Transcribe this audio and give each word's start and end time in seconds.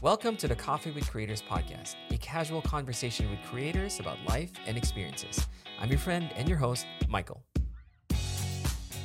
Welcome 0.00 0.36
to 0.36 0.46
the 0.46 0.54
Coffee 0.54 0.92
with 0.92 1.10
Creators 1.10 1.42
podcast, 1.42 1.96
a 2.12 2.18
casual 2.18 2.62
conversation 2.62 3.28
with 3.30 3.42
creators 3.42 3.98
about 3.98 4.16
life 4.28 4.52
and 4.64 4.78
experiences. 4.78 5.48
I'm 5.80 5.88
your 5.88 5.98
friend 5.98 6.30
and 6.36 6.48
your 6.48 6.56
host, 6.56 6.86
Michael. 7.08 7.42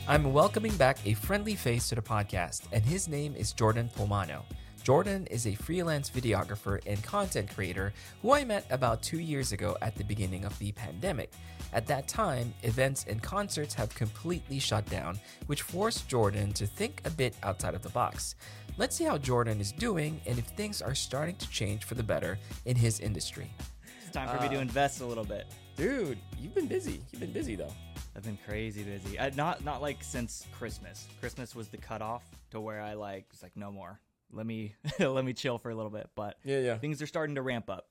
I'm 0.07 0.31
welcoming 0.33 0.77
back 0.77 0.99
a 1.03 1.15
friendly 1.15 1.55
face 1.55 1.89
to 1.89 1.95
the 1.95 2.03
podcast, 2.03 2.65
and 2.71 2.85
his 2.85 3.07
name 3.07 3.33
is 3.35 3.53
Jordan 3.53 3.89
Pomano. 3.97 4.43
Jordan 4.83 5.25
is 5.31 5.47
a 5.47 5.55
freelance 5.55 6.11
videographer 6.11 6.79
and 6.85 7.01
content 7.01 7.49
creator 7.55 7.91
who 8.21 8.33
I 8.33 8.43
met 8.43 8.67
about 8.69 9.01
two 9.01 9.19
years 9.19 9.51
ago 9.51 9.75
at 9.81 9.95
the 9.95 10.03
beginning 10.03 10.45
of 10.45 10.59
the 10.59 10.73
pandemic. 10.73 11.31
At 11.71 11.87
that 11.87 12.07
time, 12.07 12.53
events 12.63 13.05
and 13.07 13.23
concerts 13.23 13.73
have 13.73 13.95
completely 13.95 14.59
shut 14.59 14.85
down, 14.89 15.19
which 15.47 15.61
forced 15.61 16.07
Jordan 16.07 16.51
to 16.53 16.67
think 16.67 17.01
a 17.05 17.09
bit 17.09 17.33
outside 17.41 17.73
of 17.73 17.81
the 17.81 17.89
box. 17.89 18.35
Let's 18.77 18.95
see 18.95 19.03
how 19.03 19.17
Jordan 19.17 19.61
is 19.61 19.71
doing 19.71 20.19
and 20.25 20.39
if 20.39 20.45
things 20.45 20.81
are 20.81 20.95
starting 20.95 21.35
to 21.37 21.49
change 21.49 21.83
for 21.83 21.93
the 21.95 22.03
better 22.03 22.39
in 22.65 22.75
his 22.75 22.99
industry. 22.99 23.51
It's 24.01 24.11
time 24.11 24.35
for 24.35 24.41
me 24.41 24.49
to 24.49 24.57
Uh, 24.57 24.61
invest 24.61 25.01
a 25.01 25.05
little 25.05 25.23
bit. 25.23 25.45
Dude, 25.75 26.17
you've 26.39 26.55
been 26.55 26.67
busy. 26.67 27.01
You've 27.11 27.21
been 27.21 27.31
busy 27.33 27.55
though. 27.55 27.71
I've 28.15 28.23
been 28.23 28.37
crazy 28.45 28.83
busy. 28.83 29.17
Uh, 29.17 29.29
not 29.35 29.63
not 29.63 29.81
like 29.81 30.03
since 30.03 30.45
Christmas. 30.57 31.07
Christmas 31.19 31.55
was 31.55 31.67
the 31.69 31.77
cutoff 31.77 32.23
to 32.51 32.59
where 32.61 32.81
I 32.81 32.93
like 32.93 33.25
was 33.31 33.41
like 33.43 33.55
no 33.55 33.71
more. 33.71 33.99
Let 34.31 34.45
me 34.47 34.75
let 34.99 35.23
me 35.23 35.33
chill 35.33 35.57
for 35.59 35.69
a 35.69 35.75
little 35.75 35.91
bit. 35.91 36.09
But 36.15 36.37
Yeah, 36.43 36.59
yeah. 36.59 36.77
things 36.77 37.01
are 37.01 37.07
starting 37.07 37.35
to 37.35 37.41
ramp 37.43 37.69
up. 37.69 37.89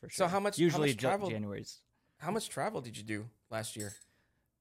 For 0.00 0.08
So 0.10 0.24
sure. 0.24 0.28
how 0.28 0.40
much- 0.40 0.56
how 0.58 0.62
Usually 0.62 0.88
much 0.90 0.96
Jan- 0.98 1.10
travel- 1.10 1.30
January's. 1.30 1.80
How 2.18 2.30
much 2.32 2.48
travel 2.48 2.80
did 2.80 2.96
you 2.96 3.02
do 3.04 3.28
last 3.50 3.76
year? 3.76 3.92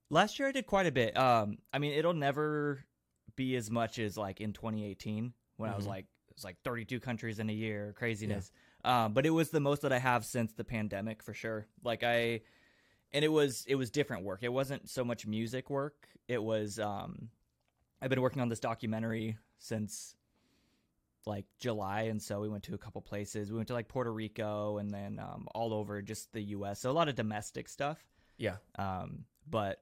Last 0.09 0.37
year 0.39 0.47
I 0.47 0.51
did 0.51 0.67
quite 0.67 0.85
a 0.85 0.91
bit. 0.91 1.17
Um, 1.17 1.57
I 1.73 1.79
mean 1.79 1.93
it'll 1.93 2.13
never 2.13 2.83
be 3.35 3.55
as 3.55 3.69
much 3.71 3.99
as 3.99 4.17
like 4.17 4.39
in 4.41 4.53
2018 4.53 5.33
when 5.57 5.69
I 5.69 5.75
was 5.75 5.85
Mhm. 5.85 5.89
like 5.89 6.05
it 6.29 6.35
was 6.35 6.43
like 6.43 6.57
32 6.63 6.99
countries 6.99 7.39
in 7.39 7.49
a 7.49 7.53
year, 7.53 7.93
craziness. 7.97 8.51
Um, 8.85 9.13
but 9.13 9.25
it 9.25 9.31
was 9.31 9.49
the 9.49 9.59
most 9.59 9.81
that 9.81 9.91
I 9.91 9.97
have 9.99 10.23
since 10.25 10.53
the 10.53 10.63
pandemic 10.63 11.21
for 11.23 11.33
sure. 11.33 11.67
Like 11.83 12.03
I, 12.03 12.41
and 13.11 13.25
it 13.25 13.29
was 13.31 13.65
it 13.67 13.75
was 13.75 13.89
different 13.91 14.23
work. 14.23 14.43
It 14.43 14.53
wasn't 14.53 14.89
so 14.89 15.03
much 15.03 15.25
music 15.25 15.69
work. 15.69 16.07
It 16.27 16.41
was 16.41 16.79
um, 16.79 17.29
I've 18.01 18.09
been 18.09 18.21
working 18.21 18.41
on 18.41 18.49
this 18.49 18.59
documentary 18.59 19.37
since 19.57 20.15
like 21.25 21.45
July, 21.59 22.03
and 22.03 22.21
so 22.21 22.39
we 22.39 22.47
went 22.47 22.63
to 22.65 22.75
a 22.75 22.77
couple 22.77 23.01
places. 23.01 23.51
We 23.51 23.57
went 23.57 23.67
to 23.69 23.73
like 23.73 23.87
Puerto 23.89 24.13
Rico 24.13 24.77
and 24.77 24.91
then 24.91 25.19
um, 25.19 25.47
all 25.53 25.73
over 25.73 26.01
just 26.01 26.31
the 26.31 26.41
U.S. 26.41 26.79
So 26.81 26.89
a 26.89 26.93
lot 26.93 27.09
of 27.09 27.15
domestic 27.15 27.67
stuff. 27.67 27.97
Yeah. 28.37 28.57
Um, 28.77 29.25
but 29.49 29.81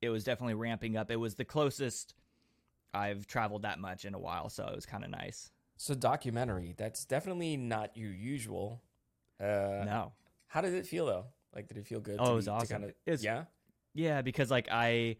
it 0.00 0.10
was 0.10 0.22
definitely 0.24 0.54
ramping 0.54 0.96
up. 0.96 1.10
It 1.10 1.16
was 1.16 1.34
the 1.34 1.44
closest 1.44 2.14
I've 2.92 3.26
traveled 3.26 3.62
that 3.62 3.78
much 3.78 4.04
in 4.04 4.14
a 4.14 4.18
while, 4.18 4.48
so 4.48 4.66
it 4.66 4.74
was 4.74 4.86
kind 4.86 5.04
of 5.04 5.10
nice. 5.10 5.50
So 5.76 5.94
documentary, 5.94 6.74
that's 6.76 7.04
definitely 7.04 7.56
not 7.56 7.96
your 7.96 8.12
usual. 8.12 8.82
Uh 9.40 9.82
no, 9.84 10.12
how 10.48 10.60
did 10.60 10.74
it 10.74 10.86
feel 10.86 11.06
though? 11.06 11.26
Like 11.54 11.68
did 11.68 11.76
it 11.78 11.86
feel 11.86 12.00
good? 12.00 12.16
Oh, 12.18 12.26
to 12.26 12.32
it 12.32 12.34
was 12.34 12.44
be- 12.44 12.50
to 12.50 12.54
awesome. 12.54 12.80
kinda- 12.82 12.94
It 13.06 13.10
was- 13.10 13.24
yeah. 13.24 13.44
yeah, 13.94 14.22
because 14.22 14.50
like 14.50 14.68
I, 14.70 15.16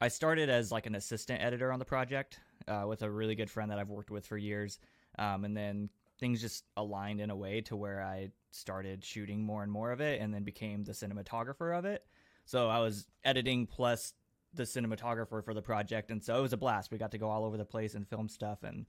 I 0.00 0.08
started 0.08 0.48
as 0.48 0.72
like 0.72 0.86
an 0.86 0.94
assistant 0.94 1.42
editor 1.42 1.70
on 1.72 1.78
the 1.78 1.84
project 1.84 2.40
uh, 2.66 2.84
with 2.88 3.02
a 3.02 3.10
really 3.10 3.34
good 3.34 3.50
friend 3.50 3.70
that 3.70 3.78
I've 3.78 3.90
worked 3.90 4.10
with 4.10 4.26
for 4.26 4.36
years, 4.38 4.78
um, 5.18 5.44
and 5.44 5.56
then 5.56 5.90
things 6.18 6.40
just 6.40 6.64
aligned 6.76 7.20
in 7.20 7.30
a 7.30 7.36
way 7.36 7.60
to 7.62 7.76
where 7.76 8.02
I 8.02 8.30
started 8.50 9.04
shooting 9.04 9.42
more 9.44 9.62
and 9.62 9.70
more 9.70 9.92
of 9.92 10.00
it, 10.00 10.20
and 10.20 10.32
then 10.32 10.42
became 10.44 10.84
the 10.84 10.92
cinematographer 10.92 11.76
of 11.78 11.84
it. 11.84 12.04
So 12.44 12.68
I 12.68 12.78
was 12.80 13.06
editing 13.24 13.66
plus 13.66 14.14
the 14.54 14.62
cinematographer 14.64 15.44
for 15.44 15.54
the 15.54 15.62
project, 15.62 16.10
and 16.10 16.22
so 16.22 16.38
it 16.38 16.42
was 16.42 16.52
a 16.52 16.56
blast. 16.56 16.90
We 16.90 16.98
got 16.98 17.10
to 17.12 17.18
go 17.18 17.28
all 17.28 17.44
over 17.44 17.56
the 17.56 17.64
place 17.64 17.94
and 17.94 18.06
film 18.08 18.28
stuff, 18.28 18.62
and 18.62 18.86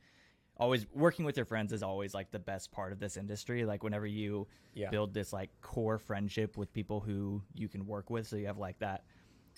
always 0.57 0.85
working 0.93 1.25
with 1.25 1.38
your 1.38 1.45
friends 1.45 1.71
is 1.73 1.83
always 1.83 2.13
like 2.13 2.31
the 2.31 2.39
best 2.39 2.71
part 2.71 2.91
of 2.91 2.99
this 2.99 3.15
industry. 3.17 3.65
Like 3.65 3.83
whenever 3.83 4.05
you 4.07 4.47
Yeah. 4.73 4.89
build 4.89 5.13
this 5.13 5.31
like 5.33 5.49
core 5.61 5.97
friendship 5.97 6.57
with 6.57 6.73
people 6.73 6.99
who 6.99 7.41
you 7.53 7.67
can 7.69 7.85
work 7.85 8.09
with, 8.09 8.27
so 8.27 8.35
you 8.35 8.47
have 8.47 8.57
like 8.57 8.80
that 8.80 9.05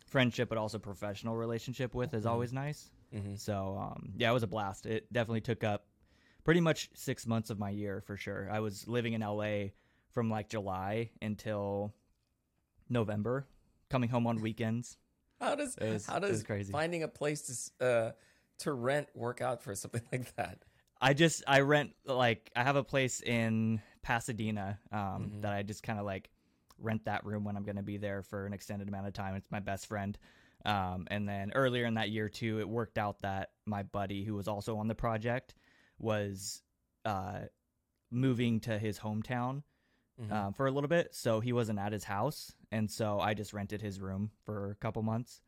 friendship 0.08 0.50
but 0.50 0.58
also 0.58 0.78
professional 0.78 1.36
relationship 1.36 1.96
with 1.96 2.14
is 2.14 2.26
Mhm. 2.26 2.30
always 2.30 2.54
nice. 2.54 2.92
Mhm. 3.14 3.38
So 3.40 3.78
um, 3.78 4.14
yeah, 4.16 4.30
it 4.30 4.34
was 4.34 4.44
a 4.44 4.48
blast. 4.48 4.86
It 4.86 5.12
definitely 5.12 5.42
took 5.42 5.64
up 5.64 5.88
pretty 6.44 6.60
much 6.62 6.90
six 6.94 7.26
months 7.26 7.50
of 7.50 7.58
my 7.60 7.70
year 7.72 8.02
for 8.02 8.16
sure. 8.18 8.50
I 8.52 8.60
was 8.60 8.88
living 8.88 9.14
in 9.14 9.22
LA 9.22 9.72
from 10.10 10.30
like 10.30 10.50
July 10.50 11.10
until 11.22 11.94
November, 12.90 13.48
coming 13.90 14.10
home 14.10 14.28
on 14.28 14.42
weekends. 14.42 14.98
How 15.42 15.56
does 15.56 15.76
was- 15.82 16.06
how 16.06 16.20
does 16.20 16.44
crazy. 16.44 16.72
finding 16.72 17.04
a 17.04 17.08
place 17.08 17.72
to 17.80 17.86
uh 17.86 18.12
to 18.60 18.72
rent 18.74 19.10
work 19.16 19.42
out 19.42 19.62
for 19.62 19.76
something 19.76 20.02
like 20.12 20.34
that? 20.36 20.60
I 21.02 21.14
just 21.14 21.44
I 21.48 21.62
rent 21.62 21.94
like 22.06 22.52
I 22.56 22.64
have 22.64 22.76
a 22.76 22.84
place 22.84 23.22
in 23.22 23.82
Pasadena 24.04 24.80
um, 24.92 25.00
Mhm. 25.34 25.42
that 25.42 25.54
I 25.54 25.64
just 25.64 25.82
kind 25.84 25.98
of 26.00 26.06
like 26.06 26.30
rent 26.78 27.06
that 27.06 27.26
room 27.26 27.44
when 27.44 27.58
I'm 27.58 27.64
going 27.64 27.76
to 27.78 27.84
be 27.84 27.98
there 27.98 28.22
for 28.24 28.46
an 28.46 28.54
extended 28.54 28.88
amount 28.88 29.08
of 29.08 29.14
time. 29.14 29.36
It's 29.36 29.50
my 29.52 29.60
best 29.60 29.88
friend. 29.88 30.18
Um, 30.64 31.08
and 31.10 31.28
then 31.28 31.52
earlier 31.54 31.86
in 31.86 31.96
that 31.96 32.10
year 32.12 32.30
too, 32.30 32.60
it 32.60 32.70
worked 32.70 32.98
out 33.00 33.20
that 33.22 33.50
my 33.66 33.82
buddy 33.84 34.24
who 34.24 34.36
was 34.36 34.48
also 34.48 34.78
on 34.78 34.88
the 34.88 34.96
project 34.96 35.56
was 35.98 36.62
uh, 37.06 37.42
moving 38.12 38.60
to 38.62 38.78
his 38.78 39.00
hometown 39.00 39.64
Mhm. 40.20 40.32
um, 40.32 40.54
for 40.54 40.68
a 40.68 40.72
little 40.72 40.88
bit, 40.88 41.14
so 41.16 41.40
he 41.40 41.54
wasn't 41.54 41.80
at 41.80 41.92
his 41.94 42.04
house, 42.04 42.54
and 42.72 42.90
so 42.90 43.20
I 43.20 43.34
just 43.34 43.54
rented 43.54 43.82
his 43.82 44.00
room 44.00 44.32
for 44.46 44.72
a 44.72 44.76
couple 44.76 45.02
months. 45.04 45.42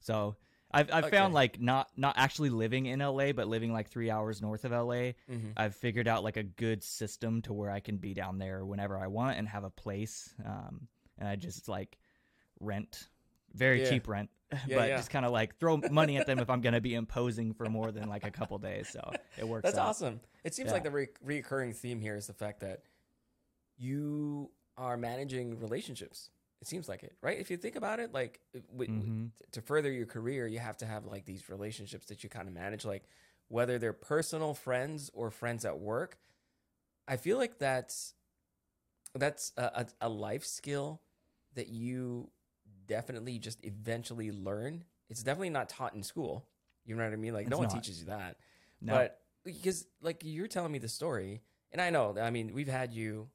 So 0.00 0.36
I've 0.70 0.92
I've 0.92 1.10
found 1.10 1.34
like 1.34 1.60
not 1.60 1.90
not 1.96 2.14
actually 2.18 2.50
living 2.50 2.86
in 2.86 3.00
LA, 3.00 3.32
but 3.32 3.48
living 3.48 3.72
like 3.72 3.88
three 3.88 4.10
hours 4.10 4.40
north 4.42 4.64
of 4.64 4.72
LA. 4.72 5.14
Mhm. 5.30 5.52
I've 5.56 5.74
figured 5.74 6.06
out 6.08 6.22
like 6.24 6.36
a 6.36 6.42
good 6.42 6.82
system 6.82 7.42
to 7.42 7.52
where 7.52 7.70
I 7.70 7.80
can 7.80 7.96
be 7.96 8.12
down 8.14 8.38
there 8.38 8.64
whenever 8.64 8.98
I 8.98 9.06
want 9.06 9.38
and 9.38 9.48
have 9.48 9.64
a 9.64 9.70
place, 9.70 10.34
um, 10.44 10.88
and 11.18 11.28
I 11.28 11.36
just 11.36 11.68
like 11.68 11.98
rent 12.60 13.08
very 13.54 13.82
Yeah. 13.82 13.90
cheap 13.90 14.08
rent, 14.08 14.30
Yeah, 14.66 14.76
but 14.76 14.88
yeah. 14.90 14.96
just 14.96 15.10
kind 15.10 15.24
of 15.24 15.32
like 15.32 15.56
throw 15.56 15.78
money 15.90 16.16
at 16.18 16.26
them 16.26 16.38
if 16.38 16.50
I'm 16.50 16.60
gonna 16.60 16.80
be 16.82 16.94
imposing 16.94 17.54
for 17.54 17.66
more 17.66 17.90
than 17.92 18.08
like 18.08 18.24
a 18.24 18.30
couple 18.30 18.58
days. 18.58 18.88
So 18.90 19.12
it 19.38 19.46
works. 19.48 19.62
That's 19.64 19.78
out. 19.78 19.88
awesome. 19.88 20.20
It 20.44 20.54
seems 20.54 20.70
like 20.70 20.82
the 20.84 20.90
re- 20.90 21.08
recurring 21.22 21.72
theme 21.72 22.00
here 22.00 22.14
is 22.16 22.26
the 22.26 22.34
fact 22.34 22.60
that 22.60 22.82
you 23.78 24.50
are 24.76 24.96
managing 24.96 25.58
relationships. 25.60 26.30
It 26.60 26.66
seems 26.66 26.88
like 26.88 27.02
it, 27.04 27.16
right? 27.22 27.38
If 27.38 27.50
you 27.50 27.56
think 27.56 27.76
about 27.76 28.00
it, 28.00 28.12
like 28.12 28.40
w- 28.72 28.90
w- 28.92 29.12
Mhm. 29.12 29.30
to 29.52 29.62
further 29.62 29.92
your 29.92 30.06
career, 30.06 30.46
you 30.46 30.58
have 30.58 30.76
to 30.78 30.86
have 30.86 31.04
like 31.06 31.24
these 31.24 31.48
relationships 31.48 32.06
that 32.06 32.22
you 32.24 32.28
kind 32.28 32.48
of 32.48 32.54
manage, 32.54 32.84
like 32.84 33.04
whether 33.48 33.78
they're 33.78 33.92
personal 33.92 34.54
friends 34.54 35.10
or 35.14 35.30
friends 35.30 35.64
at 35.64 35.78
work. 35.78 36.18
I 37.06 37.16
feel 37.16 37.38
like 37.38 37.58
that's 37.58 38.14
that's 39.14 39.52
a, 39.56 39.62
a, 39.62 39.86
a 40.02 40.08
life 40.08 40.44
skill 40.44 41.00
that 41.54 41.68
you 41.68 42.30
definitely 42.86 43.38
just 43.38 43.64
eventually 43.64 44.30
learn. 44.32 44.84
It's 45.08 45.22
definitely 45.22 45.50
not 45.50 45.68
taught 45.68 45.94
in 45.94 46.02
school. 46.02 46.46
You 46.84 46.96
know 46.96 47.04
what 47.04 47.12
I 47.12 47.16
mean? 47.16 47.34
Like 47.34 47.46
no 47.46 47.56
It's 47.56 47.60
one 47.60 47.68
not. 47.68 47.82
teaches 47.82 48.00
you 48.00 48.06
that. 48.06 48.36
No. 48.80 48.94
But 48.94 49.20
because 49.44 49.86
like 50.02 50.22
you're 50.24 50.48
telling 50.48 50.72
me 50.72 50.78
the 50.78 50.88
story, 50.88 51.42
and 51.72 51.80
I 51.80 51.90
know, 51.90 52.16
I 52.20 52.30
mean, 52.30 52.52
we've 52.52 52.68
had 52.68 52.92
you 52.92 53.28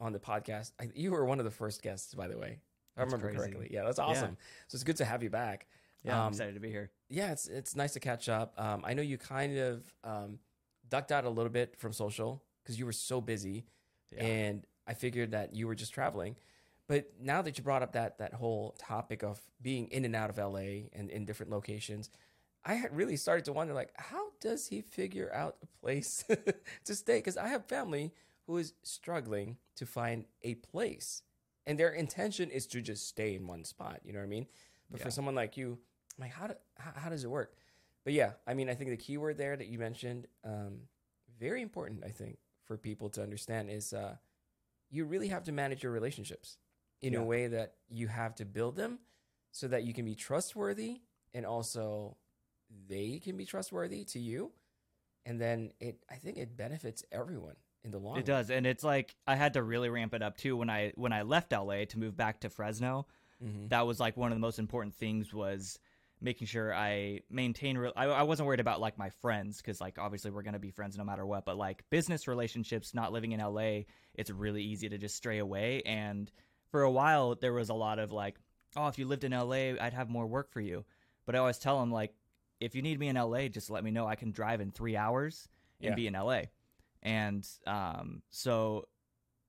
on 0.00 0.12
the 0.12 0.18
podcast. 0.18 0.72
I, 0.80 0.90
you 0.94 1.10
were 1.10 1.24
one 1.24 1.38
of 1.38 1.44
the 1.44 1.50
first 1.50 1.82
guests, 1.82 2.14
by 2.14 2.28
the 2.28 2.38
way. 2.38 2.58
I 2.96 3.00
That's 3.02 3.12
remember 3.12 3.36
crazy. 3.36 3.52
correctly. 3.52 3.68
Yeah, 3.72 3.84
that's 3.84 3.98
awesome. 3.98 4.36
So 4.68 4.76
it's 4.76 4.84
good 4.84 4.96
to 4.96 5.04
have 5.04 5.22
you 5.22 5.30
back. 5.30 5.66
yeah, 6.04 6.14
I'm 6.20 6.26
um, 6.26 6.32
excited 6.32 6.54
to 6.54 6.60
be 6.60 6.70
here. 6.70 6.90
Yeah, 7.08 7.32
it's 7.32 7.46
it's 7.46 7.76
nice 7.76 7.92
to 7.92 8.00
catch 8.00 8.28
up. 8.28 8.54
Um, 8.58 8.82
I 8.84 8.94
know 8.94 9.02
you 9.02 9.18
kind 9.18 9.56
of 9.58 9.82
um, 10.04 10.38
ducked 10.88 11.12
out 11.12 11.24
a 11.24 11.30
little 11.30 11.50
bit 11.50 11.76
from 11.78 11.92
social 11.92 12.42
because 12.62 12.78
you 12.78 12.86
were 12.86 12.92
so 12.92 13.20
busy, 13.20 13.64
Yeah. 14.12 14.24
and 14.24 14.66
I 14.86 14.94
figured 14.94 15.30
that 15.32 15.54
you 15.54 15.66
were 15.66 15.74
just 15.74 15.92
traveling. 15.94 16.36
But 16.88 17.10
now 17.20 17.42
that 17.42 17.58
you 17.58 17.64
brought 17.64 17.82
up 17.82 17.92
that 17.92 18.18
that 18.18 18.34
whole 18.34 18.74
topic 18.78 19.22
of 19.22 19.40
being 19.60 19.88
in 19.88 20.04
and 20.04 20.16
out 20.16 20.30
of 20.30 20.38
LA 20.38 20.88
and 20.92 21.10
in 21.10 21.24
different 21.24 21.52
locations, 21.52 22.10
I 22.64 22.74
had 22.74 22.96
really 22.96 23.16
started 23.16 23.44
to 23.44 23.52
wonder 23.52 23.74
like, 23.74 23.92
how 23.94 24.28
does 24.40 24.66
he 24.66 24.80
figure 24.80 25.30
out 25.32 25.56
a 25.62 25.66
place 25.80 26.24
to 26.84 26.94
stay? 26.94 27.18
Because 27.18 27.36
I 27.36 27.48
have 27.48 27.66
family 27.66 28.12
who 28.48 28.56
is 28.56 28.72
struggling 28.82 29.58
to 29.76 29.86
find 29.86 30.24
a 30.42 30.54
place, 30.54 31.22
and 31.66 31.78
their 31.78 31.90
intention 31.90 32.50
is 32.50 32.66
to 32.68 32.80
just 32.80 33.06
stay 33.06 33.34
in 33.34 33.46
one 33.46 33.62
spot. 33.62 34.00
You 34.04 34.14
know 34.14 34.20
what 34.20 34.24
I 34.24 34.28
mean? 34.28 34.46
But 34.90 35.00
for 35.00 35.10
someone 35.10 35.34
like 35.34 35.58
you, 35.58 35.78
I'm 36.16 36.22
like, 36.22 36.32
how, 36.32 36.46
do, 36.46 36.54
how 36.78 36.92
how 36.96 37.10
does 37.10 37.24
it 37.24 37.30
work? 37.30 37.54
But 38.04 38.14
yeah, 38.14 38.32
I 38.46 38.54
mean, 38.54 38.70
I 38.70 38.74
think 38.74 38.88
the 38.88 38.96
keyword 38.96 39.36
there 39.36 39.54
that 39.54 39.66
you 39.68 39.78
mentioned, 39.78 40.28
um, 40.44 40.78
very 41.38 41.60
important. 41.60 42.04
I 42.04 42.08
think 42.08 42.38
for 42.64 42.78
people 42.78 43.10
to 43.10 43.22
understand 43.22 43.68
is 43.70 43.92
uh, 43.92 44.16
you 44.90 45.04
really 45.04 45.28
have 45.28 45.44
to 45.44 45.52
manage 45.52 45.82
your 45.82 45.92
relationships 45.92 46.56
in 47.02 47.14
a 47.14 47.22
way 47.22 47.48
that 47.48 47.74
you 47.90 48.08
have 48.08 48.34
to 48.36 48.46
build 48.46 48.76
them 48.76 48.98
so 49.52 49.68
that 49.68 49.84
you 49.84 49.92
can 49.92 50.06
be 50.06 50.14
trustworthy 50.14 51.02
and 51.34 51.44
also 51.44 52.16
they 52.88 53.20
can 53.22 53.36
be 53.36 53.44
trustworthy 53.44 54.04
to 54.04 54.18
you. 54.18 54.52
And 55.26 55.38
then 55.38 55.72
it, 55.80 56.02
I 56.10 56.14
think 56.14 56.38
it 56.38 56.56
benefits 56.56 57.04
everyone 57.12 57.56
in 57.84 57.90
the 57.90 57.98
long 57.98 58.18
It 58.18 58.24
does, 58.24 58.50
and 58.50 58.66
it's 58.66 58.84
like 58.84 59.14
I 59.26 59.36
had 59.36 59.54
to 59.54 59.62
really 59.62 59.88
ramp 59.88 60.14
it 60.14 60.22
up 60.22 60.36
too 60.36 60.56
when 60.56 60.70
I 60.70 60.92
when 60.96 61.12
I 61.12 61.22
left 61.22 61.52
LA 61.52 61.84
to 61.86 61.98
move 61.98 62.16
back 62.16 62.40
to 62.40 62.50
Fresno. 62.50 63.06
Mm-hmm. 63.44 63.68
That 63.68 63.86
was 63.86 64.00
like 64.00 64.16
one 64.16 64.32
of 64.32 64.36
the 64.36 64.40
most 64.40 64.58
important 64.58 64.94
things 64.94 65.32
was 65.32 65.78
making 66.20 66.48
sure 66.48 66.74
I 66.74 67.20
maintain. 67.30 67.78
Re- 67.78 67.92
I, 67.96 68.06
I 68.06 68.22
wasn't 68.24 68.48
worried 68.48 68.58
about 68.60 68.80
like 68.80 68.98
my 68.98 69.10
friends 69.10 69.58
because 69.58 69.80
like 69.80 69.98
obviously 69.98 70.32
we're 70.32 70.42
gonna 70.42 70.58
be 70.58 70.72
friends 70.72 70.98
no 70.98 71.04
matter 71.04 71.24
what. 71.24 71.44
But 71.44 71.56
like 71.56 71.84
business 71.90 72.26
relationships, 72.26 72.94
not 72.94 73.12
living 73.12 73.32
in 73.32 73.40
LA, 73.40 73.82
it's 74.14 74.30
really 74.30 74.62
easy 74.62 74.88
to 74.88 74.98
just 74.98 75.14
stray 75.14 75.38
away. 75.38 75.82
And 75.86 76.30
for 76.72 76.82
a 76.82 76.90
while, 76.90 77.36
there 77.36 77.52
was 77.52 77.68
a 77.68 77.74
lot 77.74 78.00
of 78.00 78.10
like, 78.10 78.36
oh, 78.76 78.88
if 78.88 78.98
you 78.98 79.06
lived 79.06 79.22
in 79.24 79.30
LA, 79.32 79.74
I'd 79.80 79.94
have 79.94 80.10
more 80.10 80.26
work 80.26 80.50
for 80.50 80.60
you. 80.60 80.84
But 81.24 81.36
I 81.36 81.38
always 81.38 81.58
tell 81.58 81.78
them 81.78 81.92
like, 81.92 82.12
if 82.58 82.74
you 82.74 82.82
need 82.82 82.98
me 82.98 83.06
in 83.06 83.14
LA, 83.16 83.46
just 83.46 83.70
let 83.70 83.84
me 83.84 83.92
know. 83.92 84.06
I 84.06 84.16
can 84.16 84.32
drive 84.32 84.60
in 84.60 84.72
three 84.72 84.96
hours 84.96 85.48
and 85.80 85.90
Yeah. 85.90 85.94
be 85.94 86.06
in 86.08 86.14
LA. 86.14 86.42
And 87.02 87.46
um, 87.66 88.22
so 88.30 88.88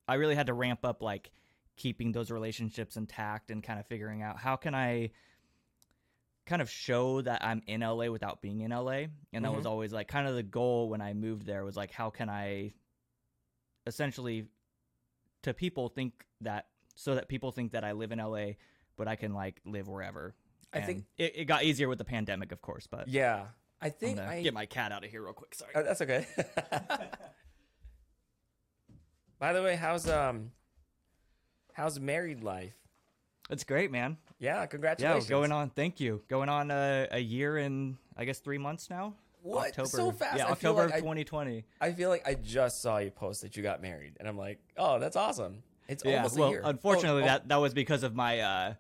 I 0.08 0.16
really 0.16 0.36
had 0.36 0.48
to 0.48 0.54
ramp 0.54 0.84
up 0.84 1.02
like 1.02 1.32
keeping 1.76 2.12
those 2.12 2.30
relationships 2.30 2.98
intact 2.98 3.52
and 3.52 3.64
kind 3.64 3.80
of 3.80 3.88
figuring 3.88 4.22
out 4.22 4.38
how 4.38 4.56
can 4.56 4.76
I 4.76 5.12
kind 6.46 6.62
of 6.62 6.70
show 6.70 7.22
that 7.22 7.44
I'm 7.44 7.62
in 7.68 7.82
LA 7.82 8.08
without 8.08 8.42
being 8.42 8.62
in 8.62 8.72
LA. 8.72 9.04
And 9.32 9.46
that 9.46 9.54
was 9.54 9.66
always 9.66 9.94
like 9.94 10.08
kind 10.08 10.28
of 10.28 10.36
the 10.36 10.44
goal 10.44 10.90
when 10.90 11.00
I 11.00 11.14
moved 11.14 11.46
there 11.46 11.64
was 11.64 11.78
like 11.78 11.92
how 11.92 12.10
can 12.10 12.30
I 12.30 12.74
essentially 13.88 14.46
to 15.44 15.54
people 15.54 15.90
think 15.90 16.26
that 16.42 16.68
so 16.96 17.16
that 17.16 17.30
people 17.30 17.52
think 17.52 17.72
that 17.72 17.84
I 17.84 17.94
live 17.94 18.12
in 18.12 18.20
LA 18.20 18.54
but 18.98 19.08
I 19.08 19.16
can 19.16 19.34
like 19.34 19.62
live 19.66 19.88
wherever. 19.88 20.36
I 20.74 20.82
think- 20.82 21.06
it, 21.18 21.34
it 21.36 21.46
got 21.46 21.64
easier 21.64 21.88
with 21.88 21.98
the 21.98 22.06
pandemic 22.06 22.52
of 22.52 22.62
course, 22.62 22.88
but 22.88 23.08
Yeah, 23.08 23.46
I 23.82 23.88
I'm 23.88 23.92
think 23.94 24.18
gonna 24.18 24.30
I 24.30 24.42
get 24.44 24.54
my 24.54 24.66
cat 24.66 24.92
out 24.92 25.04
of 25.06 25.10
here 25.12 25.22
real 25.24 25.34
quick. 25.34 25.56
Sorry. 25.56 25.72
Oh, 25.76 25.84
that's 25.84 26.02
okay. 26.02 26.28
By 29.40 29.54
the 29.54 29.64
way, 29.64 29.76
how's 29.76 30.08
um, 30.10 30.52
how's 31.74 32.00
married 32.00 32.44
life? 32.44 32.74
It's 33.50 33.64
great, 33.64 33.92
man. 33.92 34.18
Yeah, 34.38 34.66
congratulations. 34.66 35.26
Yeah, 35.26 35.30
going 35.36 35.52
on. 35.52 35.70
Thank 35.70 36.00
you. 36.00 36.22
Going 36.28 36.50
on 36.50 36.72
a, 36.72 37.08
a 37.12 37.20
year 37.20 37.58
and 37.58 37.98
I 38.18 38.26
guess 38.26 38.40
three 38.40 38.58
months 38.58 38.90
now. 38.90 39.14
What? 39.42 39.70
October. 39.70 39.88
So 39.90 40.12
fast. 40.12 40.38
Yeah, 40.38 40.48
I 40.48 40.52
October 40.52 40.82
like 40.86 40.96
of 40.96 41.00
2020. 41.00 41.64
I 41.80 41.92
feel 41.94 42.10
like 42.10 42.28
I 42.28 42.34
just 42.36 42.82
saw 42.82 42.98
you 42.98 43.12
post 43.12 43.42
that 43.42 43.56
you 43.56 43.64
got 43.64 43.82
married, 43.82 44.18
and 44.20 44.28
I'm 44.28 44.38
like, 44.38 44.60
oh, 44.78 45.00
that's 45.00 45.16
awesome. 45.16 45.64
It's 45.88 46.04
Yeah. 46.06 46.18
almost 46.18 46.36
a 46.38 46.40
Well, 46.42 46.50
year. 46.52 46.62
unfortunately, 46.66 47.22
Oh, 47.22 47.26
oh, 47.26 47.28
that 47.28 47.48
that 47.48 47.56
was 47.58 47.74
because 47.74 48.04
of 48.04 48.14
my 48.14 48.40
uh 48.42 48.74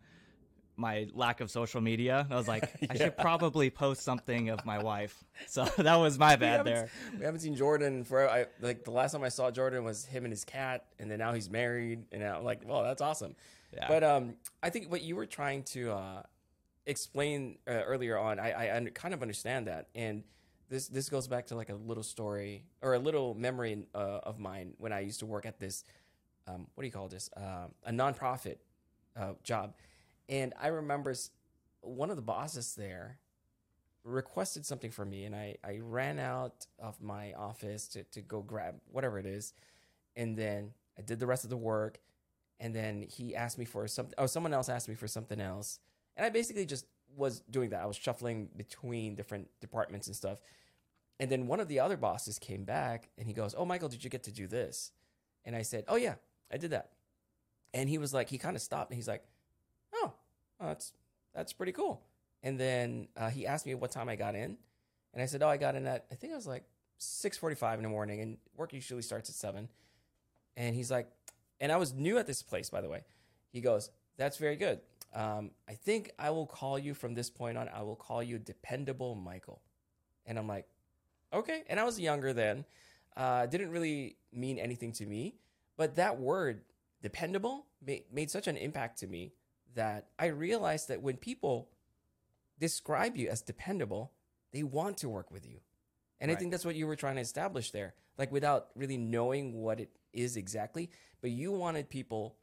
my 0.79 1.07
lack 1.13 1.41
of 1.41 1.51
social 1.51 1.81
media. 1.81 2.25
I 2.31 2.35
was 2.35 2.47
like, 2.47 2.71
I 2.89 2.95
should 2.95 3.17
probably 3.17 3.69
post 3.69 4.01
something 4.01 4.49
of 4.49 4.65
my 4.65 4.81
wife. 4.81 5.23
So 5.47 5.65
that 5.77 5.95
was 5.95 6.17
my 6.17 6.35
bad 6.35 6.57
haven't- 6.65 6.73
there. 6.73 6.89
We 7.17 7.25
haven't 7.25 7.41
seen 7.41 7.55
Jordan 7.55 8.03
for 8.03 8.29
I 8.29 8.45
like 8.61 8.85
the 8.85 8.91
last 8.91 9.11
time 9.11 9.23
I 9.23 9.29
saw 9.29 9.51
Jordan 9.51 9.83
was 9.83 10.05
him 10.05 10.25
and 10.25 10.31
his 10.31 10.45
cat, 10.45 10.85
and 10.97 11.11
then 11.11 11.19
now 11.19 11.33
he's 11.33 11.49
married, 11.49 12.05
and 12.11 12.23
I'm 12.23 12.43
like, 12.43 12.61
well, 12.65 12.83
that's 12.83 13.01
awesome. 13.01 13.35
Yeah. 13.75 13.87
But 13.87 14.03
um, 14.03 14.35
I 14.63 14.69
think 14.69 14.89
what 14.89 15.01
you 15.03 15.15
were 15.15 15.27
trying 15.27 15.63
to 15.63 15.91
uh, 15.91 16.23
explain 16.85 17.57
uh, 17.67 17.71
earlier 17.71 18.17
on, 18.17 18.39
I, 18.39 18.51
I 18.51 18.75
under, 18.75 18.89
kind 18.91 19.13
of 19.13 19.21
understand 19.21 19.67
that, 19.67 19.89
and 19.93 20.23
this 20.69 20.87
this 20.87 21.09
goes 21.09 21.27
back 21.27 21.47
to 21.47 21.55
like 21.55 21.69
a 21.69 21.75
little 21.75 22.03
story 22.03 22.63
or 22.81 22.93
a 22.93 22.99
little 22.99 23.35
memory 23.35 23.85
uh, 23.93 23.97
of 24.23 24.39
mine 24.39 24.73
when 24.77 24.93
I 24.93 25.01
used 25.01 25.19
to 25.19 25.25
work 25.25 25.45
at 25.45 25.59
this, 25.59 25.83
um, 26.47 26.67
what 26.73 26.81
do 26.83 26.87
you 26.87 26.91
call 26.93 27.07
this, 27.07 27.29
um 27.37 27.73
a 27.85 27.91
nonprofit 27.91 28.57
uh, 29.19 29.33
job, 29.43 29.73
and 30.29 30.53
I 30.61 30.67
remember 30.67 31.13
one 31.81 32.09
of 32.09 32.15
the 32.15 32.21
bosses 32.21 32.75
there 32.75 33.19
requested 34.05 34.65
something 34.65 34.91
from 34.91 35.09
me, 35.09 35.25
and 35.25 35.35
I 35.35 35.57
I 35.63 35.79
ran 35.81 36.19
out 36.19 36.67
of 36.77 37.01
my 37.01 37.33
office 37.33 37.87
to 37.89 38.03
to 38.03 38.21
go 38.21 38.41
grab 38.41 38.75
whatever 38.91 39.19
it 39.19 39.25
is, 39.25 39.53
and 40.15 40.37
then 40.37 40.71
I 40.97 41.01
did 41.01 41.19
the 41.19 41.27
rest 41.27 41.43
of 41.43 41.49
the 41.49 41.57
work 41.57 41.99
and 42.59 42.75
then 42.75 43.05
he 43.09 43.35
asked 43.35 43.57
me 43.57 43.65
for 43.65 43.87
something 43.87 44.13
oh 44.17 44.25
someone 44.25 44.53
else 44.53 44.69
asked 44.69 44.89
me 44.89 44.95
for 44.95 45.07
something 45.07 45.39
else. 45.39 45.79
And 46.17 46.25
i 46.25 46.29
basically 46.29 46.65
just 46.65 46.85
was 47.15 47.41
doing 47.49 47.69
that. 47.71 47.81
I 47.81 47.85
was 47.85 47.95
shuffling 47.95 48.49
between 48.55 49.15
different 49.15 49.47
departments 49.61 50.07
and 50.07 50.15
stuff. 50.15 50.39
And 51.19 51.29
then 51.29 51.47
one 51.47 51.59
of 51.59 51.67
the 51.67 51.79
other 51.79 51.97
bosses 51.97 52.37
came 52.37 52.63
back 52.65 53.09
and 53.17 53.27
he 53.27 53.33
goes 53.33 53.55
oh 53.57 53.65
michael 53.65 53.89
did 53.89 54.03
you 54.03 54.09
get 54.09 54.23
to 54.23 54.31
do 54.31 54.47
this? 54.47 54.91
And 55.45 55.55
i 55.55 55.61
said 55.61 55.85
oh 55.87 55.95
yeah 55.95 56.15
i 56.51 56.57
did 56.57 56.71
that. 56.71 56.91
And 57.73 57.89
he 57.89 57.97
was 57.97 58.13
like 58.13 58.29
he 58.29 58.37
kind 58.37 58.55
of 58.55 58.61
stopped 58.61 58.91
and 58.91 58.95
he's 58.95 59.07
like 59.07 59.23
oh 60.59 60.67
that's 60.67 60.93
that's 61.33 61.53
pretty 61.53 61.71
cool 61.71 62.01
and 62.43 62.59
then 62.59 63.07
uh, 63.17 63.29
he 63.29 63.45
asked 63.45 63.65
me 63.65 63.73
what 63.75 63.91
time 63.91 64.09
i 64.09 64.15
got 64.15 64.35
in 64.35 64.57
and 65.13 65.21
i 65.21 65.25
said 65.25 65.41
oh 65.43 65.49
i 65.49 65.57
got 65.57 65.75
in 65.75 65.85
at 65.85 66.05
i 66.11 66.15
think 66.15 66.33
i 66.33 66.35
was 66.35 66.47
like 66.47 66.63
6.45 66.99 67.77
in 67.77 67.83
the 67.83 67.89
morning 67.89 68.19
and 68.21 68.37
work 68.57 68.73
usually 68.73 69.01
starts 69.01 69.29
at 69.29 69.35
7 69.35 69.69
and 70.57 70.75
he's 70.75 70.91
like 70.91 71.09
and 71.59 71.71
I 71.71 71.77
was 71.77 71.93
new 71.93 72.17
at 72.17 72.27
this 72.27 72.41
place, 72.41 72.69
by 72.69 72.81
the 72.81 72.89
way. 72.89 73.03
He 73.51 73.61
goes, 73.61 73.89
That's 74.17 74.37
very 74.37 74.55
good. 74.55 74.79
Um, 75.13 75.51
I 75.67 75.73
think 75.73 76.11
I 76.19 76.29
will 76.29 76.45
call 76.45 76.77
you 76.77 76.93
from 76.93 77.15
this 77.15 77.29
point 77.29 77.57
on. 77.57 77.69
I 77.69 77.81
will 77.81 77.95
call 77.95 78.21
you 78.23 78.37
Dependable 78.37 79.15
Michael. 79.15 79.61
And 80.25 80.37
I'm 80.37 80.47
like, 80.47 80.65
Okay. 81.33 81.63
And 81.67 81.79
I 81.79 81.83
was 81.83 81.99
younger 81.99 82.33
then. 82.33 82.65
Uh, 83.17 83.45
didn't 83.45 83.71
really 83.71 84.17
mean 84.31 84.57
anything 84.57 84.91
to 84.93 85.05
me. 85.05 85.35
But 85.77 85.95
that 85.95 86.19
word, 86.19 86.61
dependable, 87.01 87.65
made, 87.85 88.03
made 88.11 88.29
such 88.29 88.47
an 88.47 88.57
impact 88.57 88.99
to 88.99 89.07
me 89.07 89.33
that 89.79 90.07
I 90.19 90.25
realized 90.25 90.89
that 90.89 91.01
when 91.01 91.15
people 91.15 91.69
describe 92.59 93.15
you 93.15 93.29
as 93.29 93.41
dependable, 93.41 94.11
they 94.51 94.61
want 94.61 94.97
to 94.97 95.07
work 95.07 95.31
with 95.31 95.45
you. 95.47 95.59
And 96.19 96.29
I 96.29 96.35
think 96.35 96.51
that's 96.51 96.65
what 96.65 96.75
you 96.75 96.85
were 96.85 96.97
trying 96.97 97.15
to 97.15 97.21
establish 97.21 97.71
there, 97.71 97.93
like 98.17 98.29
without 98.29 98.67
really 98.75 98.97
knowing 98.97 99.53
what 99.53 99.79
it 99.79 99.89
is 100.11 100.35
exactly. 100.35 100.89
But 101.21 101.31
you 101.31 101.53
wanted 101.53 101.89
people 101.89 102.35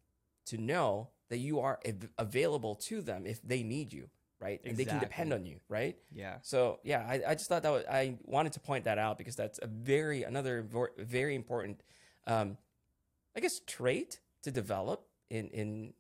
to 0.47 0.57
know 0.57 1.11
that 1.29 1.37
you 1.37 1.61
are 1.61 1.79
av- 1.87 2.09
available 2.17 2.75
to 2.75 3.03
them 3.03 3.27
if 3.27 3.43
they 3.43 3.63
need 3.63 3.93
you, 3.93 4.09
right? 4.41 4.63
And 4.65 4.79
they 4.79 4.87
can 4.87 4.99
depend 4.99 5.35
on 5.35 5.45
you, 5.45 5.61
right? 5.69 5.99
Yeah. 6.15 6.37
So 6.41 6.81
yeah, 6.85 7.05
I, 7.07 7.21
I 7.29 7.35
just 7.35 7.51
thought 7.51 7.63
that 7.65 7.73
was, 7.73 7.85
I 7.85 8.17
wanted 8.25 8.55
to 8.55 8.61
point 8.61 8.85
that 8.85 8.97
out 8.97 9.19
because 9.19 9.37
that's 9.37 9.59
a 9.61 9.67
very 9.67 10.23
another 10.23 10.67
very 10.97 11.35
important, 11.35 11.83
um, 12.27 12.57
I 13.37 13.41
guess, 13.41 13.61
trait 13.67 14.21
to 14.45 14.51
develop 14.51 15.07
in 15.29 15.49
in 15.49 15.93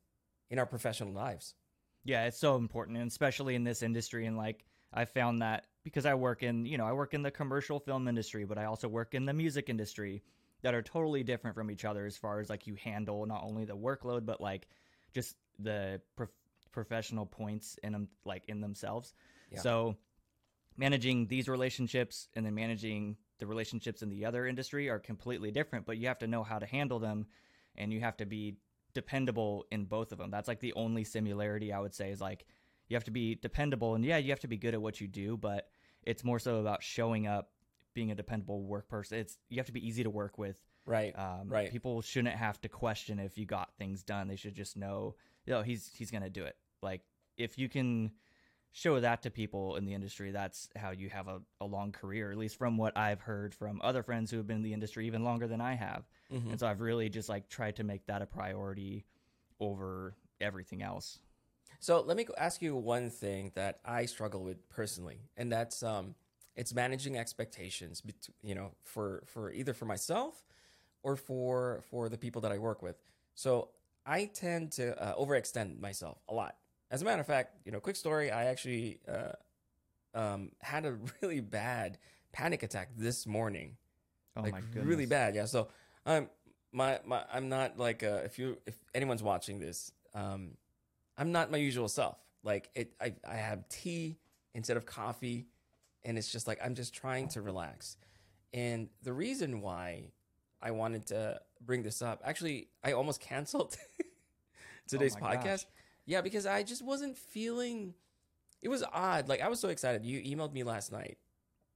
in 0.51 0.59
our 0.59 0.67
professional 0.67 1.13
lives. 1.13 1.55
Yeah, 2.05 2.27
it's 2.27 2.39
so 2.39 2.57
important, 2.57 2.99
and 2.99 3.09
especially 3.09 3.55
in 3.55 3.65
this 3.65 3.83
industry. 3.83 4.27
And 4.27 4.37
like, 4.37 4.65
I 4.93 5.05
found 5.05 5.43
that 5.43 5.67
because 5.83 6.07
I 6.07 6.15
work 6.15 6.43
in, 6.43 6.65
you 6.65 6.79
know, 6.79 6.87
I 6.87 6.93
work 6.93 7.15
in 7.15 7.23
the 7.23 7.31
commercial 7.31 7.81
film 7.81 8.09
industry, 8.09 8.45
but 8.45 8.59
I 8.59 8.65
also 8.65 8.89
work 8.89 9.15
in 9.15 9.27
the 9.27 9.33
music 9.33 9.69
industry 9.69 10.23
that 10.63 10.75
are 10.75 10.83
totally 10.83 11.23
different 11.23 11.55
from 11.55 11.71
each 11.71 11.85
other 11.85 12.07
as 12.07 12.17
far 12.17 12.41
as 12.41 12.49
like 12.49 12.67
you 12.67 12.77
handle 12.77 13.27
not 13.27 13.43
only 13.45 13.65
the 13.65 13.77
workload, 13.77 14.25
but 14.25 14.41
like 14.41 14.69
just 15.13 15.37
the 15.59 16.01
prof- 16.17 16.31
professional 16.73 17.27
points 17.27 17.79
in 17.83 17.93
them, 17.93 18.09
like 18.25 18.45
in 18.49 18.61
themselves. 18.61 19.15
Yeah. 19.51 19.61
So 19.61 19.97
managing 20.77 21.27
these 21.27 21.49
relationships 21.49 22.29
and 22.35 22.45
then 22.45 22.55
managing 22.55 23.17
the 23.39 23.47
relationships 23.47 24.03
in 24.03 24.09
the 24.09 24.25
other 24.25 24.47
industry 24.47 24.89
are 24.89 24.99
completely 24.99 25.51
different, 25.51 25.87
but 25.87 25.99
you 25.99 26.09
have 26.09 26.19
to 26.19 26.27
know 26.27 26.43
how 26.43 26.59
to 26.59 26.67
handle 26.67 26.99
them 26.99 27.27
and 27.77 27.93
you 27.93 28.01
have 28.01 28.17
to 28.17 28.27
be 28.27 28.57
dependable 28.97 29.67
in 29.71 29.85
both 29.85 30.11
of 30.11 30.19
them. 30.19 30.31
That's 30.31 30.49
like 30.49 30.61
the 30.61 30.73
only 30.73 31.05
similarity 31.05 31.71
I 31.71 31.79
would 31.81 31.95
say 31.95 32.11
is 32.11 32.21
like 32.21 32.47
you 32.89 32.97
have 32.97 33.05
to 33.05 33.11
be 33.11 33.35
dependable 33.35 33.95
and 33.95 34.03
yeah, 34.03 34.17
you 34.17 34.31
have 34.31 34.41
to 34.41 34.49
be 34.49 34.57
good 34.57 34.73
at 34.73 34.81
what 34.81 35.01
you 35.03 35.07
do, 35.07 35.37
but 35.37 35.69
it's 36.03 36.25
more 36.25 36.39
so 36.39 36.57
about 36.57 36.83
showing 36.83 37.27
up, 37.27 37.51
being 37.95 38.11
a 38.11 38.15
dependable 38.15 38.63
work 38.63 38.89
person. 38.89 39.19
It's 39.19 39.37
you 39.51 39.59
have 39.59 39.67
to 39.67 39.73
be 39.73 39.87
easy 39.87 40.03
to 40.03 40.11
work 40.11 40.39
with. 40.39 40.57
Right. 40.87 41.13
Um, 41.19 41.49
Right. 41.49 41.71
People 41.71 42.01
shouldn't 42.01 42.37
have 42.37 42.59
to 42.63 42.69
question 42.69 43.19
if 43.19 43.37
you 43.37 43.45
got 43.45 43.69
things 43.77 44.03
done. 44.03 44.29
They 44.29 44.37
should 44.37 44.55
just 44.55 44.77
know, 44.77 45.15
you 45.45 45.53
know, 45.53 45.63
he's 45.63 45.91
he's 45.95 46.11
gonna 46.11 46.31
do 46.31 46.45
it. 46.45 46.57
Like 46.83 47.03
if 47.37 47.59
you 47.59 47.69
can 47.69 48.13
show 48.77 49.01
that 49.01 49.23
to 49.23 49.31
people 49.31 49.77
in 49.77 49.87
the 49.87 49.95
industry, 49.95 50.33
that's 50.33 50.69
how 50.77 50.91
you 50.91 51.09
have 51.09 51.29
a, 51.29 51.41
a 51.63 51.65
long 51.65 51.93
career. 51.93 52.31
At 52.31 52.37
least 52.37 52.59
from 52.59 52.77
what 52.77 52.95
I've 52.95 53.23
heard 53.23 53.55
from 53.55 53.81
other 53.83 54.03
friends 54.03 54.31
who 54.31 54.37
have 54.37 54.47
been 54.47 54.59
in 54.59 54.63
the 54.63 54.75
industry 54.75 55.07
even 55.07 55.25
longer 55.25 55.47
than 55.49 55.63
I 55.63 55.75
have. 55.75 56.07
Mhm. 56.31 56.51
And 56.51 56.61
so 56.61 56.67
I've 56.67 56.83
really 56.83 57.09
just 57.09 57.31
like 57.31 57.49
tried 57.49 57.77
to 57.77 57.85
make 57.85 58.05
that 58.05 58.21
a 58.21 58.27
priority 58.27 59.07
over 59.61 60.15
everything 60.43 60.83
else. 60.83 61.21
So 61.81 62.03
let 62.03 62.19
me 62.19 62.27
ask 62.37 62.61
you 62.61 62.77
one 62.77 63.09
thing 63.09 63.51
that 63.55 63.81
I 63.83 64.05
struggle 64.05 64.45
with 64.45 64.69
personally, 64.69 65.21
and 65.39 65.51
that's 65.51 65.83
um, 65.83 66.15
it's 66.55 66.75
managing 66.75 67.17
expectations. 67.17 68.03
You 68.43 68.55
know, 68.55 68.73
for 68.83 69.23
for 69.25 69.51
either 69.53 69.73
for 69.73 69.87
myself 69.87 70.45
or 71.03 71.17
for 71.17 71.83
for 71.91 72.11
the 72.11 72.19
people 72.19 72.43
that 72.43 72.53
I 72.53 72.59
work 72.59 72.83
with. 72.83 72.97
So 73.35 73.71
I 74.05 74.27
tend 74.27 74.73
to 74.73 75.01
uh, 75.03 75.17
overextend 75.17 75.81
myself 75.81 76.19
a 76.29 76.35
lot. 76.35 76.57
As 76.91 77.03
a 77.03 77.05
matter 77.05 77.21
of 77.21 77.27
fact, 77.27 77.57
you 77.65 77.73
know, 77.73 77.81
quick 77.81 77.97
story. 77.97 78.31
I 78.31 78.45
actually 78.47 79.01
uh, 79.09 79.33
um, 80.19 80.53
had 80.61 80.85
a 80.87 80.97
really 81.23 81.41
bad 81.41 81.99
panic 82.33 82.63
attack 82.63 82.91
this 82.97 83.27
morning 83.27 83.77
Oh 84.37 84.43
like 84.43 84.53
my 84.53 84.61
goodness. 84.61 84.85
really 84.85 85.07
bad. 85.07 85.35
Yeah. 85.35 85.47
So 85.47 85.69
um, 86.05 86.29
my 86.73 87.01
my 87.07 87.23
I'm 87.33 87.49
not 87.49 87.79
like 87.79 88.03
uh, 88.03 88.21
if 88.25 88.39
you 88.39 88.59
if 88.67 88.77
anyone's 88.95 89.23
watching 89.23 89.59
this, 89.59 89.91
um, 90.15 90.51
I'm 91.17 91.33
not 91.33 91.51
my 91.51 91.57
usual 91.59 91.89
self. 91.89 92.19
Like 92.45 92.69
it, 92.75 92.93
I 93.01 93.15
I 93.29 93.35
have 93.37 93.67
tea 93.69 94.19
instead 94.55 94.77
of 94.77 94.85
coffee, 94.85 95.47
and 96.05 96.19
it's 96.19 96.31
just 96.31 96.47
like 96.47 96.59
I'm 96.63 96.75
just 96.75 96.93
trying 96.95 97.29
to 97.29 97.41
relax. 97.41 97.97
And 98.53 98.89
the 99.03 99.13
reason 99.15 99.61
why 99.63 100.13
I 100.63 100.71
wanted 100.73 101.07
to 101.07 101.41
bring 101.65 101.83
this 101.83 102.03
up, 102.03 102.21
actually, 102.25 102.69
I 102.85 102.93
almost 102.93 103.21
canceled 103.33 103.77
today's 104.87 105.17
Oh 105.17 105.25
podcast. 105.25 105.45
gosh. 105.45 105.67
Yeah, 106.07 106.21
because 106.21 106.47
I 106.47 106.63
just 106.63 106.85
wasn't 106.85 107.19
feeling 107.19 107.95
it 108.63 108.69
was 108.69 108.83
odd. 108.93 109.29
Like 109.29 109.41
I 109.43 109.49
was 109.49 109.61
so 109.61 109.69
excited. 109.69 110.05
You 110.05 110.21
emailed 110.21 110.53
me 110.53 110.63
last 110.63 110.93
night, 110.93 111.19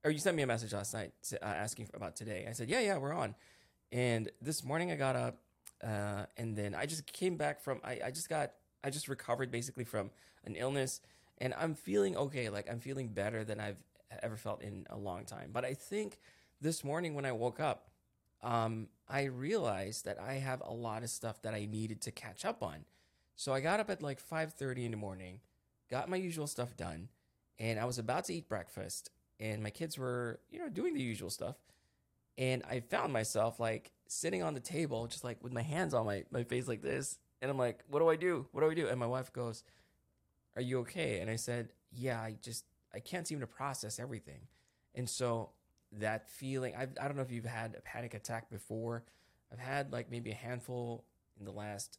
or 0.05 0.11
you 0.11 0.19
sent 0.19 0.37
me 0.37 0.43
a 0.43 0.47
message 0.47 0.73
last 0.73 0.95
night 0.95 1.13
uh, 1.35 1.45
asking 1.45 1.89
about 1.95 2.17
today. 2.17 2.47
I 2.49 2.53
said, 2.53 2.69
yeah, 2.71 2.81
yeah, 2.81 2.97
we're 2.97 3.13
on. 3.13 3.35
And 3.93 4.31
this 4.41 4.65
morning 4.65 4.91
I 4.93 4.97
got 4.97 5.17
up, 5.17 5.39
uh, 5.85 6.27
and 6.37 6.57
then 6.57 6.75
I 6.75 6.87
just 6.87 7.07
came 7.13 7.37
back 7.37 7.61
from. 7.61 7.81
I, 7.85 8.01
I 8.07 8.11
just 8.11 8.29
got. 8.29 8.53
I 8.83 8.91
just 8.91 9.09
recovered 9.09 9.51
basically 9.51 9.85
from 9.85 10.11
an 10.45 10.55
illness, 10.55 11.01
and 11.39 11.53
I'm 11.55 11.75
feeling 11.75 12.17
okay. 12.17 12.49
Like 12.49 12.71
I'm 12.71 12.81
feeling 12.81 13.09
better 13.09 13.45
than 13.45 13.61
I've 13.61 13.83
ever 14.23 14.37
felt 14.37 14.63
in 14.63 14.87
a 14.91 14.97
long 14.97 15.25
time. 15.25 15.51
But 15.53 15.65
I 15.65 15.75
think 15.75 16.19
this 16.61 16.85
morning 16.85 17.15
when 17.15 17.25
I 17.25 17.33
woke 17.33 17.61
up, 17.61 17.91
um, 18.43 18.89
I 19.09 19.25
realized 19.25 20.05
that 20.07 20.19
I 20.21 20.35
have 20.35 20.63
a 20.65 20.73
lot 20.73 21.03
of 21.03 21.11
stuff 21.11 21.43
that 21.43 21.53
I 21.53 21.67
needed 21.67 22.01
to 22.03 22.11
catch 22.11 22.45
up 22.45 22.63
on. 22.63 22.85
So 23.40 23.54
I 23.54 23.61
got 23.61 23.80
up 23.80 23.88
at 23.88 24.02
like 24.02 24.20
5:30 24.20 24.85
in 24.85 24.90
the 24.90 24.99
morning, 24.99 25.40
got 25.88 26.11
my 26.11 26.18
usual 26.18 26.47
stuff 26.47 26.76
done, 26.76 27.09
and 27.59 27.80
I 27.80 27.87
was 27.87 27.99
about 27.99 28.26
to 28.26 28.35
eat 28.35 28.50
breakfast, 28.50 29.09
and 29.38 29.62
my 29.62 29.70
kids 29.70 29.97
were, 29.97 30.40
you 30.50 30.59
know, 30.59 30.68
doing 30.68 30.92
the 30.92 31.00
usual 31.00 31.30
stuff. 31.30 31.56
And 32.37 32.62
I 32.68 32.80
found 32.80 33.14
myself 33.14 33.59
like 33.59 33.92
sitting 34.09 34.42
on 34.42 34.52
the 34.52 34.61
table, 34.61 35.06
just 35.06 35.25
like 35.25 35.42
with 35.42 35.54
my 35.54 35.62
hands 35.62 35.94
on 35.94 36.04
my, 36.04 36.25
my 36.30 36.44
face 36.44 36.68
like 36.68 36.82
this. 36.82 37.18
And 37.40 37.50
I'm 37.50 37.56
like, 37.56 37.82
what 37.88 38.00
do 38.00 38.11
I 38.11 38.16
do? 38.16 38.47
What 38.52 38.61
do 38.61 38.70
I 38.70 38.75
do? 38.75 38.88
And 38.88 39.00
my 39.00 39.06
wife 39.06 39.32
goes, 39.32 39.64
Are 40.54 40.61
you 40.61 40.80
okay? 40.80 41.20
And 41.20 41.30
I 41.30 41.37
said, 41.37 41.73
Yeah, 41.90 42.20
I 42.20 42.37
just, 42.42 42.66
I 42.94 43.00
can't 43.00 43.26
seem 43.26 43.40
to 43.40 43.47
process 43.47 43.99
everything. 43.99 44.49
And 44.94 45.09
so 45.09 45.52
that 45.92 46.28
feeling. 46.28 46.75
I 46.76 46.82
I 46.82 47.09
don't 47.09 47.16
know 47.16 47.23
if 47.23 47.32
you've 47.32 47.47
had 47.47 47.75
a 47.75 47.80
panic 47.80 48.12
attack 48.12 48.50
before. 48.50 49.04
I've 49.50 49.59
had 49.59 49.94
like 49.94 50.11
maybe 50.11 50.30
a 50.30 50.35
handful 50.35 51.06
in 51.38 51.47
the 51.47 51.52
last 51.52 51.99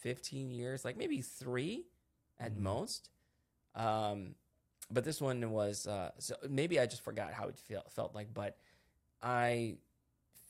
15 0.00 0.50
years, 0.50 0.84
like 0.84 0.96
maybe 0.96 1.20
three 1.20 1.84
at 2.38 2.52
mm-hmm. 2.52 2.64
most. 2.64 3.10
Um, 3.74 4.34
but 4.90 5.04
this 5.04 5.20
one 5.20 5.50
was 5.50 5.86
uh, 5.86 6.10
so 6.18 6.34
maybe 6.48 6.80
I 6.80 6.86
just 6.86 7.02
forgot 7.02 7.32
how 7.32 7.48
it 7.48 7.56
felt 7.56 7.90
felt 7.92 8.14
like, 8.14 8.34
but 8.34 8.56
I 9.22 9.76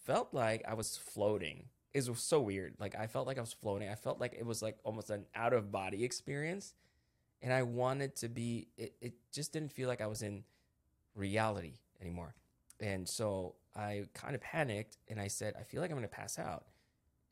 felt 0.05 0.33
like 0.33 0.65
I 0.67 0.75
was 0.75 0.97
floating. 0.97 1.65
It 1.93 2.09
was 2.09 2.23
so 2.23 2.41
weird. 2.41 2.75
Like 2.79 2.95
I 2.95 3.07
felt 3.07 3.27
like 3.27 3.37
I 3.37 3.43
was 3.43 3.53
floating. 3.53 3.89
I 3.89 3.97
felt 3.97 4.21
like 4.21 4.35
it 4.39 4.47
was 4.47 4.63
like 4.63 4.79
almost 4.85 5.11
an 5.11 5.27
out 5.35 5.53
of 5.53 5.71
body 5.71 6.05
experience, 6.05 6.75
and 7.43 7.53
I 7.53 7.63
wanted 7.65 8.17
to 8.17 8.29
be. 8.29 8.69
It, 8.79 8.95
it 9.01 9.15
just 9.33 9.53
didn't 9.53 9.73
feel 9.73 9.89
like 9.89 10.01
I 10.01 10.07
was 10.07 10.23
in 10.23 10.45
reality 11.15 11.75
anymore. 12.01 12.35
And 12.81 13.09
so 13.09 13.55
I 13.77 14.05
kind 14.15 14.35
of 14.35 14.41
panicked 14.41 14.97
and 15.09 15.21
I 15.21 15.29
said, 15.29 15.55
I 15.59 15.63
feel 15.63 15.81
like 15.81 15.91
I'm 15.91 15.97
going 15.97 16.09
to 16.09 16.15
pass 16.15 16.39
out. 16.39 16.65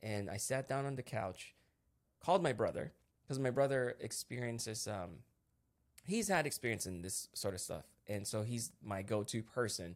And 0.01 0.29
I 0.29 0.37
sat 0.37 0.67
down 0.67 0.85
on 0.85 0.95
the 0.95 1.03
couch, 1.03 1.53
called 2.23 2.43
my 2.43 2.53
brother, 2.53 2.93
because 3.23 3.39
my 3.39 3.49
brother 3.49 3.95
experiences, 3.99 4.87
um, 4.87 5.19
he's 6.03 6.27
had 6.27 6.45
experience 6.45 6.85
in 6.85 7.01
this 7.01 7.27
sort 7.33 7.53
of 7.53 7.61
stuff. 7.61 7.85
And 8.07 8.27
so 8.27 8.43
he's 8.43 8.71
my 8.83 9.01
go 9.01 9.23
to 9.23 9.43
person 9.43 9.95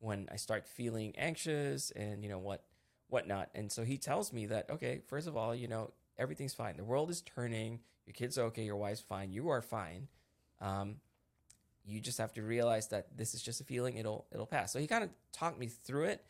when 0.00 0.28
I 0.32 0.36
start 0.36 0.66
feeling 0.66 1.14
anxious 1.16 1.90
and, 1.92 2.22
you 2.22 2.28
know, 2.28 2.38
what, 2.38 2.64
whatnot. 3.08 3.50
And 3.54 3.70
so 3.70 3.84
he 3.84 3.98
tells 3.98 4.32
me 4.32 4.46
that, 4.46 4.68
okay, 4.70 5.00
first 5.06 5.28
of 5.28 5.36
all, 5.36 5.54
you 5.54 5.68
know, 5.68 5.92
everything's 6.18 6.54
fine. 6.54 6.76
The 6.76 6.84
world 6.84 7.10
is 7.10 7.22
turning. 7.22 7.80
Your 8.06 8.14
kid's 8.14 8.36
are 8.36 8.46
okay. 8.46 8.64
Your 8.64 8.76
wife's 8.76 9.00
fine. 9.00 9.32
You 9.32 9.50
are 9.50 9.62
fine. 9.62 10.08
Um, 10.60 10.96
you 11.84 12.00
just 12.00 12.18
have 12.18 12.32
to 12.34 12.42
realize 12.42 12.88
that 12.88 13.16
this 13.16 13.34
is 13.34 13.42
just 13.42 13.60
a 13.60 13.64
feeling 13.64 13.96
it'll 13.96 14.26
it'll 14.32 14.46
pass 14.46 14.72
so 14.72 14.78
he 14.78 14.86
kind 14.86 15.04
of 15.04 15.10
talked 15.32 15.58
me 15.58 15.66
through 15.66 16.04
it 16.04 16.24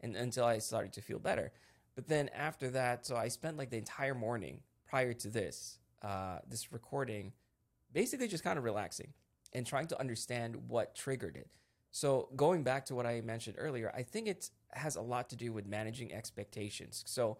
and 0.00 0.16
until 0.16 0.44
i 0.44 0.58
started 0.58 0.92
to 0.92 1.00
feel 1.00 1.18
better 1.18 1.52
but 1.94 2.06
then 2.08 2.28
after 2.34 2.70
that 2.70 3.06
so 3.06 3.16
i 3.16 3.28
spent 3.28 3.56
like 3.56 3.70
the 3.70 3.76
entire 3.76 4.14
morning 4.14 4.60
prior 4.88 5.12
to 5.12 5.28
this 5.28 5.78
uh, 6.02 6.38
this 6.48 6.72
recording 6.72 7.32
basically 7.92 8.28
just 8.28 8.44
kind 8.44 8.58
of 8.58 8.64
relaxing 8.64 9.12
and 9.52 9.66
trying 9.66 9.86
to 9.86 9.98
understand 9.98 10.54
what 10.68 10.94
triggered 10.94 11.36
it. 11.36 11.48
So 11.90 12.28
going 12.36 12.62
back 12.62 12.84
to 12.86 12.94
what 12.94 13.06
i 13.06 13.20
mentioned 13.22 13.56
earlier 13.58 13.90
i 13.94 14.02
think 14.02 14.28
it 14.28 14.50
has 14.72 14.96
a 14.96 15.00
lot 15.00 15.30
to 15.30 15.36
do 15.36 15.52
with 15.52 15.66
managing 15.66 16.12
expectations. 16.12 17.02
So 17.06 17.38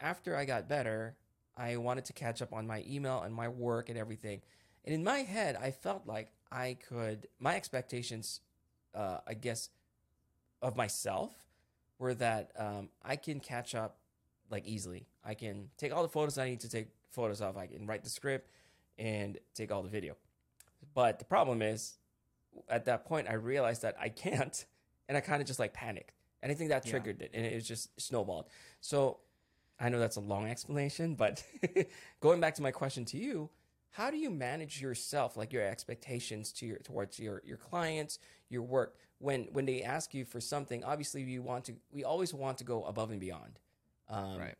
after 0.00 0.36
i 0.36 0.44
got 0.44 0.68
better 0.68 1.16
i 1.56 1.76
wanted 1.76 2.04
to 2.06 2.12
catch 2.12 2.40
up 2.40 2.52
on 2.52 2.66
my 2.66 2.84
email 2.88 3.22
and 3.22 3.34
my 3.34 3.48
work 3.48 3.88
and 3.88 3.98
everything. 3.98 4.40
And 4.84 4.94
in 4.94 5.04
my 5.04 5.18
head 5.18 5.56
i 5.60 5.70
felt 5.70 6.06
like 6.06 6.32
I 6.52 6.76
could, 6.88 7.28
my 7.38 7.54
expectations, 7.54 8.40
uh, 8.94 9.18
I 9.26 9.34
guess, 9.34 9.70
of 10.62 10.76
myself 10.76 11.32
were 11.98 12.14
that 12.14 12.50
um, 12.58 12.88
I 13.02 13.16
can 13.16 13.40
catch 13.40 13.74
up 13.74 13.98
like 14.50 14.66
easily. 14.66 15.06
I 15.24 15.34
can 15.34 15.68
take 15.76 15.92
all 15.92 16.02
the 16.02 16.08
photos 16.08 16.38
I 16.38 16.48
need 16.48 16.60
to 16.60 16.68
take 16.68 16.88
photos 17.10 17.40
of. 17.40 17.56
I 17.56 17.66
can 17.66 17.86
write 17.86 18.04
the 18.04 18.10
script 18.10 18.50
and 18.98 19.38
take 19.54 19.72
all 19.72 19.82
the 19.82 19.88
video. 19.88 20.16
But 20.94 21.18
the 21.18 21.24
problem 21.24 21.62
is, 21.62 21.98
at 22.68 22.86
that 22.86 23.04
point, 23.04 23.28
I 23.28 23.34
realized 23.34 23.82
that 23.82 23.96
I 24.00 24.08
can't, 24.08 24.64
and 25.08 25.16
I 25.16 25.20
kind 25.20 25.40
of 25.40 25.46
just 25.46 25.58
like 25.58 25.72
panicked. 25.72 26.12
And 26.42 26.50
I 26.50 26.54
think 26.54 26.70
that 26.70 26.86
triggered 26.86 27.18
yeah. 27.20 27.26
it, 27.26 27.30
and 27.34 27.44
it 27.44 27.54
was 27.54 27.68
just 27.68 28.00
snowballed. 28.00 28.46
So 28.80 29.18
I 29.78 29.90
know 29.90 29.98
that's 29.98 30.16
a 30.16 30.20
long 30.20 30.48
explanation, 30.48 31.14
but 31.14 31.44
going 32.20 32.40
back 32.40 32.54
to 32.54 32.62
my 32.62 32.70
question 32.70 33.04
to 33.06 33.18
you, 33.18 33.50
how 33.90 34.10
do 34.10 34.16
you 34.16 34.30
manage 34.30 34.80
yourself 34.80 35.36
like 35.36 35.52
your 35.52 35.62
expectations 35.62 36.52
to 36.52 36.66
your 36.66 36.78
towards 36.78 37.18
your 37.18 37.42
your 37.44 37.56
clients 37.56 38.18
your 38.48 38.62
work 38.62 38.96
when 39.18 39.48
when 39.52 39.66
they 39.66 39.82
ask 39.82 40.14
you 40.14 40.24
for 40.24 40.40
something 40.40 40.84
obviously 40.84 41.22
you 41.22 41.42
want 41.42 41.64
to 41.64 41.74
we 41.92 42.04
always 42.04 42.32
want 42.32 42.58
to 42.58 42.64
go 42.64 42.84
above 42.84 43.10
and 43.10 43.20
beyond 43.20 43.58
um, 44.08 44.38
right 44.38 44.54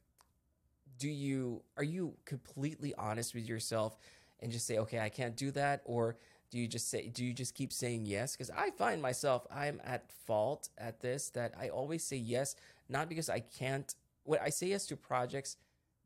do 1.00 1.08
you 1.08 1.60
are 1.76 1.82
you 1.82 2.14
completely 2.24 2.94
honest 2.96 3.34
with 3.34 3.48
yourself 3.48 3.98
and 4.38 4.52
just 4.52 4.66
say 4.66 4.78
okay 4.78 5.00
i 5.00 5.08
can't 5.08 5.36
do 5.36 5.50
that 5.50 5.82
or 5.84 6.16
do 6.52 6.58
you 6.58 6.68
just 6.68 6.88
say 6.88 7.08
do 7.08 7.24
you 7.24 7.32
just 7.32 7.54
keep 7.54 7.72
saying 7.72 8.06
yes 8.06 8.36
because 8.36 8.50
i 8.50 8.70
find 8.70 9.02
myself 9.02 9.44
i'm 9.50 9.80
at 9.82 10.12
fault 10.26 10.68
at 10.78 11.00
this 11.00 11.30
that 11.30 11.52
i 11.60 11.68
always 11.68 12.04
say 12.04 12.16
yes 12.16 12.54
not 12.88 13.08
because 13.08 13.28
i 13.28 13.40
can't 13.40 13.96
when 14.22 14.38
i 14.40 14.48
say 14.48 14.68
yes 14.68 14.86
to 14.86 14.96
projects 14.96 15.56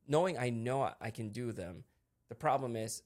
knowing 0.08 0.38
i 0.38 0.48
know 0.48 0.90
i 1.02 1.10
can 1.10 1.28
do 1.28 1.52
them 1.52 1.84
the 2.30 2.34
problem 2.34 2.74
is 2.74 3.02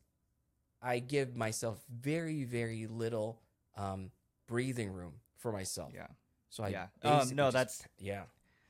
I 0.82 1.00
give 1.00 1.36
myself 1.36 1.82
very, 1.90 2.44
very 2.44 2.86
little 2.86 3.40
um, 3.76 4.10
breathing 4.46 4.90
room 4.90 5.14
for 5.36 5.52
myself. 5.52 5.92
Yeah. 5.94 6.06
So 6.50 6.64
I 6.64 6.68
yeah. 6.68 6.86
Um, 7.02 7.30
no, 7.34 7.50
that's 7.50 7.82
yeah, 7.98 8.22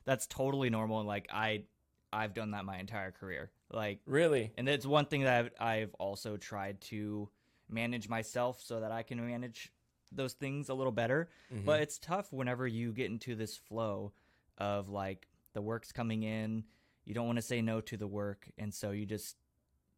that's 0.05 0.27
totally 0.27 0.71
normal. 0.71 1.01
And 1.01 1.09
like 1.09 1.29
I, 1.33 1.65
I've 2.12 2.35
done 2.35 2.53
that 2.53 2.65
my 2.65 2.79
entire 2.79 3.11
career. 3.11 3.50
Like 3.71 4.00
really, 4.07 4.53
and 4.57 4.69
it's 4.69 4.87
one 4.87 5.07
thing 5.07 5.23
that 5.23 5.53
I've, 5.61 5.69
I've 5.69 5.95
also 5.95 6.37
tried 6.37 6.81
to 6.83 7.29
manage 7.69 8.09
myself 8.09 8.61
so 8.62 8.81
that 8.81 8.93
I 8.93 9.03
can 9.03 9.25
manage 9.27 9.73
those 10.11 10.33
things 10.33 10.69
a 10.69 10.75
little 10.75 10.93
better. 10.93 11.29
Mm-hmm. 11.53 11.65
But 11.65 11.81
it's 11.81 11.99
tough 11.99 12.33
whenever 12.33 12.67
you 12.67 12.93
get 12.93 13.11
into 13.11 13.35
this 13.35 13.57
flow 13.57 14.12
of 14.57 14.88
like 14.88 15.29
the 15.53 15.61
work's 15.61 15.93
coming 15.93 16.23
in, 16.23 16.65
you 17.05 17.15
don't 17.15 17.27
want 17.27 17.37
to 17.37 17.43
say 17.43 17.61
no 17.61 17.81
to 17.83 17.97
the 17.97 18.07
work, 18.07 18.49
and 18.59 18.73
so 18.73 18.91
you 18.91 19.07
just 19.07 19.37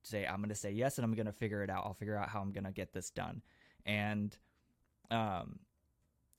say 0.03 0.27
I'm 0.27 0.39
going 0.39 0.49
to 0.49 0.55
say 0.55 0.71
yes 0.71 0.99
and 0.99 1.05
I'm 1.05 1.15
going 1.15 1.27
to 1.27 1.33
figure 1.33 1.63
it 1.63 1.71
out. 1.71 1.85
I'll 1.85 1.95
figure 1.95 2.17
out 2.17 2.29
how 2.29 2.41
I'm 2.41 2.53
going 2.53 2.65
to 2.65 2.73
get 2.73 2.93
this 2.93 3.11
done. 3.11 3.43
And 3.87 4.37
um 5.11 5.61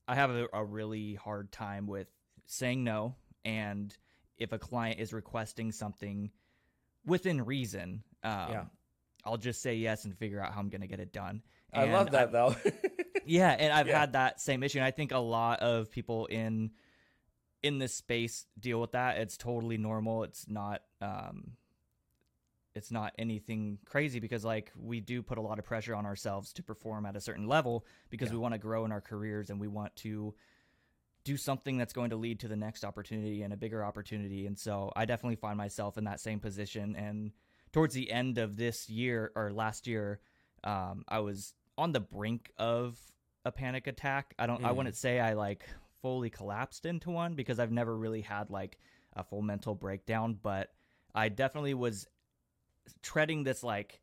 I 0.08 0.16
have 0.16 0.32
a, 0.32 0.48
a, 0.52 0.66
really 0.66 1.16
hard 1.16 1.52
time 1.52 1.88
with 1.88 2.08
saying 2.46 2.84
no 2.84 3.16
and 3.46 3.96
if 4.42 4.52
a 4.52 4.60
client 4.60 5.00
is 5.00 5.14
requesting 5.14 5.72
something 5.72 6.32
within 7.06 7.44
reason, 7.46 8.04
um, 8.24 8.52
yeah. 8.52 8.64
I'll 9.24 9.38
just 9.38 9.62
say 9.62 9.76
yes 9.76 10.06
and 10.06 10.18
figure 10.18 10.42
out 10.42 10.54
how 10.54 10.60
I'm 10.60 10.70
going 10.70 10.82
to 10.82 10.88
get 10.88 11.00
it 11.00 11.14
done. 11.14 11.42
And 11.74 11.90
I 11.90 11.94
love 11.94 12.12
that 12.12 12.30
I, 12.30 12.32
though. 12.32 12.56
yeah, 13.26 13.52
and 13.52 13.72
I've 13.72 13.88
yeah. 13.88 14.00
had 14.00 14.14
that 14.14 14.42
same 14.42 14.64
issue. 14.64 14.80
And 14.80 14.86
I 14.86 14.92
think 14.92 15.12
a 15.12 15.20
lot 15.20 15.60
of 15.60 15.92
people 15.92 16.26
in 16.26 16.72
in 17.64 17.78
this 17.78 17.94
space 17.94 18.46
deal 18.60 18.82
with 18.82 18.94
that. 18.94 19.18
It's 19.18 19.38
totally 19.38 19.78
normal. 19.78 20.24
It's 20.24 20.48
not 20.48 20.82
um, 21.02 21.52
it's 22.74 22.92
not 22.92 23.14
anything 23.18 23.78
crazy 23.86 24.20
because 24.20 24.46
like 24.46 24.72
we 24.76 25.00
do 25.00 25.22
put 25.22 25.38
a 25.38 25.42
lot 25.42 25.60
of 25.60 25.66
pressure 25.66 25.96
on 25.96 26.06
ourselves 26.06 26.54
to 26.54 26.64
perform 26.64 27.06
at 27.06 27.16
a 27.16 27.22
certain 27.22 27.48
level 27.48 27.86
because 28.10 28.30
yeah. 28.30 28.34
we 28.34 28.40
want 28.40 28.54
to 28.54 28.58
grow 28.58 28.86
in 28.86 28.92
our 28.92 29.02
careers 29.02 29.50
and 29.50 29.60
we 29.60 29.68
want 29.68 29.96
to 29.98 30.34
do 31.24 31.38
something 31.38 31.78
that's 31.78 31.94
going 31.94 32.10
to 32.10 32.16
lead 32.16 32.40
to 32.40 32.48
the 32.48 32.56
next 32.56 32.84
opportunity 32.84 33.44
and 33.44 33.54
a 33.54 33.58
bigger 33.58 33.84
opportunity 33.84 34.48
and 34.48 34.58
so 34.58 34.92
i 34.96 35.06
definitely 35.06 35.36
find 35.36 35.58
myself 35.58 35.98
in 35.98 36.04
that 36.06 36.20
same 36.20 36.40
position 36.40 36.96
and 36.96 37.32
towards 37.72 37.94
the 37.94 38.12
end 38.12 38.38
of 38.38 38.58
this 38.58 38.90
year 38.90 39.32
or 39.36 39.52
last 39.52 39.88
year 39.88 40.20
um, 40.64 41.04
i 41.08 41.20
was 41.20 41.54
on 41.78 41.92
the 41.92 42.00
brink 42.00 42.52
of 42.58 43.00
a 43.46 43.52
panic 43.52 43.88
attack 43.88 44.34
i 44.40 44.46
don't 44.46 44.62
mm. 44.62 44.66
i 44.66 44.72
wouldn't 44.72 44.96
say 44.96 45.20
i 45.20 45.34
like 45.34 45.64
fully 46.02 46.30
collapsed 46.30 46.86
into 46.86 47.10
one 47.10 47.36
because 47.36 47.60
i've 47.60 47.72
never 47.72 47.96
really 47.96 48.22
had 48.22 48.50
like 48.50 48.78
a 49.14 49.24
full 49.24 49.42
mental 49.42 49.76
breakdown 49.76 50.38
but 50.42 50.72
I 51.14 51.30
definitely 51.30 51.74
was 51.74 52.08
treading 53.02 53.44
this 53.44 53.64
like 53.64 54.00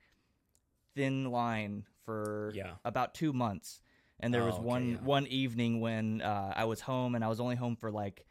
thin 0.94 1.30
line 1.30 1.84
for 2.04 2.52
yeah. 2.54 2.72
about 2.84 3.14
two 3.14 3.32
months. 3.32 3.80
And 4.20 4.34
there 4.34 4.42
oh, 4.42 4.46
was 4.46 4.54
okay, 4.56 4.64
one 4.64 4.90
yeah. 4.90 4.96
one 4.98 5.26
evening 5.28 5.80
when 5.80 6.22
uh, 6.22 6.52
I 6.56 6.64
was 6.64 6.80
home, 6.80 7.14
and 7.14 7.24
I 7.24 7.28
was 7.28 7.40
only 7.40 7.56
home 7.56 7.76
for 7.76 7.90
like 7.90 8.26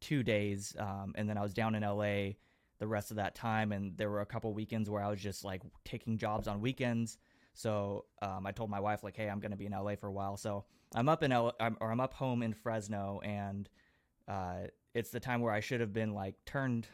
two 0.00 0.22
days, 0.22 0.74
um, 0.78 1.14
and 1.16 1.28
then 1.28 1.36
I 1.36 1.42
was 1.42 1.54
down 1.54 1.74
in 1.74 1.82
LA 1.82 2.34
the 2.78 2.86
rest 2.86 3.10
of 3.10 3.16
that 3.16 3.34
time. 3.34 3.72
And 3.72 3.96
there 3.96 4.10
were 4.10 4.20
a 4.20 4.26
couple 4.26 4.52
weekends 4.52 4.90
where 4.90 5.02
I 5.02 5.08
was 5.08 5.20
just 5.20 5.44
like 5.44 5.62
taking 5.84 6.18
jobs 6.18 6.48
on 6.48 6.60
weekends. 6.60 7.18
So 7.54 8.06
um, 8.22 8.46
I 8.46 8.52
told 8.52 8.70
my 8.70 8.80
wife 8.80 9.02
like, 9.04 9.16
hey, 9.16 9.28
I'm 9.28 9.40
gonna 9.40 9.56
be 9.56 9.66
in 9.66 9.72
LA 9.72 9.96
for 9.96 10.08
a 10.08 10.12
while. 10.12 10.36
So 10.36 10.64
I'm 10.94 11.08
up 11.08 11.22
in 11.22 11.32
L 11.32 11.54
I'm, 11.60 11.76
or 11.80 11.90
I'm 11.90 12.00
up 12.00 12.14
home 12.14 12.42
in 12.42 12.54
Fresno, 12.54 13.20
and 13.22 13.68
uh, 14.28 14.66
it's 14.94 15.10
the 15.10 15.20
time 15.20 15.40
where 15.40 15.52
I 15.52 15.60
should 15.60 15.80
have 15.80 15.92
been 15.92 16.14
like 16.14 16.34
turned. 16.44 16.86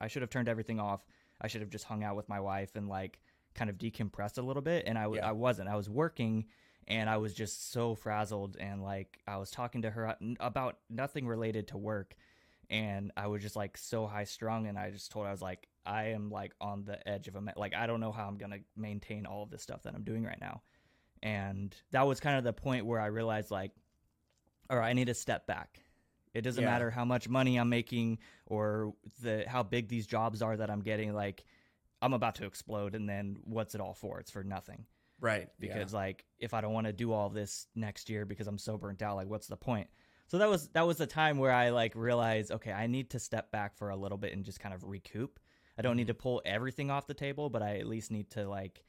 I 0.00 0.08
should 0.08 0.22
have 0.22 0.30
turned 0.30 0.48
everything 0.48 0.80
off. 0.80 1.04
I 1.40 1.48
should 1.48 1.60
have 1.60 1.70
just 1.70 1.84
hung 1.84 2.04
out 2.04 2.16
with 2.16 2.28
my 2.28 2.40
wife 2.40 2.76
and 2.76 2.88
like 2.88 3.18
kind 3.54 3.70
of 3.70 3.78
decompressed 3.78 4.38
a 4.38 4.42
little 4.42 4.62
bit. 4.62 4.84
And 4.86 4.98
I 4.98 5.02
w- 5.02 5.20
Yeah. 5.20 5.28
I 5.28 5.32
wasn't. 5.32 5.68
I 5.68 5.76
was 5.76 5.88
working 5.88 6.46
and 6.88 7.08
I 7.10 7.16
was 7.16 7.34
just 7.34 7.72
so 7.72 7.94
frazzled. 7.94 8.56
And 8.58 8.82
like 8.82 9.18
I 9.26 9.36
was 9.38 9.50
talking 9.50 9.82
to 9.82 9.90
her 9.90 10.08
uh, 10.08 10.14
about 10.40 10.78
nothing 10.88 11.26
related 11.26 11.68
to 11.68 11.78
work. 11.78 12.14
And 12.68 13.12
I 13.16 13.28
was 13.28 13.42
just 13.42 13.56
like 13.56 13.76
so 13.76 14.06
high 14.06 14.24
strung. 14.24 14.66
And 14.66 14.78
I 14.78 14.90
just 14.90 15.10
told 15.12 15.24
her, 15.26 15.28
I 15.28 15.32
was 15.32 15.42
like, 15.42 15.68
I 15.84 16.08
am 16.08 16.30
like 16.30 16.52
on 16.60 16.84
the 16.84 17.06
edge 17.08 17.28
of 17.28 17.36
a, 17.36 17.42
like, 17.56 17.74
I 17.74 17.86
don't 17.86 18.00
know 18.00 18.10
how 18.12 18.26
I'm 18.26 18.38
going 18.38 18.50
to 18.50 18.60
maintain 18.76 19.24
all 19.26 19.42
of 19.44 19.50
this 19.50 19.62
stuff 19.62 19.84
that 19.84 19.94
I'm 19.94 20.02
doing 20.02 20.24
right 20.24 20.40
now. 20.40 20.62
And 21.22 21.74
that 21.92 22.06
was 22.06 22.20
kind 22.20 22.38
of 22.38 22.44
the 22.44 22.52
point 22.52 22.86
where 22.86 23.00
I 23.00 23.06
realized 23.06 23.50
like, 23.50 23.72
all 24.68 24.76
right, 24.78 24.88
I 24.88 24.92
need 24.94 25.06
to 25.06 25.14
step 25.14 25.46
back. 25.46 25.80
It 26.34 26.42
doesn't 26.42 26.62
Yeah. 26.62 26.70
matter 26.70 26.90
how 26.90 27.04
much 27.04 27.28
money 27.28 27.56
I'm 27.56 27.68
making 27.68 28.18
or 28.46 28.94
the 29.22 29.44
how 29.46 29.62
big 29.62 29.88
these 29.88 30.06
jobs 30.06 30.42
are 30.42 30.56
that 30.56 30.68
I'm 30.70 30.82
getting. 30.82 31.14
Like, 31.14 31.44
I'm 32.02 32.12
about 32.12 32.34
to 32.36 32.44
explode, 32.44 32.94
and 32.94 33.08
then 33.08 33.38
what's 33.44 33.74
it 33.74 33.80
all 33.80 33.94
for? 33.94 34.20
It's 34.20 34.30
for 34.30 34.44
nothing. 34.44 34.84
Right. 35.20 35.48
Because 35.58 35.94
like, 35.94 36.24
if 36.38 36.54
I 36.54 36.60
don't 36.60 36.72
want 36.72 36.86
to 36.86 36.92
do 36.92 37.12
all 37.12 37.30
this 37.30 37.66
next 37.74 38.10
year 38.10 38.24
because 38.24 38.46
I'm 38.46 38.58
so 38.58 38.76
burnt 38.76 39.02
out, 39.02 39.16
like, 39.16 39.28
what's 39.28 39.46
the 39.46 39.56
point? 39.56 39.88
So 40.28 40.38
that 40.38 40.48
was 40.48 40.68
that 40.68 40.86
was 40.86 40.96
the 40.96 41.06
time 41.06 41.38
where 41.38 41.52
I 41.52 41.70
like 41.70 41.94
realized, 41.94 42.50
okay, 42.50 42.72
I 42.72 42.86
need 42.86 43.10
to 43.10 43.18
step 43.18 43.52
back 43.52 43.76
for 43.76 43.90
a 43.90 43.96
little 43.96 44.18
bit 44.18 44.32
and 44.32 44.44
just 44.44 44.60
kind 44.60 44.74
of 44.74 44.82
recoup. 44.84 45.38
I 45.78 45.82
don't 45.82 45.96
need 45.96 46.04
mm-hmm. 46.04 46.08
to 46.08 46.14
pull 46.14 46.42
everything 46.44 46.90
off 46.90 47.06
the 47.06 47.14
table, 47.14 47.48
but 47.48 47.62
I 47.62 47.78
at 47.78 47.86
least 47.86 48.10
need 48.10 48.30
to 48.30 48.48
like 48.48 48.82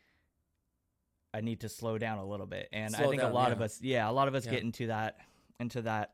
I 1.33 1.41
need 1.41 1.61
to 1.61 1.69
slow 1.69 1.97
down 1.97 2.17
a 2.17 2.25
little 2.25 2.47
bit. 2.47 2.69
And 2.71 2.95
I 2.95 3.07
think 3.07 3.21
down, 3.21 3.31
a 3.31 3.33
lot 3.33 3.51
of 3.51 3.61
us 3.61 3.79
yeah, 3.81 4.09
a 4.09 4.11
lot 4.11 4.27
of 4.27 4.35
us 4.35 4.45
Yeah. 4.45 4.53
get 4.53 4.63
into 4.63 4.87
that 4.87 5.17
into 5.59 5.83
that 5.83 6.13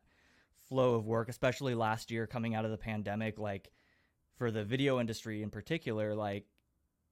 flow 0.68 0.96
of 0.96 1.06
work, 1.06 1.30
especially 1.30 1.76
last 1.76 2.12
year 2.12 2.28
coming 2.28 2.56
out 2.56 2.66
of 2.66 2.72
the 2.72 2.78
pandemic, 2.78 3.40
like 3.40 3.72
for 4.38 4.52
the 4.52 4.64
video 4.64 5.00
industry 5.00 5.42
in 5.42 5.50
particular, 5.50 6.16
like 6.16 6.46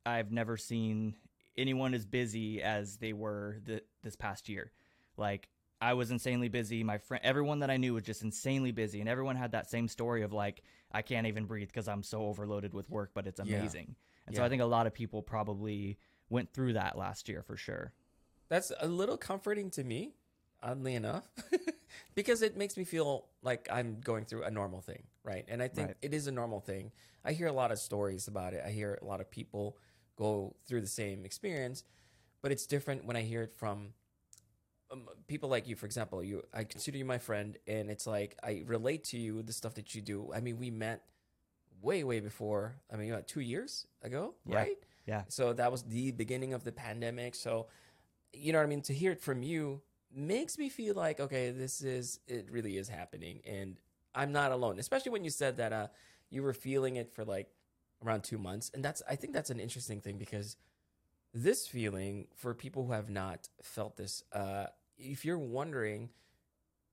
I've 0.06 0.32
never 0.32 0.58
seen 0.58 1.16
anyone 1.62 1.94
as 1.94 2.06
busy 2.06 2.62
as 2.62 2.98
they 2.98 3.14
were 3.14 3.62
th- 3.66 3.84
this 4.04 4.16
past 4.16 4.50
year. 4.50 4.72
Like 5.18 5.48
I 5.80 5.94
was 5.94 6.12
insanely 6.12 6.50
busy. 6.50 6.84
My 6.84 6.98
friend, 6.98 7.24
everyone 7.24 7.60
that 7.60 7.70
I 7.72 7.78
knew 7.78 7.94
was 7.94 8.04
just 8.04 8.24
insanely 8.24 8.72
busy, 8.72 9.00
and 9.00 9.10
everyone 9.10 9.36
had 9.36 9.54
that 9.54 9.70
same 9.70 9.88
story 9.88 10.22
of 10.24 10.32
like, 10.34 10.64
I 10.92 11.02
can't 11.02 11.28
even 11.28 11.46
breathe 11.46 11.70
because 11.70 11.88
I'm 11.88 12.04
so 12.04 12.26
overloaded 12.26 12.74
with 12.74 12.90
work, 12.90 13.12
but 13.14 13.26
it's 13.28 13.40
Yeah. 13.40 13.58
amazing. 13.58 13.96
And 14.28 14.36
so 14.36 14.44
I 14.44 14.50
think 14.50 14.62
a 14.62 14.66
lot 14.66 14.88
of 14.88 14.94
people 14.94 15.22
probably 15.22 15.98
went 16.30 16.54
through 16.54 16.74
that 16.74 16.98
last 16.98 17.28
year 17.30 17.42
for 17.42 17.58
sure. 17.58 17.94
That's 18.50 18.72
a 18.80 18.88
little 18.88 19.18
comforting 19.18 19.70
to 19.72 19.84
me, 19.84 20.14
oddly 20.62 20.94
enough, 20.96 21.28
because 22.16 22.42
it 22.42 22.58
makes 22.58 22.78
me 22.78 22.84
feel 22.84 23.26
like 23.42 23.68
I'm 23.72 24.02
going 24.02 24.26
through 24.26 24.44
a 24.44 24.52
normal 24.52 24.82
thing, 24.82 25.04
right? 25.24 25.46
And 25.48 25.64
I 25.64 25.68
think 25.68 25.88
Right. 25.88 25.98
it 26.02 26.14
is 26.14 26.28
a 26.28 26.32
normal 26.32 26.60
thing. 26.60 26.92
I 27.26 27.32
hear 27.34 27.48
a 27.48 27.54
lot 27.54 27.72
of 27.72 27.80
stories 27.80 28.28
about 28.28 28.54
it. 28.54 28.62
I 28.66 28.70
hear 28.72 29.00
a 29.02 29.06
lot 29.06 29.22
of 29.22 29.32
people 29.32 29.78
go 30.22 30.56
through 30.68 30.82
the 30.82 30.88
same 31.02 31.26
experience, 31.26 31.84
but 32.42 32.52
it's 32.52 32.66
different 32.68 33.06
when 33.06 33.16
I 33.16 33.24
hear 33.24 33.42
it 33.42 33.52
from 33.52 33.94
um, 34.92 35.08
people 35.28 35.50
like 35.50 35.68
you. 35.68 35.76
For 35.76 35.86
example, 35.86 36.24
you, 36.24 36.44
I 36.54 36.64
consider 36.64 36.98
you 36.98 37.06
my 37.06 37.18
friend, 37.18 37.58
and 37.68 37.90
it's 37.90 38.06
like 38.06 38.38
I 38.44 38.64
relate 38.68 39.04
to 39.06 39.18
you 39.18 39.42
the 39.42 39.54
stuff 39.54 39.74
that 39.76 39.96
you 39.96 40.02
do. 40.02 40.32
I 40.36 40.40
mean, 40.40 40.58
we 40.60 40.70
met 40.70 41.02
way, 41.82 42.04
way 42.04 42.20
before. 42.20 42.76
I 42.94 42.98
mean, 42.98 43.12
what, 43.12 43.28
two 43.28 43.42
years 43.42 43.88
ago, 44.04 44.36
Yeah. 44.46 44.56
right? 44.56 44.78
Yeah. 45.08 45.24
So 45.30 45.54
that 45.54 45.72
was 45.72 45.82
the 45.84 46.12
beginning 46.12 46.54
of 46.54 46.64
the 46.64 46.72
pandemic. 46.72 47.34
So, 47.36 47.68
you 48.34 48.54
know 48.54 48.60
what 48.60 48.66
I 48.66 48.70
mean? 48.70 48.84
To 48.84 48.94
hear 48.94 49.12
it 49.12 49.22
from 49.22 49.42
you 49.42 49.82
makes 50.14 50.58
me 50.58 50.70
feel 50.70 50.94
like, 50.94 51.20
okay, 51.20 51.50
this 51.52 51.82
is, 51.82 52.20
it 52.28 52.48
really 52.52 52.78
is 52.78 52.88
happening. 52.88 53.42
And 53.46 53.78
I'm 54.14 54.32
not 54.32 54.52
alone, 54.52 54.78
especially 54.78 55.12
when 55.12 55.24
you 55.24 55.32
said 55.32 55.58
that 55.58 55.74
uh, 55.74 55.88
you 56.30 56.44
were 56.44 56.54
feeling 56.54 56.98
it 56.98 57.12
for 57.12 57.26
like 57.26 57.48
around 58.06 58.24
two 58.24 58.38
months. 58.38 58.72
And 58.74 58.84
that's, 58.84 59.02
I 59.10 59.16
think 59.16 59.34
that's 59.34 59.50
an 59.50 59.60
interesting 59.60 60.02
thing 60.02 60.18
because 60.18 60.58
this 61.34 61.68
feeling 61.68 62.28
for 62.36 62.54
people 62.54 62.86
who 62.86 62.92
have 62.94 63.10
not 63.10 63.48
felt 63.62 63.98
this, 63.98 64.24
uh, 64.34 64.66
if 64.98 65.24
you're 65.26 65.40
wondering 65.40 66.10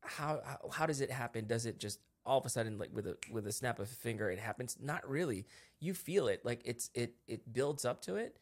how, 0.03 0.41
how, 0.45 0.71
how 0.73 0.87
does 0.87 1.01
it 1.01 1.11
happen? 1.11 1.47
Does 1.47 1.67
it 1.67 1.79
just 1.79 2.01
all 2.25 2.39
of 2.39 2.45
a 2.45 2.49
sudden 2.51 2.77
like 2.79 2.91
with 2.93 3.07
a 3.07 3.17
with 3.31 3.47
a 3.47 3.53
snap 3.53 3.79
of 3.79 3.87
a 3.91 3.95
finger 3.95 4.31
it 4.31 4.39
happens 4.39 4.77
not 4.79 5.09
really 5.09 5.47
you 5.81 5.95
feel 5.95 6.29
it 6.29 6.45
like 6.45 6.61
it's 6.67 6.91
it 6.93 7.15
it 7.27 7.51
builds 7.55 7.87
up 7.87 8.03
to 8.03 8.17
it 8.17 8.37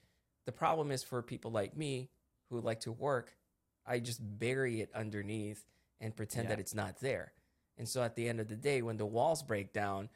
the 0.44 0.50
problem 0.50 0.90
is 0.90 1.04
for 1.04 1.22
people 1.22 1.52
like 1.52 1.76
me 1.76 2.10
who 2.50 2.60
like 2.60 2.80
to 2.80 2.90
work 2.90 3.36
i 3.86 4.00
just 4.00 4.18
bury 4.40 4.80
it 4.80 4.90
underneath 4.92 5.64
and 6.00 6.16
pretend 6.16 6.46
Yeah. 6.46 6.56
that 6.56 6.60
it's 6.60 6.74
not 6.74 6.98
there 6.98 7.32
and 7.78 7.88
so 7.88 8.02
at 8.02 8.16
the 8.16 8.28
end 8.28 8.40
of 8.40 8.48
the 8.48 8.56
day 8.56 8.82
when 8.82 8.96
the 8.96 9.06
walls 9.06 9.44
break 9.44 9.72
down 9.72 10.08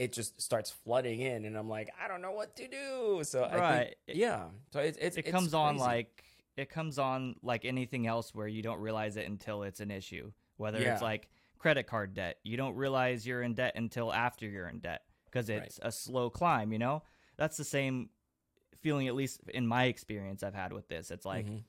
it 0.00 0.12
just 0.12 0.40
starts 0.40 0.70
flooding 0.70 1.20
in 1.20 1.44
and 1.44 1.56
i'm 1.58 1.68
like 1.68 1.90
i 2.02 2.08
don't 2.08 2.22
know 2.22 2.32
what 2.32 2.56
to 2.56 2.66
do 2.66 3.20
so 3.22 3.42
I 3.44 3.56
Right. 3.58 3.94
think, 4.06 4.18
yeah 4.18 4.46
so 4.72 4.80
it's 4.80 4.96
it's 5.00 5.16
it 5.18 5.26
it's 5.26 5.30
comes 5.30 5.52
on 5.54 5.76
like 5.76 6.24
it 6.56 6.68
comes 6.70 6.98
on 6.98 7.36
like 7.42 7.64
anything 7.64 8.06
else 8.06 8.34
where 8.34 8.48
you 8.48 8.62
don't 8.62 8.80
realize 8.80 9.16
it 9.16 9.26
until 9.28 9.62
it's 9.62 9.80
an 9.80 9.90
issue 9.90 10.32
whether 10.56 10.80
Yeah. 10.80 10.92
it's 10.94 11.02
like 11.02 11.28
credit 11.58 11.86
card 11.86 12.14
debt 12.14 12.38
you 12.42 12.56
don't 12.56 12.74
realize 12.74 13.26
you're 13.26 13.42
in 13.42 13.54
debt 13.54 13.72
until 13.76 14.12
after 14.12 14.46
you're 14.48 14.68
in 14.68 14.78
debt 14.80 15.02
because 15.26 15.50
Right. 15.50 15.62
it's 15.64 15.78
a 15.82 15.92
slow 15.92 16.30
climb 16.30 16.72
you 16.72 16.78
know 16.78 17.02
that's 17.36 17.56
the 17.58 17.64
same 17.64 18.08
feeling 18.78 19.06
at 19.08 19.14
least 19.14 19.40
in 19.52 19.66
my 19.66 19.84
experience 19.84 20.42
i've 20.42 20.54
had 20.54 20.72
with 20.72 20.88
this 20.88 21.10
it's 21.10 21.26
like 21.26 21.46
Mhm. 21.46 21.62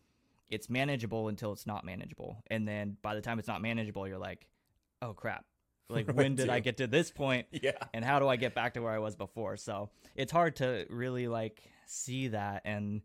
it's 0.50 0.70
manageable 0.70 1.28
until 1.28 1.52
it's 1.52 1.68
not 1.68 1.84
manageable 1.84 2.42
and 2.48 2.66
then 2.66 2.96
by 3.02 3.14
the 3.16 3.22
time 3.22 3.40
it's 3.40 3.48
not 3.50 3.62
manageable 3.62 4.08
you're 4.08 4.18
like 4.18 4.48
oh 5.02 5.14
crap 5.14 5.44
like 5.92 6.08
What 6.12 6.16
when 6.16 6.36
did 6.36 6.50
i 6.50 6.60
get 6.60 6.78
to 6.78 6.88
this 6.88 7.12
point 7.12 7.48
yeah 7.52 7.72
and 7.94 8.04
how 8.04 8.20
do 8.20 8.28
I 8.28 8.36
get 8.36 8.54
back 8.56 8.74
to 8.76 8.82
where 8.82 8.92
I 8.92 9.00
was 9.00 9.16
before? 9.16 9.58
So 9.58 9.90
it's 10.16 10.32
hard 10.32 10.56
to 10.58 10.86
really 10.90 11.28
like 11.28 11.62
see 11.86 12.30
that 12.30 12.62
and 12.66 13.02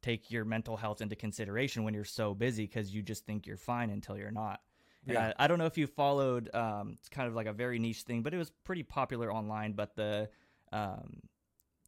take 0.00 0.30
your 0.30 0.44
mental 0.44 0.76
health 0.76 1.00
into 1.00 1.16
consideration 1.16 1.82
when 1.84 1.92
you're 1.94 2.04
so 2.04 2.34
busy 2.34 2.66
because 2.66 2.94
you 2.94 3.02
just 3.02 3.26
think 3.26 3.46
you're 3.46 3.56
fine 3.56 3.90
until 3.90 4.16
you're 4.16 4.30
not. 4.30 4.60
And 5.06 5.14
Yeah. 5.14 5.32
I, 5.38 5.44
I 5.44 5.46
don't 5.48 5.58
know 5.58 5.66
if 5.66 5.76
you 5.76 5.86
followed. 5.86 6.54
Um, 6.54 6.94
it's 6.98 7.08
kind 7.08 7.26
of 7.28 7.34
like 7.34 7.46
a 7.46 7.52
very 7.52 7.78
niche 7.78 8.02
thing, 8.02 8.22
but 8.22 8.32
it 8.32 8.36
was 8.38 8.50
pretty 8.64 8.84
popular 8.84 9.32
online. 9.32 9.72
But 9.72 9.96
the 9.96 10.28
um, 10.72 11.20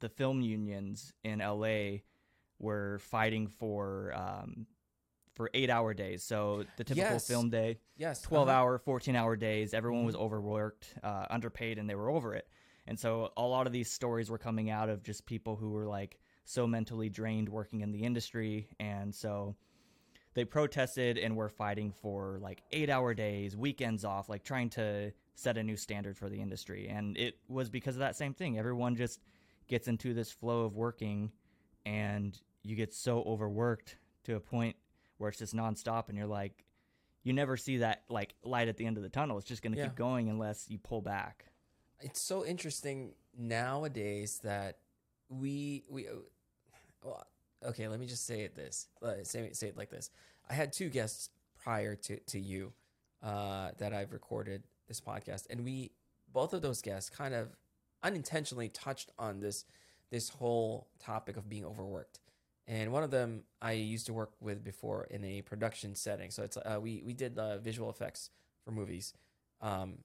the 0.00 0.08
film 0.08 0.40
unions 0.40 1.12
in 1.22 1.38
LA 1.38 1.98
were 2.58 2.98
fighting 2.98 3.46
for 3.46 4.12
um, 4.14 4.66
for 5.34 5.50
eight 5.54 5.70
hour 5.70 5.94
days. 5.94 6.22
So 6.22 6.64
the 6.76 6.84
typical 6.84 7.12
Yes. 7.12 7.26
film 7.28 7.50
day. 7.50 7.78
yes 7.96 8.20
12 8.22 8.48
uh-huh. 8.48 8.56
hour 8.58 8.78
14 8.78 9.14
hour 9.16 9.36
days 9.36 9.74
everyone 9.74 10.04
was 10.04 10.14
Mhm. 10.16 10.20
overworked 10.20 10.94
uh, 11.02 11.26
underpaid 11.30 11.78
and 11.78 11.88
they 11.88 11.94
were 11.94 12.08
over 12.10 12.34
it 12.34 12.48
and 12.86 12.98
so 12.98 13.30
a 13.36 13.42
lot 13.46 13.66
of 13.66 13.72
these 13.72 13.90
stories 13.90 14.30
were 14.30 14.38
coming 14.38 14.70
out 14.70 14.88
of 14.88 15.02
just 15.02 15.26
people 15.26 15.54
who 15.56 15.70
were 15.70 15.86
like 15.86 16.18
so 16.44 16.66
mentally 16.66 17.08
drained 17.10 17.48
working 17.48 17.80
in 17.82 17.92
the 17.92 18.02
industry 18.04 18.68
and 18.80 19.14
so 19.14 19.54
they 20.34 20.44
protested 20.46 21.18
and 21.18 21.36
were 21.36 21.48
fighting 21.50 21.92
for 21.92 22.38
like 22.40 22.62
eight 22.72 22.88
hour 22.88 23.12
days 23.14 23.54
weekends 23.56 24.04
off 24.04 24.28
like 24.30 24.42
trying 24.42 24.70
to 24.70 25.12
set 25.34 25.58
a 25.58 25.62
new 25.62 25.76
standard 25.76 26.16
for 26.16 26.28
the 26.30 26.40
industry 26.40 26.88
and 26.88 27.16
it 27.18 27.38
was 27.48 27.68
because 27.68 27.94
of 27.96 28.00
that 28.00 28.16
same 28.16 28.32
thing 28.34 28.58
everyone 28.58 28.96
just 28.96 29.20
gets 29.68 29.88
into 29.88 30.14
this 30.14 30.32
flow 30.32 30.64
of 30.64 30.74
working 30.74 31.30
and 31.84 32.40
you 32.62 32.74
get 32.76 32.92
so 32.94 33.22
overworked 33.24 33.96
to 34.24 34.36
a 34.36 34.40
point 34.40 34.74
where 35.20 35.28
it's 35.28 35.38
just 35.38 35.54
nonstop 35.54 36.08
and 36.08 36.16
you're 36.16 36.26
like 36.26 36.64
you 37.22 37.34
never 37.34 37.54
see 37.58 37.76
that 37.76 38.02
like 38.08 38.34
light 38.42 38.68
at 38.68 38.78
the 38.78 38.86
end 38.86 38.96
of 38.96 39.02
the 39.02 39.10
tunnel. 39.10 39.36
It's 39.36 39.46
just 39.46 39.60
going 39.60 39.74
to 39.74 39.78
Yeah. 39.78 39.88
keep 39.88 39.94
going 39.96 40.30
unless 40.30 40.70
you 40.70 40.78
pull 40.78 41.02
back. 41.02 41.44
It's 42.00 42.18
so 42.18 42.46
interesting 42.46 43.12
nowadays 43.36 44.40
that 44.42 44.78
we 45.28 45.84
we 45.90 46.08
uh, 46.08 46.12
well, 47.04 47.26
okay 47.62 47.86
let 47.88 48.00
me 48.00 48.06
just 48.06 48.24
say 48.26 48.40
it 48.40 48.54
this 48.56 48.88
uh, 49.02 49.16
say, 49.22 49.50
say 49.52 49.68
it 49.68 49.76
like 49.76 49.90
this. 49.90 50.10
I 50.48 50.54
had 50.54 50.72
two 50.72 50.88
guests 50.88 51.28
prior 51.62 51.94
to 51.94 52.16
to 52.20 52.40
you 52.40 52.72
uh 53.22 53.70
that 53.76 53.92
i've 53.92 54.14
recorded 54.14 54.62
this 54.88 54.98
podcast 54.98 55.44
and 55.50 55.62
we 55.62 55.90
both 56.32 56.54
of 56.54 56.62
those 56.62 56.80
guests 56.80 57.10
kind 57.10 57.34
of 57.34 57.54
unintentionally 58.02 58.70
touched 58.70 59.10
on 59.18 59.40
this 59.40 59.66
this 60.10 60.30
whole 60.30 60.88
topic 60.98 61.36
of 61.36 61.46
being 61.50 61.66
overworked 61.66 62.18
and 62.70 62.90
one 62.90 63.02
of 63.02 63.10
them 63.10 63.42
i 63.60 63.72
used 63.72 64.06
to 64.06 64.12
work 64.14 64.32
with 64.40 64.64
before 64.64 65.04
in 65.10 65.22
a 65.24 65.42
production 65.42 65.94
setting 65.94 66.30
so 66.30 66.42
it's 66.42 66.56
uh, 66.56 66.78
we 66.80 67.02
we 67.04 67.12
did 67.12 67.38
uh, 67.38 67.58
visual 67.58 67.90
effects 67.90 68.30
for 68.64 68.70
movies 68.70 69.12
um 69.60 69.98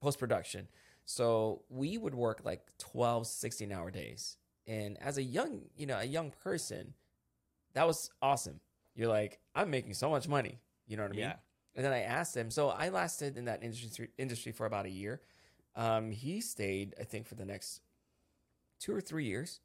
post 0.00 0.18
production 0.18 0.68
so 1.10 1.62
we 1.68 1.98
would 1.98 2.14
work 2.14 2.42
like 2.44 2.64
12, 2.78 3.26
16 3.26 3.72
hour 3.72 3.90
days. 3.90 4.36
And 4.68 4.96
as 5.00 5.18
a 5.18 5.22
young, 5.24 5.62
you 5.76 5.84
know, 5.84 5.98
a 5.98 6.04
young 6.04 6.30
person, 6.44 6.94
that 7.74 7.84
was 7.84 8.10
awesome. 8.22 8.60
You're 8.94 9.08
like, 9.08 9.40
I'm 9.52 9.70
making 9.70 9.94
so 9.94 10.08
much 10.08 10.28
money. 10.28 10.60
You 10.86 10.96
know 10.96 11.02
what 11.02 11.10
I 11.10 11.16
mean? 11.16 11.20
Yeah. 11.22 11.34
And 11.74 11.84
then 11.84 11.92
I 11.92 12.02
asked 12.02 12.36
him, 12.36 12.48
so 12.48 12.68
I 12.68 12.90
lasted 12.90 13.36
in 13.36 13.46
that 13.46 13.64
industry 13.64 14.10
industry 14.18 14.52
for 14.52 14.66
about 14.66 14.86
a 14.86 14.90
year. 14.90 15.20
Um, 15.74 16.12
he 16.12 16.40
stayed, 16.40 16.94
I 17.00 17.02
think, 17.02 17.26
for 17.26 17.34
the 17.34 17.44
next 17.44 17.80
two 18.78 18.94
or 18.94 19.00
three 19.00 19.24
years. 19.24 19.58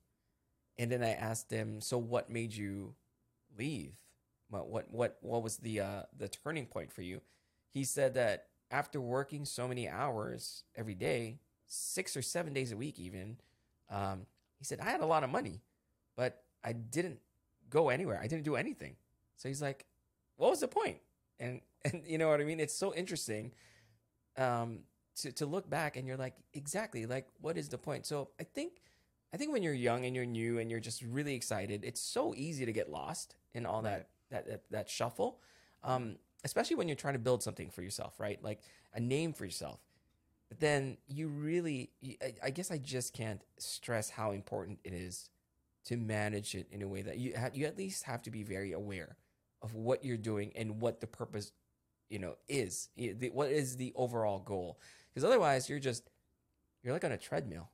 And 0.78 0.92
then 0.92 1.04
I 1.04 1.12
asked 1.12 1.52
him, 1.52 1.82
so 1.82 1.98
what 1.98 2.30
made 2.30 2.54
you 2.54 2.96
leave? 3.58 3.94
what 4.50 4.68
what 4.70 4.92
what 4.92 5.18
what 5.22 5.44
was 5.44 5.58
the 5.58 5.80
uh, 5.82 6.02
the 6.18 6.28
turning 6.28 6.66
point 6.66 6.92
for 6.92 7.02
you? 7.02 7.22
He 7.70 7.84
said 7.84 8.14
that 8.14 8.48
after 8.72 9.02
working 9.02 9.46
so 9.46 9.68
many 9.68 9.88
hours 9.88 10.64
every 10.76 10.96
day, 10.96 11.40
six 11.66 12.16
or 12.16 12.22
seven 12.22 12.54
days 12.54 12.72
a 12.72 12.78
week, 12.78 13.00
even, 13.00 13.38
um, 13.90 14.26
he 14.58 14.66
said 14.66 14.80
I 14.80 14.86
had 14.86 15.02
a 15.02 15.06
lot 15.06 15.24
of 15.24 15.30
money, 15.30 15.62
but 16.16 16.44
I 16.64 16.74
didn't 16.74 17.20
go 17.70 17.90
anywhere. 17.90 18.20
I 18.22 18.28
didn't 18.28 18.46
do 18.46 18.56
anything. 18.56 18.96
So 19.36 19.50
he's 19.50 19.62
like, 19.62 19.86
"What 20.38 20.52
was 20.52 20.62
the 20.62 20.68
point?" 20.68 21.00
And 21.40 21.62
and 21.86 22.04
you 22.06 22.18
know 22.18 22.30
what 22.30 22.42
I 22.42 22.44
mean? 22.44 22.60
It's 22.60 22.76
so 22.76 22.94
interesting 22.94 23.52
um, 24.38 24.80
to 25.18 25.32
to 25.34 25.46
look 25.46 25.70
back 25.70 25.98
and 25.98 26.08
you're 26.08 26.18
like, 26.18 26.36
exactly, 26.54 27.06
like 27.06 27.28
what 27.42 27.58
is 27.58 27.70
the 27.70 27.78
point? 27.78 28.06
So 28.06 28.30
I 28.40 28.44
think 28.44 28.82
I 29.34 29.38
think 29.38 29.52
when 29.52 29.64
you're 29.64 29.74
young 29.74 30.06
and 30.06 30.16
you're 30.16 30.26
new 30.26 30.60
and 30.60 30.72
you're 30.72 30.80
just 30.80 31.02
really 31.02 31.36
excited, 31.36 31.84
it's 31.84 32.02
so 32.02 32.34
easy 32.36 32.66
to 32.66 32.72
get 32.72 32.90
lost 32.90 33.36
in 33.54 33.66
all 33.66 33.82
that 33.82 34.10
that 34.32 34.48
that, 34.48 34.64
that 34.72 34.90
shuffle. 34.90 35.40
Um, 35.84 36.18
especially 36.44 36.76
when 36.76 36.88
you're 36.88 36.96
trying 36.96 37.16
to 37.16 37.20
build 37.20 37.44
something 37.44 37.70
for 37.70 37.82
yourself, 37.82 38.20
right? 38.20 38.42
Like 38.44 38.62
a 38.94 39.00
name 39.00 39.34
for 39.34 39.46
yourself. 39.46 39.80
But 40.48 40.60
then 40.60 40.98
you 41.08 41.28
really, 41.28 41.90
I, 42.22 42.34
I 42.44 42.50
guess 42.52 42.72
I 42.72 42.78
just 42.78 43.14
can't 43.14 43.42
stress 43.58 44.12
how 44.12 44.32
important 44.32 44.80
it 44.84 44.94
is 44.94 45.30
to 45.86 45.98
manage 45.98 46.56
it 46.56 46.68
in 46.72 46.82
a 46.82 46.88
way 46.88 47.02
that 47.02 47.18
you 47.18 47.34
ha- 47.38 47.50
you 47.54 47.66
at 47.66 47.78
least 47.78 48.04
have 48.04 48.22
to 48.24 48.32
be 48.32 48.44
very 48.44 48.72
aware 48.72 49.18
of 49.62 49.74
what 49.74 50.06
you're 50.06 50.18
doing 50.18 50.52
and 50.56 50.80
what 50.80 51.02
the 51.02 51.08
purpose, 51.08 51.52
you 52.10 52.20
know, 52.20 52.36
is. 52.48 52.90
What 53.34 53.50
is 53.50 53.78
the 53.78 53.92
overall 53.96 54.40
goal? 54.40 54.80
Because 55.14 55.26
otherwise, 55.26 55.70
you're 55.70 55.80
just 55.80 56.10
you're 56.84 56.94
like 56.94 57.04
on 57.04 57.12
a 57.12 57.18
treadmill, 57.18 57.70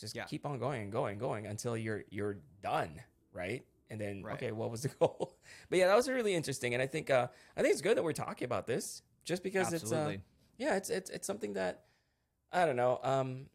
just 0.00 0.16
Yeah. 0.16 0.24
keep 0.24 0.46
on 0.46 0.58
going 0.58 0.82
and 0.82 0.92
going 0.92 1.12
and 1.12 1.20
going 1.20 1.46
until 1.46 1.76
you're 1.76 2.04
you're 2.10 2.38
done, 2.62 3.00
right? 3.32 3.64
And 3.90 4.00
then 4.00 4.22
Right. 4.22 4.34
okay, 4.34 4.52
what 4.52 4.70
was 4.70 4.82
the 4.82 4.88
goal? 5.00 5.36
but 5.68 5.78
yeah, 5.78 5.86
that 5.88 5.96
was 5.96 6.08
really 6.08 6.34
interesting, 6.34 6.74
and 6.74 6.82
I 6.82 6.86
think 6.86 7.10
uh, 7.10 7.28
I 7.56 7.62
think 7.62 7.72
it's 7.72 7.82
good 7.82 7.96
that 7.96 8.02
we're 8.04 8.12
talking 8.12 8.44
about 8.46 8.66
this, 8.66 9.02
just 9.24 9.42
because 9.42 9.72
Absolutely. 9.72 10.14
it's 10.14 10.22
uh, 10.22 10.26
yeah, 10.58 10.76
it's 10.76 10.90
it's 10.90 11.10
it's 11.10 11.26
something 11.26 11.54
that 11.54 11.84
I 12.52 12.66
don't 12.66 12.76
know. 12.76 12.98
Um, 13.02 13.46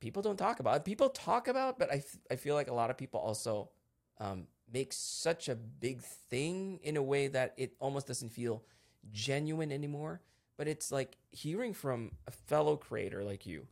people 0.00 0.22
don't 0.22 0.36
talk 0.36 0.60
about. 0.60 0.84
People 0.84 1.08
talk 1.10 1.48
about, 1.48 1.78
but 1.78 1.90
I, 1.92 1.96
f- 1.96 2.18
I 2.30 2.36
feel 2.36 2.54
like 2.54 2.68
a 2.68 2.74
lot 2.74 2.90
of 2.90 2.96
people 2.96 3.20
also 3.20 3.70
um, 4.18 4.46
make 4.72 4.92
such 4.92 5.48
a 5.48 5.54
big 5.56 6.00
thing 6.02 6.78
in 6.82 6.96
a 6.96 7.02
way 7.02 7.28
that 7.28 7.54
it 7.56 7.74
almost 7.80 8.06
doesn't 8.06 8.30
feel 8.30 8.62
genuine 9.10 9.72
anymore. 9.72 10.20
But 10.56 10.68
it's 10.68 10.90
like 10.90 11.16
hearing 11.30 11.72
from 11.74 12.12
a 12.26 12.30
fellow 12.30 12.76
creator 12.76 13.24
like 13.24 13.46
you, 13.46 13.66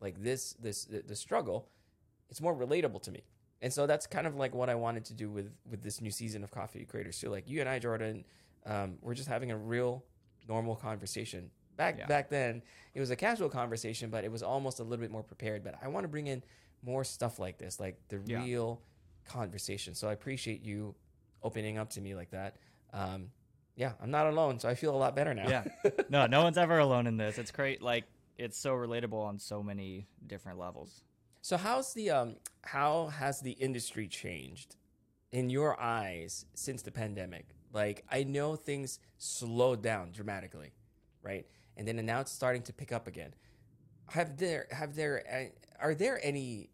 like 0.00 0.22
this 0.22 0.54
this 0.54 0.84
the, 0.84 1.16
struggle. 1.16 1.68
It's 2.30 2.40
more 2.40 2.54
relatable 2.54 3.02
to 3.02 3.10
me, 3.10 3.22
and 3.60 3.72
so 3.72 3.86
that's 3.86 4.06
kind 4.06 4.26
of 4.26 4.36
like 4.36 4.54
what 4.54 4.68
I 4.70 4.74
wanted 4.76 5.04
to 5.06 5.14
do 5.14 5.30
with 5.30 5.50
with 5.68 5.82
this 5.82 6.00
new 6.00 6.10
season 6.10 6.44
of 6.44 6.50
Coffee 6.50 6.84
Creators 6.84 7.18
too. 7.18 7.28
Like 7.30 7.48
you 7.48 7.60
and 7.60 7.68
I, 7.68 7.78
Jordan, 7.78 8.24
um, 8.66 8.98
we're 9.02 9.14
just 9.14 9.28
having 9.28 9.50
a 9.50 9.56
real 9.56 10.04
normal 10.48 10.76
conversation. 10.76 11.50
Back 11.76 11.98
Yeah. 11.98 12.06
back 12.06 12.28
then, 12.28 12.62
it 12.94 13.00
was 13.00 13.10
a 13.10 13.16
casual 13.16 13.48
conversation, 13.48 14.10
but 14.10 14.24
it 14.24 14.30
was 14.30 14.42
almost 14.42 14.80
a 14.80 14.82
little 14.84 15.02
bit 15.02 15.10
more 15.10 15.22
prepared. 15.22 15.64
But 15.64 15.74
I 15.82 15.88
want 15.88 16.04
to 16.04 16.08
bring 16.08 16.26
in 16.28 16.42
more 16.82 17.04
stuff 17.04 17.38
like 17.38 17.58
this, 17.58 17.80
like 17.80 17.96
the 18.08 18.20
Yeah. 18.24 18.42
real 18.44 18.82
conversation. 19.24 19.94
So 19.94 20.08
I 20.08 20.12
appreciate 20.12 20.62
you 20.62 20.94
opening 21.42 21.78
up 21.78 21.90
to 21.90 22.00
me 22.00 22.14
like 22.14 22.30
that. 22.30 22.56
Um, 22.92 23.30
yeah, 23.76 23.92
I'm 24.02 24.10
not 24.10 24.26
alone, 24.26 24.58
so 24.58 24.68
I 24.68 24.74
feel 24.74 24.94
a 24.94 24.98
lot 24.98 25.14
better 25.16 25.32
now. 25.34 25.48
Yeah. 25.48 25.64
no, 26.10 26.26
no 26.26 26.42
one's 26.42 26.58
ever 26.58 26.78
alone 26.78 27.06
in 27.06 27.16
this. 27.16 27.38
It's 27.38 27.50
great. 27.50 27.80
Like 27.82 28.04
it's 28.38 28.58
so 28.58 28.72
relatable 28.72 29.22
on 29.22 29.38
so 29.38 29.62
many 29.62 30.06
different 30.26 30.58
levels. 30.58 31.04
So 31.42 31.56
how's 31.56 31.94
the 31.94 32.10
um 32.10 32.36
how 32.62 33.06
has 33.06 33.40
the 33.40 33.52
industry 33.52 34.06
changed 34.08 34.76
in 35.32 35.50
your 35.50 35.80
eyes 35.80 36.44
since 36.54 36.82
the 36.82 36.90
pandemic? 36.90 37.46
Like 37.72 38.04
I 38.10 38.24
know 38.24 38.56
things 38.56 38.98
slowed 39.18 39.82
down 39.82 40.12
dramatically, 40.12 40.72
right? 41.22 41.46
And 41.76 41.86
then 41.86 42.04
now 42.04 42.20
it's 42.20 42.32
starting 42.32 42.62
to 42.62 42.72
pick 42.72 42.92
up 42.92 43.06
again. 43.06 43.34
Have 44.10 44.36
there 44.36 44.66
have 44.70 44.94
there 44.94 45.50
are 45.80 45.94
there 45.94 46.20
any 46.22 46.70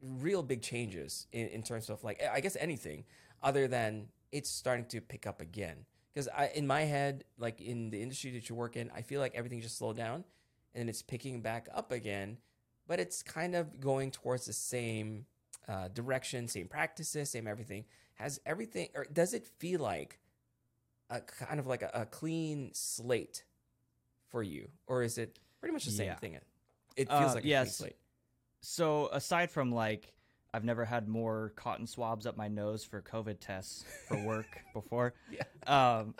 real 0.00 0.42
big 0.42 0.62
changes 0.62 1.26
in, 1.32 1.48
in 1.48 1.62
terms 1.62 1.90
of 1.90 2.04
like 2.04 2.22
I 2.32 2.40
guess 2.40 2.56
anything 2.60 3.04
other 3.42 3.66
than 3.66 4.08
it's 4.32 4.50
starting 4.50 4.84
to 4.86 5.00
pick 5.00 5.26
up 5.26 5.40
again? 5.40 5.86
Because 6.12 6.28
in 6.54 6.66
my 6.68 6.82
head, 6.82 7.24
like 7.38 7.60
in 7.60 7.90
the 7.90 8.00
industry 8.00 8.30
that 8.32 8.48
you 8.48 8.54
work 8.54 8.76
in, 8.76 8.90
I 8.94 9.02
feel 9.02 9.20
like 9.20 9.34
everything 9.34 9.60
just 9.60 9.76
slowed 9.76 9.96
down 9.96 10.22
and 10.74 10.80
then 10.82 10.88
it's 10.88 11.02
picking 11.02 11.40
back 11.40 11.68
up 11.74 11.92
again 11.92 12.38
but 12.86 13.00
it's 13.00 13.22
kind 13.22 13.54
of 13.54 13.80
going 13.80 14.10
towards 14.10 14.44
the 14.44 14.52
same 14.52 15.24
uh, 15.66 15.88
direction, 15.88 16.46
same 16.48 16.68
practices, 16.68 17.30
same 17.30 17.46
everything. 17.46 17.86
Has 18.16 18.38
everything, 18.44 18.88
or 18.94 19.06
does 19.10 19.32
it 19.32 19.46
feel 19.58 19.80
like 19.80 20.18
a 21.08 21.22
kind 21.22 21.58
of 21.58 21.66
like 21.66 21.80
a, 21.80 21.90
a 21.94 22.04
clean 22.04 22.72
slate 22.74 23.44
for 24.28 24.42
you, 24.42 24.68
or 24.86 25.02
is 25.02 25.16
it 25.16 25.38
pretty 25.60 25.72
much 25.72 25.86
the 25.86 25.92
same 25.92 26.08
Yeah. 26.08 26.16
thing? 26.16 26.38
It 26.94 27.08
feels 27.08 27.30
Uh, 27.30 27.34
like 27.36 27.44
a 27.44 27.48
yes. 27.48 27.78
clean 27.78 27.88
slate. 27.88 27.96
So 28.60 29.08
aside 29.12 29.50
from 29.50 29.72
like 29.72 30.12
I've 30.52 30.64
never 30.64 30.84
had 30.84 31.08
more 31.08 31.54
cotton 31.56 31.86
swabs 31.86 32.26
up 32.26 32.36
my 32.36 32.48
nose 32.48 32.84
for 32.84 33.00
COVID 33.00 33.40
tests 33.40 33.82
for 34.08 34.18
work 34.18 34.46
before. 34.74 35.14
Yeah. 35.30 35.44
Um, 35.66 36.14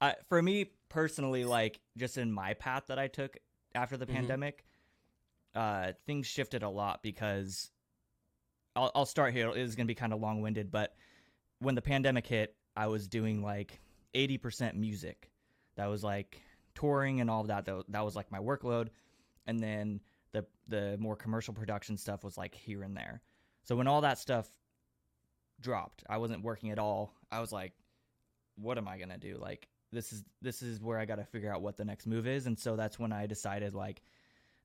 I, 0.00 0.16
for 0.28 0.42
me 0.42 0.72
personally, 0.88 1.44
like 1.44 1.78
just 1.96 2.18
in 2.18 2.32
my 2.32 2.54
path 2.54 2.84
that 2.88 2.98
I 2.98 3.06
took 3.06 3.36
after 3.74 3.96
the 3.96 4.06
Mhm. 4.06 4.12
pandemic, 4.14 4.64
uh, 5.54 5.92
things 6.06 6.26
shifted 6.26 6.62
a 6.62 6.68
lot 6.68 7.02
because 7.02 7.70
I'll, 8.76 8.90
I'll 8.94 9.06
start 9.06 9.32
here. 9.32 9.48
It 9.50 9.56
is 9.58 9.74
going 9.74 9.86
to 9.86 9.90
be 9.90 9.94
kind 9.96 10.12
of 10.12 10.20
long 10.20 10.40
winded, 10.42 10.70
but 10.70 10.94
when 11.58 11.74
the 11.74 11.82
pandemic 11.82 12.26
hit, 12.26 12.56
I 12.76 12.86
was 12.86 13.08
doing 13.08 13.42
like 13.42 13.80
80% 14.14 14.76
music. 14.76 15.30
That 15.76 15.86
was 15.86 16.04
like 16.04 16.40
touring 16.74 17.20
and 17.20 17.28
all 17.30 17.40
of 17.40 17.48
that. 17.48 17.64
That, 17.64 17.84
that 17.88 18.04
was 18.04 18.14
like 18.16 18.30
my 18.30 18.38
workload. 18.38 18.88
And 19.46 19.58
then 19.58 20.00
the 20.32 20.46
the 20.68 20.96
more 20.98 21.16
commercial 21.16 21.52
production 21.52 21.96
stuff 21.96 22.22
was 22.22 22.38
like 22.38 22.54
here 22.54 22.82
and 22.82 22.96
there. 22.96 23.20
So 23.64 23.74
when 23.76 23.88
all 23.88 24.02
that 24.02 24.18
stuff 24.18 24.48
dropped, 25.60 26.04
I 26.08 26.18
wasn't 26.18 26.42
working 26.44 26.70
at 26.70 26.78
all. 26.78 27.14
I 27.30 27.40
was 27.40 27.52
like, 27.52 27.72
what 28.56 28.78
am 28.78 28.86
I 28.88 28.98
gonna 28.98 29.18
do? 29.18 29.36
Like 29.38 29.68
this 29.92 30.12
is 30.12 30.24
this 30.40 30.62
is 30.62 30.80
where 30.80 30.98
I 30.98 31.04
got 31.04 31.16
to 31.16 31.24
figure 31.24 31.52
out 31.52 31.62
what 31.62 31.76
the 31.76 31.84
next 31.84 32.06
move 32.06 32.26
is. 32.26 32.46
And 32.46 32.58
so 32.58 32.76
that's 32.76 32.98
when 32.98 33.12
I 33.12 33.26
decided 33.26 33.74
like 33.74 34.02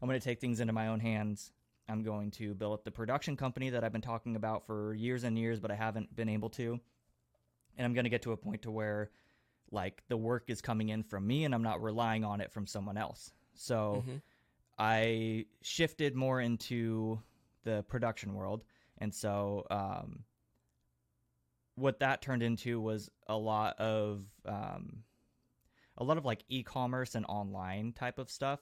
I'm 0.01 0.07
gonna 0.07 0.19
take 0.19 0.39
things 0.39 0.59
into 0.59 0.73
my 0.73 0.87
own 0.87 0.99
hands. 0.99 1.51
I'm 1.87 2.03
going 2.03 2.31
to 2.31 2.53
build 2.55 2.73
up 2.73 2.83
the 2.83 2.91
production 2.91 3.37
company 3.37 3.69
that 3.71 3.83
I've 3.83 3.91
been 3.91 4.01
talking 4.01 4.35
about 4.35 4.65
for 4.65 4.93
years 4.95 5.23
and 5.23 5.37
years, 5.37 5.59
but 5.59 5.71
I 5.71 5.75
haven't 5.75 6.15
been 6.15 6.29
able 6.29 6.49
to. 6.51 6.79
And 7.77 7.85
I'm 7.85 7.93
gonna 7.93 8.09
get 8.09 8.21
to 8.23 8.31
a 8.31 8.37
point 8.37 8.63
to 8.63 8.71
where 8.71 9.11
like 9.71 10.03
the 10.07 10.17
work 10.17 10.49
is 10.49 10.61
coming 10.61 10.89
in 10.89 11.03
from 11.03 11.25
me 11.25 11.43
and 11.45 11.53
I'm 11.53 11.63
not 11.63 11.81
relying 11.81 12.23
on 12.23 12.39
it 12.41 12.51
from 12.51 12.67
someone 12.67 12.97
else. 12.97 13.31
So 13.55 14.03
Mhm. 14.07 14.21
I 14.77 15.45
shifted 15.61 16.15
more 16.15 16.41
into 16.41 17.21
the 17.63 17.83
production 17.83 18.33
world, 18.35 18.63
and 18.97 19.13
so 19.13 19.65
um, 19.69 20.25
what 21.75 21.99
that 21.99 22.21
turned 22.21 22.43
into 22.43 22.79
was 22.79 23.09
a 23.27 23.37
lot 23.37 23.79
of 23.79 24.23
um, 24.45 25.03
a 25.97 26.03
lot 26.03 26.17
of 26.17 26.25
like 26.25 26.43
e-commerce 26.49 27.15
and 27.15 27.25
online 27.27 27.93
type 27.93 28.19
of 28.19 28.29
stuff. 28.29 28.59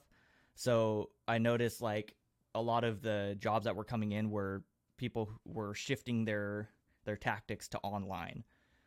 So 0.54 1.10
I 1.26 1.38
noticed 1.38 1.80
like 1.80 2.14
a 2.54 2.62
lot 2.62 2.84
of 2.84 3.02
the 3.02 3.36
jobs 3.38 3.64
that 3.64 3.74
were 3.74 3.84
coming 3.84 4.12
in 4.12 4.30
were 4.30 4.62
people 4.96 5.30
were 5.44 5.74
shifting 5.74 6.24
their 6.24 6.70
their 7.04 7.16
tactics 7.16 7.68
to 7.68 7.78
online. 7.78 8.44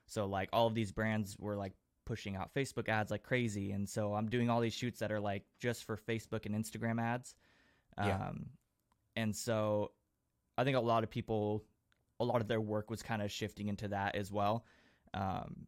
So 0.07 0.25
like 0.25 0.49
all 0.53 0.67
of 0.67 0.73
these 0.73 0.91
brands 0.91 1.35
were 1.37 1.57
like 1.57 1.73
pushing 2.05 2.35
out 2.37 2.53
Facebook 2.53 2.87
ads 2.87 3.11
like 3.11 3.23
crazy, 3.23 3.71
and 3.71 3.87
so 3.87 4.13
I'm 4.13 4.29
doing 4.29 4.49
all 4.49 4.61
these 4.61 4.73
shoots 4.73 4.99
that 4.99 5.11
are 5.11 5.19
like 5.19 5.43
just 5.59 5.83
for 5.83 5.97
Facebook 5.97 6.45
and 6.45 6.55
Instagram 6.55 7.01
ads. 7.01 7.35
Yeah. 7.97 8.15
Um, 8.15 8.45
and 9.15 9.35
so 9.35 9.91
I 10.57 10.63
think 10.63 10.77
a 10.77 10.81
lot 10.81 11.03
of 11.03 11.09
people, 11.09 11.65
a 12.19 12.25
lot 12.25 12.41
of 12.41 12.47
their 12.47 12.61
work 12.61 12.89
was 12.89 13.03
kind 13.03 13.21
of 13.21 13.31
shifting 13.31 13.67
into 13.67 13.89
that 13.89 14.15
as 14.15 14.31
well. 14.31 14.65
Um, 15.13 15.67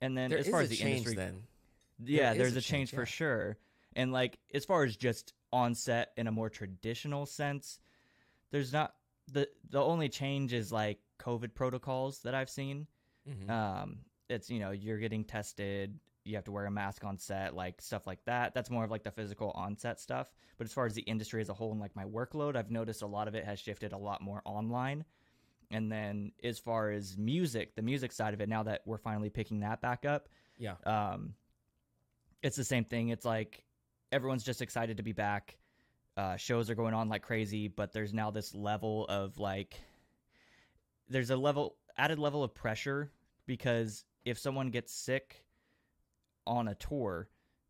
and 0.00 0.16
then 0.16 0.30
There 0.30 0.38
as 0.38 0.48
far 0.48 0.62
as 0.62 0.70
the 0.70 0.80
industry, 0.80 1.14
then. 1.14 1.42
Yeah, 2.04 2.34
there's 2.34 2.56
a 2.56 2.60
change, 2.60 2.90
change, 2.90 2.90
for 2.90 3.02
yeah. 3.02 3.06
sure. 3.06 3.58
And 3.96 4.12
like 4.12 4.38
as 4.54 4.64
far 4.64 4.84
as 4.84 4.96
just 4.96 5.32
on 5.52 5.74
set 5.74 6.12
in 6.16 6.26
a 6.26 6.32
more 6.32 6.50
traditional 6.50 7.26
sense, 7.26 7.78
there's 8.50 8.72
not 8.72 8.94
the 9.32 9.48
the 9.70 9.82
only 9.82 10.08
change 10.08 10.52
is 10.52 10.72
like 10.72 10.98
COVID 11.18 11.54
protocols 11.54 12.20
that 12.20 12.34
I've 12.34 12.50
seen. 12.50 12.86
Mhm. 13.28 13.50
Um, 13.50 13.98
it's 14.28 14.50
you 14.50 14.60
know 14.60 14.70
you're 14.70 14.98
getting 14.98 15.24
tested, 15.24 15.98
you 16.24 16.36
have 16.36 16.44
to 16.44 16.52
wear 16.52 16.66
a 16.66 16.70
mask 16.70 17.04
on 17.04 17.18
set, 17.18 17.54
like 17.54 17.80
stuff 17.80 18.06
like 18.06 18.24
that. 18.26 18.54
That's 18.54 18.70
more 18.70 18.84
of 18.84 18.90
like 18.90 19.02
the 19.02 19.10
physical 19.10 19.50
on 19.52 19.76
set 19.76 19.98
stuff. 19.98 20.28
But 20.58 20.66
as 20.66 20.72
far 20.72 20.86
as 20.86 20.94
the 20.94 21.02
industry 21.02 21.40
as 21.40 21.48
a 21.48 21.54
whole 21.54 21.72
and 21.72 21.80
like 21.80 21.96
my 21.96 22.04
workload, 22.04 22.56
I've 22.56 22.70
noticed 22.70 23.02
a 23.02 23.06
lot 23.06 23.28
of 23.28 23.34
it 23.34 23.44
has 23.44 23.58
shifted 23.58 23.92
a 23.92 23.98
lot 23.98 24.20
more 24.20 24.42
online. 24.44 25.04
And 25.70 25.90
then 25.92 26.32
as 26.42 26.58
far 26.58 26.90
as 26.90 27.16
music, 27.18 27.74
the 27.74 27.82
music 27.82 28.12
side 28.12 28.34
of 28.34 28.40
it, 28.40 28.48
now 28.48 28.62
that 28.62 28.82
we're 28.86 28.98
finally 28.98 29.30
picking 29.30 29.60
that 29.60 29.80
back 29.80 30.04
up, 30.04 30.28
yeah. 30.58 30.74
um, 30.86 31.34
it's 32.42 32.56
the 32.56 32.64
same 32.64 32.84
thing. 32.84 33.08
It's 33.08 33.24
like 33.24 33.64
everyone's 34.12 34.44
just 34.44 34.62
excited 34.62 34.96
to 34.96 35.02
be 35.02 35.12
back. 35.12 35.58
Uh, 36.16 36.36
shows 36.36 36.68
are 36.68 36.74
going 36.74 36.94
on 36.94 37.08
like 37.08 37.22
crazy, 37.22 37.68
but 37.68 37.92
there's 37.92 38.12
now 38.12 38.30
this 38.30 38.54
level 38.54 39.06
of 39.06 39.38
like, 39.38 39.80
there's 41.08 41.30
a 41.30 41.36
level 41.36 41.76
added 41.96 42.18
level 42.18 42.42
of 42.42 42.54
pressure 42.54 43.10
because 43.46 44.04
if 44.24 44.38
someone 44.38 44.70
gets 44.70 44.92
sick 44.92 45.44
on 46.46 46.68
a 46.68 46.74
tour, 46.74 47.28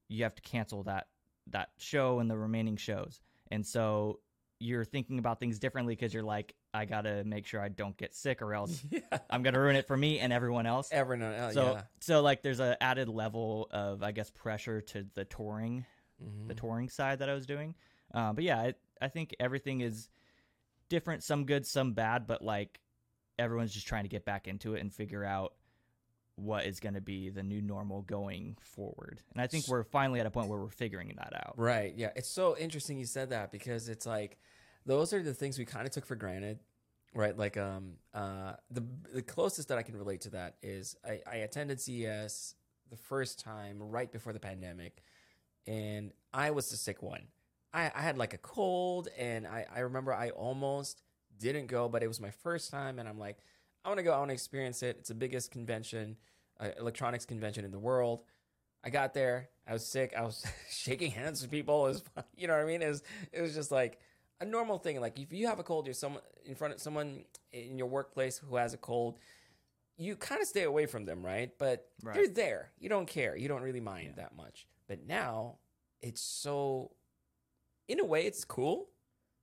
you 0.08 0.22
have 0.22 0.34
to 0.34 0.42
cancel 0.42 0.82
that 0.84 1.08
that 1.50 1.70
show 1.78 2.20
and 2.20 2.30
the 2.30 2.36
remaining 2.36 2.76
shows. 2.76 3.20
And 3.50 3.66
so 3.66 4.20
you're 4.58 4.84
thinking 4.84 5.18
about 5.18 5.40
things 5.40 5.58
differently 5.58 5.94
because 5.94 6.12
you're 6.12 6.22
like, 6.22 6.54
I 6.74 6.84
gotta 6.84 7.24
make 7.24 7.46
sure 7.46 7.60
I 7.60 7.68
don't 7.68 7.96
get 7.96 8.14
sick, 8.14 8.42
or 8.42 8.54
else 8.54 8.84
yeah. 8.90 9.00
I'm 9.30 9.42
gonna 9.42 9.60
ruin 9.60 9.76
it 9.76 9.86
for 9.86 9.96
me 9.96 10.18
and 10.20 10.32
everyone 10.32 10.66
else. 10.66 10.88
Everyone, 10.92 11.22
uh, 11.32 11.50
so 11.52 11.72
yeah. 11.72 11.82
so 12.00 12.20
like 12.20 12.42
there's 12.42 12.60
an 12.60 12.76
added 12.80 13.08
level 13.08 13.68
of 13.70 14.02
I 14.02 14.12
guess 14.12 14.30
pressure 14.30 14.80
to 14.82 15.06
the 15.14 15.24
touring, 15.24 15.84
Mhm. 16.22 16.48
the 16.48 16.54
touring 16.54 16.88
side 16.88 17.20
that 17.20 17.28
I 17.28 17.34
was 17.34 17.46
doing. 17.46 17.74
Um, 18.12 18.34
but 18.34 18.44
yeah, 18.44 18.58
I, 18.58 18.74
I 19.00 19.08
think 19.08 19.34
everything 19.38 19.80
is 19.80 20.08
different, 20.88 21.22
some 21.22 21.44
good, 21.44 21.66
some 21.66 21.92
bad, 21.92 22.26
but 22.26 22.42
like 22.42 22.80
everyone's 23.38 23.72
just 23.72 23.86
trying 23.86 24.04
to 24.04 24.08
get 24.08 24.24
back 24.24 24.48
into 24.48 24.74
it 24.74 24.80
and 24.80 24.92
figure 24.92 25.24
out 25.24 25.54
what 26.36 26.66
is 26.66 26.80
going 26.80 26.94
to 26.94 27.00
be 27.00 27.28
the 27.30 27.42
new 27.42 27.60
normal 27.60 28.02
going 28.02 28.56
forward. 28.60 29.20
And 29.32 29.42
I 29.42 29.46
think 29.46 29.66
we're 29.68 29.82
finally 29.84 30.20
at 30.20 30.26
a 30.26 30.30
point 30.30 30.48
where 30.48 30.58
we're 30.58 30.68
figuring 30.70 31.12
that 31.16 31.32
out. 31.34 31.54
Right. 31.56 31.92
Yeah. 31.96 32.10
It's 32.16 32.28
so 32.28 32.56
interesting 32.56 32.96
you 32.98 33.06
said 33.06 33.30
that 33.30 33.50
because 33.52 33.88
it's 33.88 34.06
like 34.06 34.38
those 34.88 35.12
are 35.12 35.22
the 35.22 35.34
things 35.34 35.58
we 35.58 35.66
kind 35.66 35.86
of 35.86 35.92
took 35.92 36.06
for 36.06 36.16
granted. 36.16 36.58
Right. 37.14 37.36
Like 37.36 37.56
um 37.56 37.92
uh 38.14 38.54
the 38.70 38.84
the 39.14 39.22
closest 39.22 39.68
that 39.68 39.78
I 39.78 39.82
can 39.82 39.96
relate 39.96 40.22
to 40.22 40.30
that 40.30 40.56
is 40.62 40.96
I, 41.06 41.20
I 41.30 41.36
attended 41.36 41.80
CES 41.80 42.54
the 42.90 42.96
first 42.96 43.38
time 43.38 43.78
right 43.80 44.10
before 44.10 44.32
the 44.32 44.40
pandemic 44.40 45.02
and 45.66 46.12
I 46.32 46.50
was 46.50 46.70
the 46.70 46.76
sick 46.76 47.02
one. 47.02 47.22
I, 47.74 47.90
I 47.94 48.00
had 48.00 48.16
like 48.16 48.32
a 48.32 48.38
cold 48.38 49.08
and 49.18 49.46
I, 49.46 49.66
I 49.74 49.80
remember 49.80 50.14
I 50.14 50.30
almost 50.30 51.02
didn't 51.38 51.66
go, 51.66 51.88
but 51.88 52.02
it 52.02 52.08
was 52.08 52.20
my 52.20 52.30
first 52.30 52.70
time 52.70 52.98
and 52.98 53.06
I'm 53.06 53.18
like, 53.18 53.36
I 53.84 53.88
want 53.88 53.98
to 53.98 54.02
go, 54.02 54.12
I 54.12 54.18
want 54.18 54.30
to 54.30 54.34
experience 54.34 54.82
it. 54.82 54.96
It's 55.00 55.08
the 55.10 55.14
biggest 55.14 55.50
convention, 55.50 56.16
uh, 56.58 56.68
electronics 56.80 57.26
convention 57.26 57.66
in 57.66 57.70
the 57.70 57.78
world. 57.78 58.22
I 58.82 58.88
got 58.88 59.12
there. 59.12 59.50
I 59.66 59.74
was 59.74 59.84
sick. 59.84 60.14
I 60.16 60.22
was 60.22 60.46
shaking 60.70 61.10
hands 61.10 61.42
with 61.42 61.50
people. 61.50 61.86
It 61.86 61.90
was, 61.90 62.02
you 62.36 62.48
know 62.48 62.54
what 62.54 62.62
I 62.62 62.66
mean? 62.66 62.80
It 62.80 62.88
was, 62.88 63.02
it 63.32 63.42
was 63.42 63.54
just 63.54 63.70
like 63.70 63.98
a 64.40 64.44
normal 64.44 64.78
thing. 64.78 65.00
Like 65.00 65.18
if 65.18 65.32
you 65.32 65.46
have 65.46 65.58
a 65.58 65.62
cold, 65.64 65.86
you're 65.86 65.94
someone 65.94 66.22
in 66.44 66.54
front 66.54 66.74
of 66.74 66.80
someone 66.80 67.24
in 67.52 67.78
your 67.78 67.88
workplace 67.88 68.38
who 68.38 68.56
has 68.56 68.74
a 68.74 68.78
cold. 68.78 69.18
You 69.96 70.14
kind 70.14 70.40
of 70.40 70.46
stay 70.46 70.62
away 70.62 70.86
from 70.86 71.04
them, 71.06 71.24
right? 71.24 71.50
But 71.58 71.88
Right. 72.02 72.14
they're 72.14 72.28
there. 72.28 72.70
You 72.78 72.88
don't 72.88 73.06
care. 73.06 73.36
You 73.36 73.48
don't 73.48 73.62
really 73.62 73.80
mind 73.80 74.14
that 74.16 74.36
much. 74.36 74.68
But 74.86 75.06
now 75.06 75.58
it's 76.00 76.20
so, 76.20 76.92
in 77.88 77.98
a 77.98 78.04
way, 78.04 78.26
it's 78.26 78.44
cool 78.44 78.90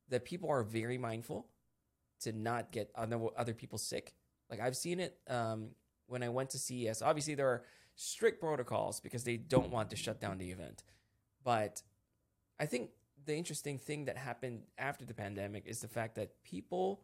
that 0.10 0.24
people 0.24 0.50
are 0.50 0.64
very 0.64 0.98
mindful 0.98 1.48
to 2.22 2.32
not 2.32 2.72
get 2.72 2.90
other 2.96 3.20
other 3.38 3.54
people 3.54 3.78
sick. 3.78 4.14
Like 4.50 4.62
I've 4.62 4.78
seen 4.78 5.00
it 5.02 5.18
um, 5.28 5.72
when 6.08 6.24
I 6.24 6.30
went 6.30 6.52
to 6.52 6.58
CES. 6.58 7.02
Obviously, 7.02 7.36
there 7.36 7.50
are 7.50 7.64
strict 7.96 8.40
protocols 8.40 9.00
because 9.02 9.24
they 9.26 9.36
don't 9.38 9.72
want 9.72 9.90
to 9.90 9.96
shut 9.98 10.22
down 10.22 10.38
the 10.38 10.52
event. 10.52 10.84
But 11.44 11.82
I 12.60 12.66
think 12.66 12.92
the 13.26 13.36
interesting 13.36 13.78
thing 13.78 14.06
that 14.06 14.18
happened 14.18 14.64
after 14.78 15.06
the 15.06 15.14
pandemic 15.14 15.64
is 15.66 15.80
the 15.82 15.88
fact 15.88 16.16
that 16.16 16.44
people 16.44 17.02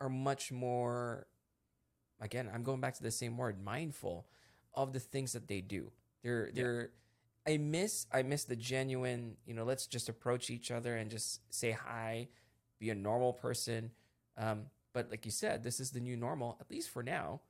are 0.00 0.08
much 0.08 0.52
more 0.52 1.26
again, 2.20 2.50
I'm 2.52 2.62
going 2.62 2.80
back 2.80 2.94
to 2.94 3.02
the 3.02 3.10
same 3.10 3.36
word, 3.36 3.62
mindful 3.62 4.26
of 4.74 4.92
the 4.92 5.00
things 5.00 5.32
that 5.32 5.48
they 5.48 5.60
do. 5.60 5.92
They're 6.22 6.50
they're 6.52 6.90
I 7.46 7.58
miss 7.58 8.06
I 8.12 8.22
miss 8.22 8.44
the 8.44 8.56
genuine, 8.56 9.36
you 9.46 9.54
know, 9.54 9.64
let's 9.64 9.86
just 9.86 10.08
approach 10.08 10.50
each 10.50 10.70
other 10.70 10.96
and 10.96 11.10
just 11.10 11.40
say 11.54 11.72
hi, 11.72 12.28
be 12.80 12.90
a 12.90 12.94
normal 12.94 13.32
person. 13.32 13.90
Um, 14.36 14.62
but 14.92 15.10
like 15.10 15.24
you 15.24 15.30
said, 15.30 15.62
this 15.62 15.80
is 15.80 15.90
the 15.90 16.00
new 16.00 16.16
normal, 16.16 16.56
at 16.60 16.70
least 16.70 16.90
for 16.90 17.02
now. 17.02 17.40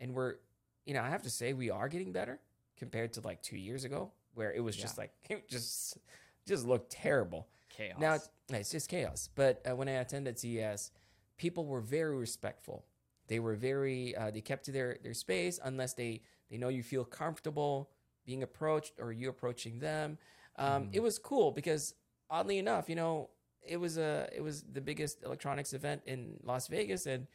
And 0.00 0.14
we're 0.14 0.36
you 0.84 0.92
know, 0.92 1.02
I 1.02 1.08
have 1.08 1.22
to 1.22 1.30
say 1.30 1.52
we 1.52 1.70
are 1.70 1.88
getting 1.88 2.12
better 2.12 2.40
compared 2.76 3.14
to 3.14 3.20
like 3.22 3.42
two 3.42 3.56
years 3.56 3.84
ago, 3.84 4.10
where 4.34 4.52
it 4.52 4.60
was 4.60 4.76
just 4.76 4.98
like 4.98 5.12
it 5.30 5.48
just 5.48 5.98
just 6.46 6.66
looked 6.66 6.90
terrible. 6.90 7.48
Chaos. 7.76 7.98
Now 7.98 8.14
it's, 8.14 8.30
it's 8.50 8.70
just 8.70 8.88
chaos. 8.88 9.28
But 9.34 9.62
uh, 9.68 9.74
when 9.76 9.88
I 9.88 9.92
attended 9.92 10.38
CES, 10.38 10.90
people 11.36 11.66
were 11.66 11.80
very 11.80 12.16
respectful. 12.16 12.84
They 13.28 13.40
were 13.40 13.54
very 13.54 14.14
uh, 14.16 14.30
they 14.30 14.40
kept 14.40 14.64
to 14.66 14.72
their 14.72 14.98
their 15.02 15.14
space 15.14 15.58
unless 15.62 15.94
they 15.94 16.20
they 16.50 16.56
know 16.58 16.68
you 16.68 16.82
feel 16.82 17.04
comfortable 17.04 17.90
being 18.26 18.42
approached 18.42 18.94
or 19.00 19.12
you 19.12 19.28
approaching 19.28 19.78
them. 19.80 20.18
Um, 20.56 20.84
Mhm. 20.84 20.90
It 20.94 21.00
was 21.02 21.18
cool 21.18 21.50
because 21.52 21.94
oddly 22.30 22.58
enough, 22.58 22.88
you 22.88 22.94
know, 22.96 23.30
it 23.62 23.78
was 23.78 23.96
a 23.98 24.28
it 24.34 24.40
was 24.42 24.62
the 24.62 24.80
biggest 24.80 25.22
electronics 25.24 25.72
event 25.72 26.02
in 26.06 26.38
Las 26.42 26.68
Vegas, 26.68 27.06
and 27.06 27.26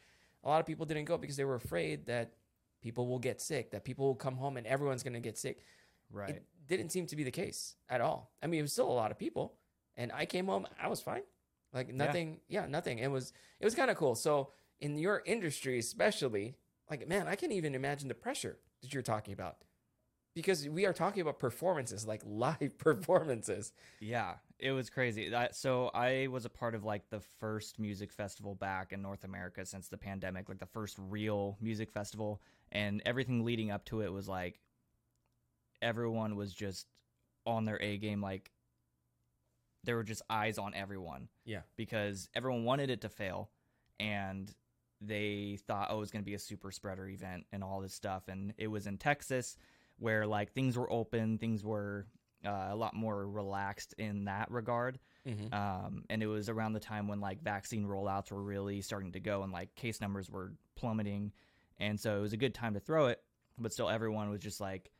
a 0.44 0.48
lot 0.48 0.60
of 0.60 0.66
people 0.66 0.86
didn't 0.86 1.04
go 1.04 1.18
because 1.18 1.36
they 1.36 1.44
were 1.44 1.56
afraid 1.56 2.06
that 2.06 2.32
people 2.80 3.06
will 3.06 3.18
get 3.18 3.40
sick, 3.40 3.72
that 3.72 3.84
people 3.84 4.06
will 4.06 4.14
come 4.14 4.36
home 4.36 4.56
and 4.56 4.66
everyone's 4.66 5.02
going 5.02 5.12
to 5.12 5.20
get 5.20 5.36
sick 5.36 5.62
right. 6.10 6.30
it 6.30 6.44
didn't 6.66 6.90
seem 6.90 7.04
to 7.06 7.14
be 7.16 7.24
the 7.24 7.30
case 7.30 7.76
at 7.90 8.00
all. 8.00 8.32
I 8.42 8.46
mean, 8.46 8.60
it 8.60 8.62
was 8.62 8.72
still 8.72 8.88
a 8.90 8.92
lot 9.02 9.10
of 9.10 9.18
people, 9.18 9.54
and 9.96 10.12
I 10.12 10.26
came 10.26 10.46
home, 10.46 10.66
I 10.80 10.88
was 10.88 11.00
fine, 11.00 11.22
like 11.72 11.92
nothing. 11.92 12.40
Yeah, 12.48 12.66
nothing. 12.66 12.98
It 12.98 13.10
was 13.10 13.32
it 13.60 13.64
was 13.64 13.74
kind 13.74 13.90
of 13.90 13.96
cool. 13.96 14.14
So 14.14 14.50
in 14.80 14.98
your 14.98 15.22
industry, 15.26 15.78
especially, 15.78 16.56
like 16.90 17.08
man, 17.08 17.28
I 17.28 17.36
can't 17.36 17.52
even 17.52 17.74
imagine 17.74 18.08
the 18.08 18.14
pressure 18.14 18.58
that 18.82 18.94
you're 18.94 19.02
talking 19.02 19.34
about, 19.34 19.58
because 20.34 20.68
we 20.68 20.86
are 20.86 20.92
talking 20.92 21.20
about 21.20 21.38
performances, 21.38 22.06
like 22.06 22.22
live 22.26 22.78
performances. 22.78 23.72
Yeah, 24.00 24.34
it 24.58 24.72
was 24.72 24.90
crazy. 24.90 25.30
That, 25.30 25.54
so 25.54 25.90
I 25.94 26.28
was 26.28 26.44
a 26.44 26.50
part 26.50 26.74
of 26.74 26.84
like 26.84 27.08
the 27.10 27.20
first 27.38 27.78
music 27.78 28.12
festival 28.12 28.54
back 28.54 28.92
in 28.92 29.02
North 29.02 29.24
America 29.24 29.64
since 29.66 29.88
the 29.88 29.98
pandemic, 29.98 30.48
like 30.48 30.58
the 30.58 30.66
first 30.66 30.96
real 30.98 31.56
music 31.60 31.90
festival, 31.90 32.40
and 32.72 33.02
everything 33.04 33.44
leading 33.44 33.70
up 33.70 33.84
to 33.86 34.00
it 34.00 34.12
was 34.12 34.28
like 34.28 34.60
everyone 35.82 36.36
was 36.36 36.52
just 36.52 36.86
on 37.46 37.64
their 37.64 37.80
A 37.82 37.96
game. 37.98 38.20
Like 38.20 38.50
there 39.84 39.96
were 39.96 40.04
just 40.04 40.22
eyes 40.28 40.58
on 40.58 40.74
everyone. 40.74 41.28
Yeah. 41.44 41.60
because 41.76 42.28
everyone 42.34 42.64
wanted 42.64 42.90
it 42.90 43.00
to 43.02 43.08
fail, 43.08 43.50
and 43.98 44.52
they 45.00 45.58
thought, 45.66 45.88
oh, 45.90 46.02
it's 46.02 46.10
going 46.10 46.22
to 46.22 46.26
be 46.26 46.34
a 46.34 46.38
super 46.38 46.70
spreader 46.70 47.08
event 47.08 47.46
and 47.52 47.64
all 47.64 47.80
this 47.80 47.94
stuff, 47.94 48.28
and 48.28 48.54
it 48.58 48.66
was 48.68 48.86
in 48.86 48.98
Texas 48.98 49.56
where 49.98 50.26
like 50.26 50.52
things 50.52 50.76
were 50.76 50.90
open, 50.90 51.38
things 51.38 51.62
were 51.62 52.06
uh, 52.44 52.68
a 52.70 52.74
lot 52.74 52.94
more 52.94 53.28
relaxed 53.28 53.94
in 53.98 54.24
that 54.24 54.50
regard. 54.50 54.98
Mm-hmm. 55.28 55.52
Um, 55.52 56.04
and 56.08 56.22
it 56.22 56.26
was 56.26 56.48
around 56.48 56.72
the 56.72 56.80
time 56.80 57.06
when 57.06 57.20
like 57.20 57.42
vaccine 57.42 57.86
rollouts 57.86 58.32
were 58.32 58.42
really 58.42 58.80
starting 58.80 59.12
to 59.12 59.20
go 59.20 59.42
and 59.42 59.52
like 59.52 59.74
case 59.74 60.00
numbers 60.00 60.30
were 60.30 60.54
plummeting. 60.74 61.32
And 61.78 62.00
so 62.00 62.16
it 62.16 62.20
was 62.22 62.32
a 62.32 62.38
good 62.38 62.54
time 62.54 62.74
to 62.74 62.80
throw 62.80 63.08
it, 63.08 63.22
but 63.58 63.72
still 63.72 63.90
everyone 63.90 64.30
was 64.30 64.40
just 64.40 64.60
like, 64.60 64.90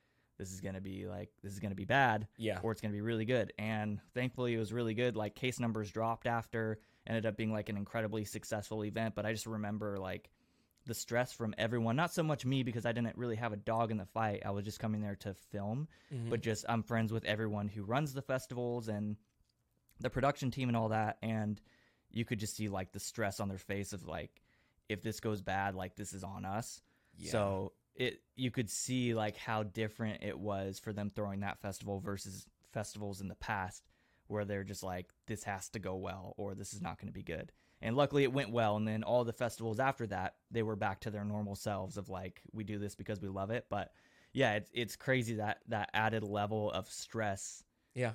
this 0.40 0.50
is 0.53 0.61
going 0.61 0.74
to 0.74 0.81
be 0.81 1.07
like, 1.07 1.29
this 1.42 1.53
is 1.53 1.61
going 1.61 1.70
to 1.70 1.76
be 1.76 1.85
bad 1.85 2.26
Yeah, 2.38 2.59
or 2.62 2.72
it's 2.72 2.81
going 2.81 2.90
to 2.92 2.96
be 2.96 3.03
really 3.03 3.26
good. 3.26 3.53
And 3.59 4.00
thankfully 4.14 4.55
it 4.55 4.59
was 4.59 4.72
really 4.72 4.94
good. 4.94 5.14
Like 5.16 5.35
case 5.35 5.61
numbers 5.61 5.90
dropped 5.92 6.26
after, 6.26 6.81
ended 7.07 7.26
up 7.26 7.37
being 7.37 7.53
like 7.53 7.68
an 7.68 7.76
incredibly 7.76 8.24
successful 8.24 8.85
event. 8.85 9.14
But 9.14 9.26
I 9.26 9.33
just 9.33 9.46
remember 9.46 9.98
like 9.98 10.31
the 10.87 10.94
stress 10.94 11.31
from 11.33 11.55
everyone, 11.59 11.94
not 11.94 12.12
so 12.12 12.22
much 12.22 12.46
me 12.46 12.62
because 12.62 12.87
I 12.87 12.92
didn't 12.92 13.18
really 13.18 13.37
have 13.37 13.53
a 13.53 13.57
dog 13.57 13.90
in 13.90 13.98
the 13.98 14.07
fight. 14.07 14.42
I 14.46 14.50
was 14.50 14.64
just 14.64 14.81
coming 14.81 15.03
there 15.03 15.16
to 15.16 15.35
film 15.35 15.87
Mhm. 16.12 16.31
but 16.31 16.40
just 16.40 16.64
I'm 16.68 16.83
friends 16.83 17.12
with 17.12 17.24
everyone 17.26 17.68
who 17.68 17.83
runs 17.85 18.14
the 18.14 18.22
festivals 18.22 18.88
and 18.88 19.16
the 20.00 20.09
production 20.11 20.50
team 20.50 20.68
and 20.68 20.76
all 20.76 20.88
that 20.88 21.18
and 21.22 21.61
you 22.11 22.24
could 22.24 22.40
just 22.40 22.57
see 22.57 22.68
like 22.68 22.92
the 22.92 22.98
stress 23.00 23.38
on 23.40 23.48
their 23.48 23.59
face 23.59 23.92
of 23.92 24.07
like 24.09 24.31
if 24.88 25.03
this 25.03 25.20
goes 25.20 25.42
bad 25.42 25.74
like 25.74 25.94
this 25.96 26.12
is 26.14 26.24
on 26.24 26.44
us 26.46 26.81
Yeah. 27.18 27.31
so 27.33 27.72
it 28.01 28.23
you 28.35 28.51
could 28.51 28.71
see 28.71 29.15
like 29.15 29.37
how 29.37 29.63
different 29.63 30.23
it 30.23 30.39
was 30.39 30.79
for 30.79 30.93
them 30.93 31.11
throwing 31.11 31.41
that 31.41 31.61
festival 31.61 32.01
versus 32.01 32.47
festivals 32.73 33.21
in 33.21 33.29
the 33.29 33.35
past 33.35 33.85
where 34.27 34.47
they're 34.47 34.65
just 34.65 34.83
like 34.83 35.11
this 35.27 35.45
has 35.45 35.69
to 35.69 35.79
go 35.79 35.95
well 35.97 36.35
or 36.39 36.55
this 36.55 36.73
is 36.73 36.81
not 36.81 36.99
going 36.99 37.09
to 37.09 37.13
be 37.13 37.23
good. 37.23 37.53
And 37.83 37.97
luckily 37.97 38.23
it 38.23 38.33
went 38.33 38.53
well 38.53 38.77
and 38.77 38.89
then 38.89 39.03
all 39.03 39.25
the 39.25 39.33
festivals 39.35 39.79
after 39.79 40.07
that 40.07 40.37
they 40.51 40.63
were 40.63 40.77
back 40.77 41.01
to 41.01 41.11
their 41.11 41.25
normal 41.25 41.55
selves 41.55 41.99
of 41.99 42.09
like 42.09 42.41
we 42.53 42.65
do 42.65 42.79
this 42.79 42.95
because 42.95 43.21
we 43.21 43.29
love 43.29 43.51
it. 43.51 43.67
But 43.69 43.93
yeah 44.33 44.55
it's 44.55 44.71
it's 44.73 44.97
crazy 44.97 45.35
that 45.35 45.59
that 45.69 45.91
added 45.93 46.23
level 46.23 46.71
of 46.71 46.89
stress 46.89 47.65
yeah, 47.95 48.13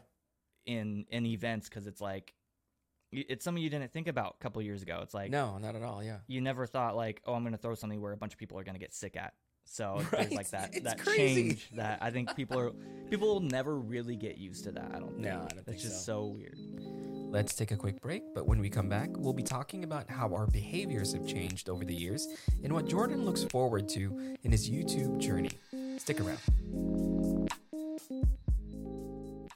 in 0.66 1.06
in 1.10 1.28
events 1.28 1.70
because 1.70 1.86
it's 1.86 2.02
like 2.02 2.34
it's 3.12 3.46
something 3.46 3.62
you 3.62 3.70
didn't 3.70 3.94
think 3.94 4.08
about 4.08 4.38
a 4.40 4.44
couple 4.44 4.62
years 4.62 4.82
ago. 4.82 5.02
It's 5.04 5.14
like 5.14 5.30
no, 5.30 5.58
not 5.60 5.76
at 5.76 5.84
all. 5.84 6.02
Yeah, 6.04 6.20
you 6.28 6.42
never 6.42 6.66
thought 6.66 6.96
like 6.96 7.22
oh 7.26 7.34
i'm 7.34 7.44
going 7.44 7.52
to 7.52 7.58
throw 7.58 7.76
something 7.76 8.02
where 8.02 8.14
a 8.14 8.18
bunch 8.18 8.34
of 8.34 8.40
people 8.40 8.58
are 8.58 8.64
going 8.64 8.76
to 8.76 8.80
get 8.80 8.94
sick 8.94 9.16
at 9.16 9.34
so 9.66 9.96
Right. 10.12 10.12
there's 10.30 10.32
like 10.34 10.50
that 10.52 10.74
It's 10.76 10.84
that 10.84 10.98
crazy. 11.00 11.50
change 11.50 11.70
that 11.76 12.00
i 12.02 12.10
think 12.12 12.36
people 12.36 12.58
are 12.60 12.72
people 13.10 13.28
will 13.28 13.40
never 13.42 13.76
really 13.78 14.16
get 14.16 14.38
used 14.38 14.64
to 14.66 14.72
that 14.72 14.92
i 14.96 15.00
don't 15.00 15.10
think 15.12 15.22
No, 15.22 15.36
I 15.36 15.54
don't 15.54 15.66
think 15.66 15.76
it's 15.78 15.84
just 15.84 16.06
so. 16.06 16.14
so 16.14 16.26
weird 16.28 16.58
Let's 17.32 17.54
take 17.54 17.72
a 17.72 17.76
quick 17.76 18.00
break, 18.02 18.24
but 18.34 18.48
when 18.48 18.60
we 18.60 18.70
come 18.70 18.88
back, 18.88 19.10
we'll 19.18 19.34
be 19.34 19.44
talking 19.44 19.84
about 19.84 20.10
how 20.10 20.34
our 20.34 20.48
behaviors 20.48 21.12
have 21.12 21.28
changed 21.28 21.68
over 21.68 21.84
the 21.84 21.94
years 21.94 22.30
and 22.64 22.72
what 22.72 22.88
Jordan 22.88 23.26
looks 23.26 23.44
forward 23.44 23.90
to 23.90 24.38
in 24.44 24.52
his 24.54 24.70
YouTube 24.70 25.18
journey. 25.18 25.50
Stick 25.98 26.22
around. 26.22 26.40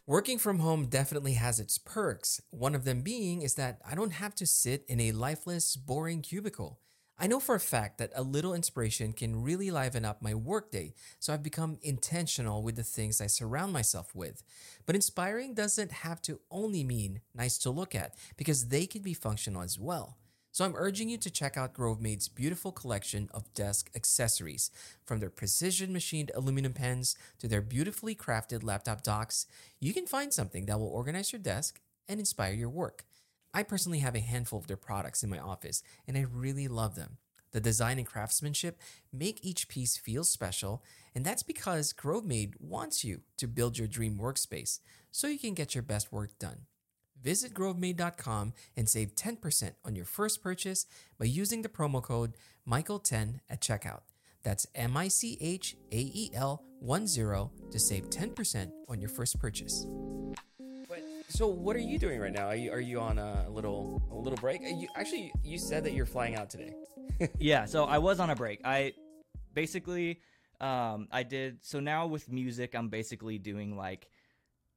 Working 0.08 0.40
from 0.40 0.60
home 0.60 0.88
definitely 0.88 1.34
has 1.34 1.60
its 1.60 1.78
perks. 1.78 2.42
One 2.50 2.76
of 2.76 2.84
them 2.84 3.02
being 3.02 3.44
is 3.44 3.54
that 3.56 3.80
I 3.90 3.96
don't 3.96 4.12
have 4.12 4.36
to 4.36 4.46
sit 4.46 4.84
in 4.90 5.00
a 5.00 5.12
lifeless, 5.14 5.78
boring 5.78 6.22
cubicle. 6.22 6.80
I 7.22 7.28
know 7.28 7.42
for 7.42 7.54
a 7.54 7.60
fact 7.60 7.98
that 7.98 8.14
a 8.16 8.24
little 8.24 8.54
inspiration 8.54 9.12
can 9.12 9.44
really 9.44 9.72
liven 9.72 10.06
up 10.06 10.22
my 10.22 10.34
workday, 10.34 10.94
so 11.20 11.34
I've 11.34 11.44
become 11.44 11.78
intentional 11.82 12.64
with 12.64 12.78
the 12.78 12.84
things 12.84 13.20
I 13.20 13.28
surround 13.28 13.74
myself 13.74 14.16
with. 14.16 14.42
But 14.86 14.96
inspiring 14.96 15.54
doesn't 15.54 15.92
have 15.92 16.22
to 16.22 16.40
only 16.50 16.86
mean 16.86 17.20
nice 17.36 17.58
to 17.58 17.72
look 17.72 17.94
at, 17.94 18.16
because 18.38 18.70
they 18.70 18.86
can 18.86 19.02
be 19.02 19.14
functional 19.14 19.64
as 19.64 19.78
well. 19.78 20.16
So 20.54 20.64
I'm 20.64 20.78
urging 20.78 21.10
you 21.10 21.18
to 21.18 21.30
check 21.30 21.58
out 21.58 21.74
GroveMade's 21.74 22.30
beautiful 22.30 22.72
collection 22.72 23.28
of 23.34 23.54
desk 23.54 23.92
accessories. 23.96 24.72
From 25.04 25.20
their 25.20 25.30
precision 25.30 25.92
machined 25.92 26.32
aluminum 26.34 26.72
pens 26.72 27.18
to 27.40 27.50
their 27.50 27.62
beautifully 27.62 28.16
crafted 28.16 28.64
laptop 28.64 29.04
docks, 29.04 29.46
you 29.82 29.94
can 29.94 30.08
find 30.08 30.34
something 30.34 30.68
that 30.68 30.80
will 30.80 30.88
organize 30.88 31.34
your 31.34 31.42
desk 31.42 31.82
and 32.08 32.18
inspire 32.18 32.54
your 32.54 32.70
work. 32.70 33.04
I 33.54 33.64
personally 33.64 34.00
have 34.00 34.16
a 34.16 34.20
handful 34.20 34.60
of 34.60 34.68
their 34.68 34.78
products 34.78 35.24
in 35.24 35.30
my 35.30 35.40
office, 35.40 35.82
and 36.08 36.18
I 36.18 36.26
really 36.32 36.68
love 36.68 36.96
them. 36.96 37.18
The 37.52 37.60
design 37.60 37.98
and 37.98 38.06
craftsmanship 38.06 38.80
make 39.12 39.44
each 39.44 39.68
piece 39.68 39.98
feel 39.98 40.24
special, 40.24 40.84
and 41.16 41.26
that's 41.26 41.42
because 41.42 41.94
GroveMade 41.94 42.54
wants 42.60 43.04
you 43.04 43.22
to 43.38 43.48
build 43.48 43.78
your 43.78 43.88
dream 43.88 44.20
workspace 44.22 44.80
so 45.12 45.28
you 45.28 45.40
can 45.40 45.56
get 45.56 45.74
your 45.74 45.82
best 45.82 46.12
work 46.12 46.38
done. 46.38 46.68
Visit 47.22 47.54
grovemade.com 47.54 48.54
and 48.78 48.88
save 48.88 49.16
10% 49.16 49.72
on 49.84 49.96
your 49.96 50.06
first 50.06 50.42
purchase 50.42 50.86
by 51.18 51.26
using 51.26 51.64
the 51.64 51.70
promo 51.70 52.02
code 52.02 52.36
Michael10 52.68 53.40
at 53.50 53.62
checkout. 53.62 54.02
That's 54.44 54.68
M 54.74 54.96
I 54.96 55.10
C 55.10 55.38
H 55.42 55.76
A 55.92 55.98
E 55.98 56.32
L 56.34 56.64
1 56.80 57.08
0 57.08 57.52
to 57.72 57.80
save 57.80 58.10
10% 58.10 58.72
on 58.88 59.02
your 59.02 59.10
first 59.10 59.38
purchase. 59.38 59.86
So 61.30 61.48
what 61.48 61.76
are 61.76 61.80
you 61.80 62.00
doing 62.00 62.20
right 62.20 62.34
now? 62.34 62.48
Are 62.48 62.56
you 62.56 62.72
are 62.72 62.80
you 62.80 63.00
on 63.00 63.18
a 63.20 63.48
little 63.50 64.02
a 64.12 64.16
little 64.16 64.38
break? 64.38 64.62
You, 64.64 64.88
actually 64.96 65.32
you 65.44 65.58
said 65.58 65.84
that 65.84 65.94
you're 65.94 66.06
flying 66.08 66.36
out 66.36 66.50
today. 66.50 66.74
yeah, 67.40 67.66
so 67.66 67.86
I 67.86 68.00
was 68.00 68.20
on 68.20 68.30
a 68.30 68.36
break. 68.36 68.62
I 68.66 68.94
basically 69.54 70.22
um 70.60 71.08
I 71.12 71.24
did 71.24 71.60
so 71.62 71.80
now 71.80 72.08
with 72.08 72.32
music 72.32 72.74
I'm 72.76 72.90
basically 72.90 73.38
doing 73.38 73.78
like 73.78 74.10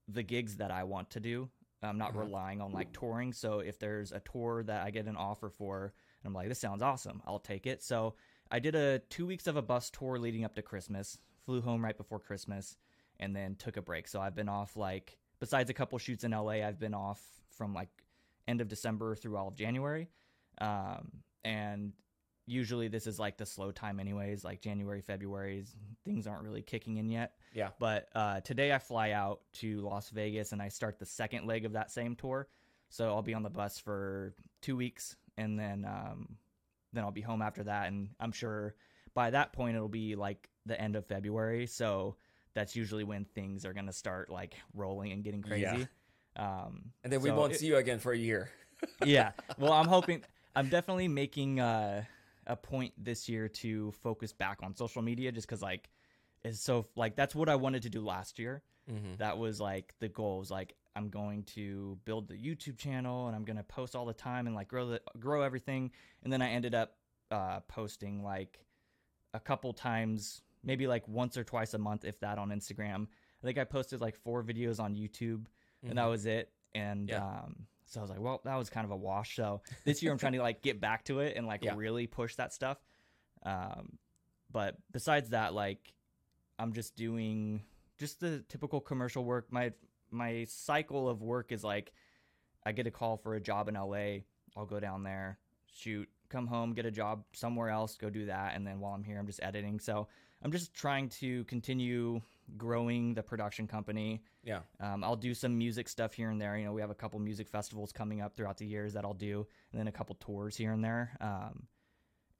the 0.09 0.23
gigs 0.23 0.57
that 0.59 0.71
I 0.71 0.85
want 0.85 1.11
to 1.11 1.21
do. 1.21 1.49
I'm 1.83 1.99
not 1.99 2.11
Uh-huh. 2.11 2.21
relying 2.21 2.61
on 2.61 2.71
like 2.71 2.93
touring. 2.93 3.33
So 3.33 3.59
if 3.61 3.79
there's 3.79 4.13
a 4.13 4.21
tour 4.21 4.63
that 4.65 4.85
I 4.87 4.91
get 4.91 5.07
an 5.07 5.17
offer 5.17 5.49
for 5.49 5.95
and 6.23 6.29
I'm 6.31 6.35
like 6.35 6.49
this 6.49 6.61
sounds 6.61 6.83
awesome, 6.83 7.23
I'll 7.27 7.39
take 7.41 7.67
it. 7.67 7.83
So 7.83 8.15
I 8.51 8.59
did 8.59 8.75
a 8.75 8.99
2 9.11 9.27
weeks 9.27 9.47
of 9.47 9.57
a 9.57 9.63
bus 9.63 9.91
tour 9.91 10.19
leading 10.19 10.45
up 10.45 10.55
to 10.57 10.63
Christmas. 10.63 11.19
Flew 11.47 11.63
home 11.63 11.83
right 11.83 11.97
before 11.97 12.21
Christmas 12.21 12.77
and 13.19 13.35
then 13.35 13.57
took 13.57 13.77
a 13.79 13.83
break. 13.83 14.07
So 14.07 14.21
I've 14.21 14.35
been 14.37 14.49
off 14.51 14.77
like 14.77 15.19
besides 15.43 15.69
a 15.71 15.75
couple 15.75 15.99
shoots 15.99 16.23
in 16.23 16.31
LA, 16.31 16.63
I've 16.65 16.79
been 16.79 16.95
off 16.95 17.21
from 17.51 17.75
like 17.75 17.89
end 18.47 18.61
of 18.61 18.69
December 18.69 19.17
through 19.17 19.37
all 19.37 19.49
of 19.49 19.57
January. 19.57 20.09
Um, 20.59 21.11
and 21.43 21.93
usually 22.47 22.87
this 22.87 23.09
is 23.09 23.19
like 23.19 23.39
the 23.39 23.45
slow 23.45 23.73
time 23.73 23.99
anyways, 23.99 24.45
like 24.45 24.61
January, 24.61 25.01
February, 25.01 25.65
things 26.05 26.29
aren't 26.29 26.45
really 26.45 26.63
kicking 26.63 26.99
in 26.99 27.09
yet. 27.09 27.33
Yeah. 27.55 27.71
But 27.81 28.09
uh, 28.15 28.41
today 28.43 28.73
I 28.73 28.79
fly 28.79 29.11
out 29.11 29.41
to 29.55 29.81
Las 29.81 30.11
Vegas 30.11 30.53
and 30.53 30.63
I 30.63 30.69
start 30.69 31.01
the 31.01 31.07
second 31.07 31.45
leg 31.45 31.65
of 31.65 31.73
that 31.73 31.91
same 31.91 32.15
tour. 32.15 32.47
So 32.89 33.09
I'll 33.09 33.21
be 33.21 33.35
on 33.35 33.43
the 33.43 33.51
bus 33.51 33.81
for 33.81 34.35
two 34.61 34.77
weeks 34.77 35.17
and 35.39 35.59
then 35.59 35.85
um, 35.85 36.37
then 36.93 37.03
I'll 37.03 37.11
be 37.11 37.21
home 37.21 37.43
after 37.43 37.65
that. 37.65 37.89
And 37.89 38.11
I'm 38.21 38.31
sure 38.31 38.77
by 39.13 39.31
that 39.31 39.53
point 39.53 39.75
it'll 39.75 39.89
be 39.89 40.15
like 40.15 40.49
the 40.67 40.81
end 40.81 40.95
of 40.95 41.05
February. 41.05 41.67
So 41.67 42.15
that's 42.55 42.77
usually 42.77 43.05
when 43.05 43.25
things 43.25 43.65
are 43.65 43.73
gonna 43.73 43.93
start 43.93 44.31
like 44.31 44.55
rolling 44.75 45.13
and 45.13 45.23
getting 45.25 45.43
crazy. 45.43 45.87
Um, 46.37 46.93
And 47.05 47.13
then 47.13 47.21
we 47.21 47.29
so 47.29 47.37
won't 47.37 47.53
it- 47.53 47.59
see 47.61 47.67
you 47.67 47.77
again 47.77 47.99
for 47.99 48.13
a 48.13 48.17
year. 48.19 48.51
yeah. 49.05 49.33
Well, 49.59 49.73
I'm 49.73 49.87
hoping. 49.87 50.23
I'm 50.57 50.69
definitely 50.69 51.09
making 51.09 51.61
uh, 51.61 52.05
a 52.47 52.57
point 52.57 52.93
this 52.99 53.29
year 53.29 53.49
to 53.49 53.93
focus 54.03 54.33
back 54.33 54.59
on 54.63 54.75
social 54.75 55.03
media, 55.03 55.31
just 55.33 55.47
because 55.47 55.63
like 55.63 55.89
is 56.45 56.61
so 56.61 56.87
like 56.97 57.15
that's 57.17 57.35
what 57.35 57.49
I 57.49 57.55
wanted 57.57 57.83
to 57.83 57.91
do 57.91 58.01
last 58.05 58.39
year. 58.39 58.63
Mm-hmm. 58.91 59.17
That 59.19 59.39
was 59.39 59.61
like 59.61 59.95
the 60.01 60.09
goal. 60.09 60.39
Was 60.41 60.51
like 60.51 60.75
I'm 60.97 61.09
going 61.09 61.45
to 61.55 61.97
build 62.05 62.29
the 62.29 62.35
YouTube 62.35 62.77
channel 62.77 63.29
and 63.29 63.37
I'm 63.37 63.45
gonna 63.45 63.63
post 63.63 63.95
all 63.95 64.05
the 64.05 64.13
time 64.13 64.47
and 64.47 64.57
like 64.57 64.69
grow 64.69 64.89
the 64.89 65.01
grow 65.21 65.43
everything. 65.43 65.91
And 66.25 66.33
then 66.33 66.43
I 66.43 66.51
ended 66.51 66.75
up 66.75 66.97
uh, 67.31 67.61
posting 67.69 68.23
like 68.25 68.59
a 69.33 69.41
couple 69.41 69.73
times, 69.73 70.43
maybe 70.65 70.87
like 70.87 71.07
once 71.09 71.37
or 71.37 71.45
twice 71.45 71.75
a 71.75 71.79
month, 71.79 72.05
if 72.05 72.19
that, 72.21 72.39
on 72.39 72.51
Instagram. 72.51 73.07
I 73.43 73.47
think 73.47 73.59
I 73.59 73.65
posted 73.65 74.01
like 74.01 74.17
four 74.17 74.43
videos 74.45 74.79
on 74.81 74.95
YouTube, 74.95 75.47
and 75.87 75.99
that 75.99 76.07
was 76.07 76.27
it. 76.27 76.51
And 76.75 77.09
Mm-hmm. 77.09 77.23
Yeah. 77.23 77.41
um, 77.45 77.67
so 77.87 78.01
I 78.01 78.03
was 78.03 78.11
like, 78.11 78.21
well, 78.21 78.41
that 78.45 78.57
was 78.57 78.71
kind 78.71 78.85
of 78.87 78.91
a 78.91 78.97
wash. 78.97 79.37
So 79.37 79.61
this 79.85 80.03
year 80.03 80.13
I'm 80.13 80.19
trying 80.19 80.33
to 80.33 80.41
like 80.41 80.63
get 80.63 80.81
back 80.81 81.05
to 81.07 81.21
it 81.21 81.37
and 81.37 81.47
like 81.47 81.63
Yeah. 81.65 81.75
really 81.77 82.07
push 82.07 82.37
that 82.37 82.53
stuff. 82.53 82.79
Um, 83.45 83.99
but 84.51 84.77
besides 84.93 85.31
that, 85.31 85.53
like 85.55 85.93
I'm 86.59 86.73
just 86.73 86.97
doing 86.97 87.63
just 87.99 88.21
the 88.21 88.45
typical 88.49 88.81
commercial 88.81 89.25
work. 89.25 89.47
My 89.51 89.73
my 90.11 90.45
cycle 90.49 91.09
of 91.09 91.23
work 91.23 91.53
is 91.53 91.65
like 91.65 91.93
I 92.65 92.73
get 92.73 92.87
a 92.87 92.91
call 92.91 93.17
for 93.17 93.35
a 93.35 93.41
job 93.41 93.69
in 93.69 93.75
LA. 93.75 94.21
I'll 94.57 94.67
go 94.67 94.79
down 94.81 95.03
there, 95.03 95.39
shoot, 95.73 96.09
come 96.29 96.47
home, 96.47 96.73
get 96.75 96.87
a 96.87 96.91
job 96.91 97.25
somewhere 97.33 97.71
else, 97.71 97.97
go 97.97 98.09
do 98.11 98.27
that, 98.27 98.55
and 98.55 98.67
then 98.67 98.79
while 98.81 98.95
I'm 98.95 99.03
here, 99.05 99.19
I'm 99.19 99.27
just 99.27 99.43
editing. 99.43 99.81
So 99.81 100.09
I'm 100.43 100.53
just 100.53 100.75
trying 100.75 101.09
to 101.21 101.45
continue 101.45 102.21
growing 102.57 103.15
the 103.15 103.23
production 103.23 103.67
company. 103.67 104.23
Yeah. 104.43 104.61
Um, 104.81 105.05
I'll 105.05 105.17
do 105.17 105.35
some 105.35 105.57
music 105.57 105.89
stuff 105.89 106.13
here 106.15 106.31
and 106.31 106.41
there. 106.41 106.57
You 106.59 106.65
know, 106.65 106.73
we 106.73 106.81
have 106.81 106.91
a 106.91 106.95
couple 106.95 107.19
music 107.21 107.49
festivals 107.49 107.93
coming 107.93 108.21
up 108.21 108.35
throughout 108.37 108.57
the 108.59 108.67
years 108.67 108.93
that 108.95 109.05
I'll 109.05 109.15
do, 109.15 109.47
and 109.71 109.79
then 109.81 109.87
a 109.89 109.93
couple 109.93 110.17
tours 110.17 110.57
here 110.57 110.73
and 110.73 110.85
there. 110.85 111.17
Um, 111.21 111.67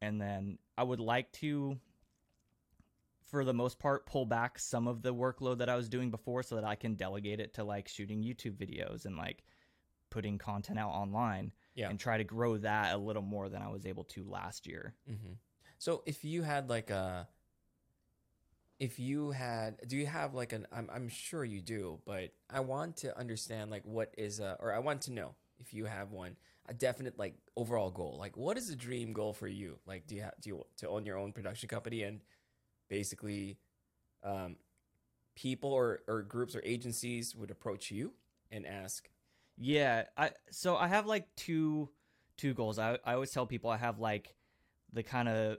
and 0.01 0.21
then 0.21 0.59
I 0.77 0.83
would 0.83 0.99
like 1.01 1.31
to, 1.35 1.79
for 3.27 3.45
the 3.45 3.55
most 3.55 3.79
part, 3.79 4.05
pull 4.07 4.27
back 4.27 4.59
some 4.59 4.89
of 4.89 5.03
the 5.03 5.15
workload 5.15 5.59
that 5.59 5.69
I 5.69 5.77
was 5.77 5.89
doing 5.89 6.11
before, 6.11 6.43
so 6.43 6.57
that 6.57 6.65
I 6.65 6.75
can 6.75 6.95
delegate 6.95 7.41
it 7.41 7.55
to 7.55 7.65
like 7.65 7.89
shooting 7.89 8.23
YouTube 8.23 8.57
videos 8.57 9.07
and 9.07 9.17
like 9.17 9.45
putting 10.11 10.37
content 10.39 10.79
out 10.79 10.91
online, 10.91 11.53
Yeah. 11.75 11.89
and 11.89 11.99
try 11.99 12.19
to 12.19 12.25
grow 12.25 12.59
that 12.59 12.95
a 12.95 12.99
little 12.99 13.23
more 13.23 13.49
than 13.49 13.63
I 13.63 13.69
was 13.69 13.87
able 13.87 14.05
to 14.05 14.25
last 14.25 14.67
year. 14.67 14.95
Mm-hmm. 15.11 15.35
So 15.79 16.03
if 16.05 16.25
you 16.25 16.43
had 16.43 16.69
like 16.69 16.91
a, 16.91 17.27
if 18.83 18.99
you 18.99 19.31
had, 19.31 19.77
do 19.87 19.97
you 19.97 20.07
have 20.07 20.35
like 20.35 20.53
an? 20.53 20.67
I'm 20.73 20.91
I'm 20.93 21.09
sure 21.09 21.45
you 21.45 21.61
do, 21.61 22.01
but 22.05 22.31
I 22.51 22.61
want 22.61 22.97
to 22.99 23.17
understand 23.17 23.71
like 23.71 23.85
what 23.85 24.13
is 24.19 24.41
a, 24.41 24.57
or 24.59 24.73
I 24.73 24.81
want 24.81 25.03
to 25.03 25.13
know 25.13 25.37
if 25.61 25.73
you 25.73 25.85
have 25.85 26.11
one, 26.11 26.37
a 26.69 26.75
definite 26.75 27.17
like 27.17 27.37
overall 27.57 27.93
goal. 27.93 28.17
Like 28.19 28.37
what 28.37 28.59
is 28.59 28.71
a 28.71 28.77
dream 28.77 29.13
goal 29.13 29.35
for 29.35 29.47
you? 29.47 29.79
Like 29.87 30.09
do 30.09 30.17
you 30.17 30.23
have 30.23 30.35
do 30.41 30.51
you 30.51 30.67
to 30.79 30.89
own 30.89 31.07
your 31.07 31.17
own 31.17 31.33
production 31.33 31.69
company 31.69 32.03
and 32.03 32.23
basically, 32.89 33.59
um, 34.25 34.57
people 35.37 35.73
or 35.73 36.01
or 36.09 36.23
groups 36.23 36.57
or 36.57 36.63
agencies 36.65 37.37
would 37.37 37.53
approach 37.53 37.91
you 37.93 38.13
and 38.51 38.67
ask, 38.67 39.09
Yeah, 39.57 40.05
I 40.17 40.33
so 40.51 40.77
I 40.77 40.89
have 40.89 41.07
like 41.07 41.29
two 41.37 41.91
two 42.37 42.55
goals. 42.55 42.79
I 42.81 42.99
I 43.05 43.15
always 43.15 43.31
tell 43.31 43.47
people 43.47 43.71
I 43.71 43.77
have 43.77 44.01
like 44.01 44.35
the 44.93 45.05
kind 45.05 45.29
of 45.29 45.59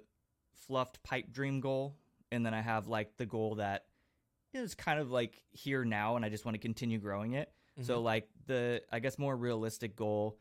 fluffed 0.68 1.04
pipe 1.04 1.32
dream 1.32 1.62
goal 1.62 1.98
and 2.34 2.46
then 2.46 2.54
I 2.54 2.62
have 2.62 2.88
like 2.88 3.16
the 3.18 3.26
goal 3.26 3.56
that 3.56 3.86
is 4.54 4.76
kind 4.76 5.00
of 5.00 5.12
like 5.12 5.42
here 5.52 5.86
now 5.86 6.16
and 6.16 6.26
I 6.26 6.30
just 6.30 6.46
want 6.46 6.56
to 6.56 6.60
continue 6.60 7.00
growing 7.00 7.34
it. 7.34 7.52
So 7.86 8.02
like 8.02 8.28
the 8.46 8.82
I 8.92 9.00
guess 9.00 9.18
more 9.18 9.36
realistic 9.36 9.96
goal 9.96 10.38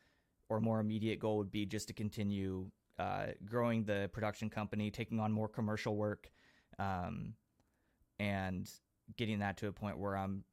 or 0.49 0.61
more 0.61 0.81
immediate 0.81 1.19
goal 1.19 1.39
would 1.39 1.51
be 1.51 1.65
just 1.65 1.89
to 1.89 1.95
continue 1.95 2.71
uh, 2.99 3.29
growing 3.45 3.85
the 3.85 4.11
production 4.13 4.51
company, 4.51 4.91
taking 4.91 5.19
on 5.19 5.33
more 5.33 5.49
commercial 5.49 5.97
work, 5.97 6.31
um, 6.79 7.35
and 8.19 8.71
getting 9.17 9.39
that 9.39 9.57
to 9.59 9.69
a 9.69 9.73
point 9.73 9.99
where 9.99 10.15
I'm 10.17 10.45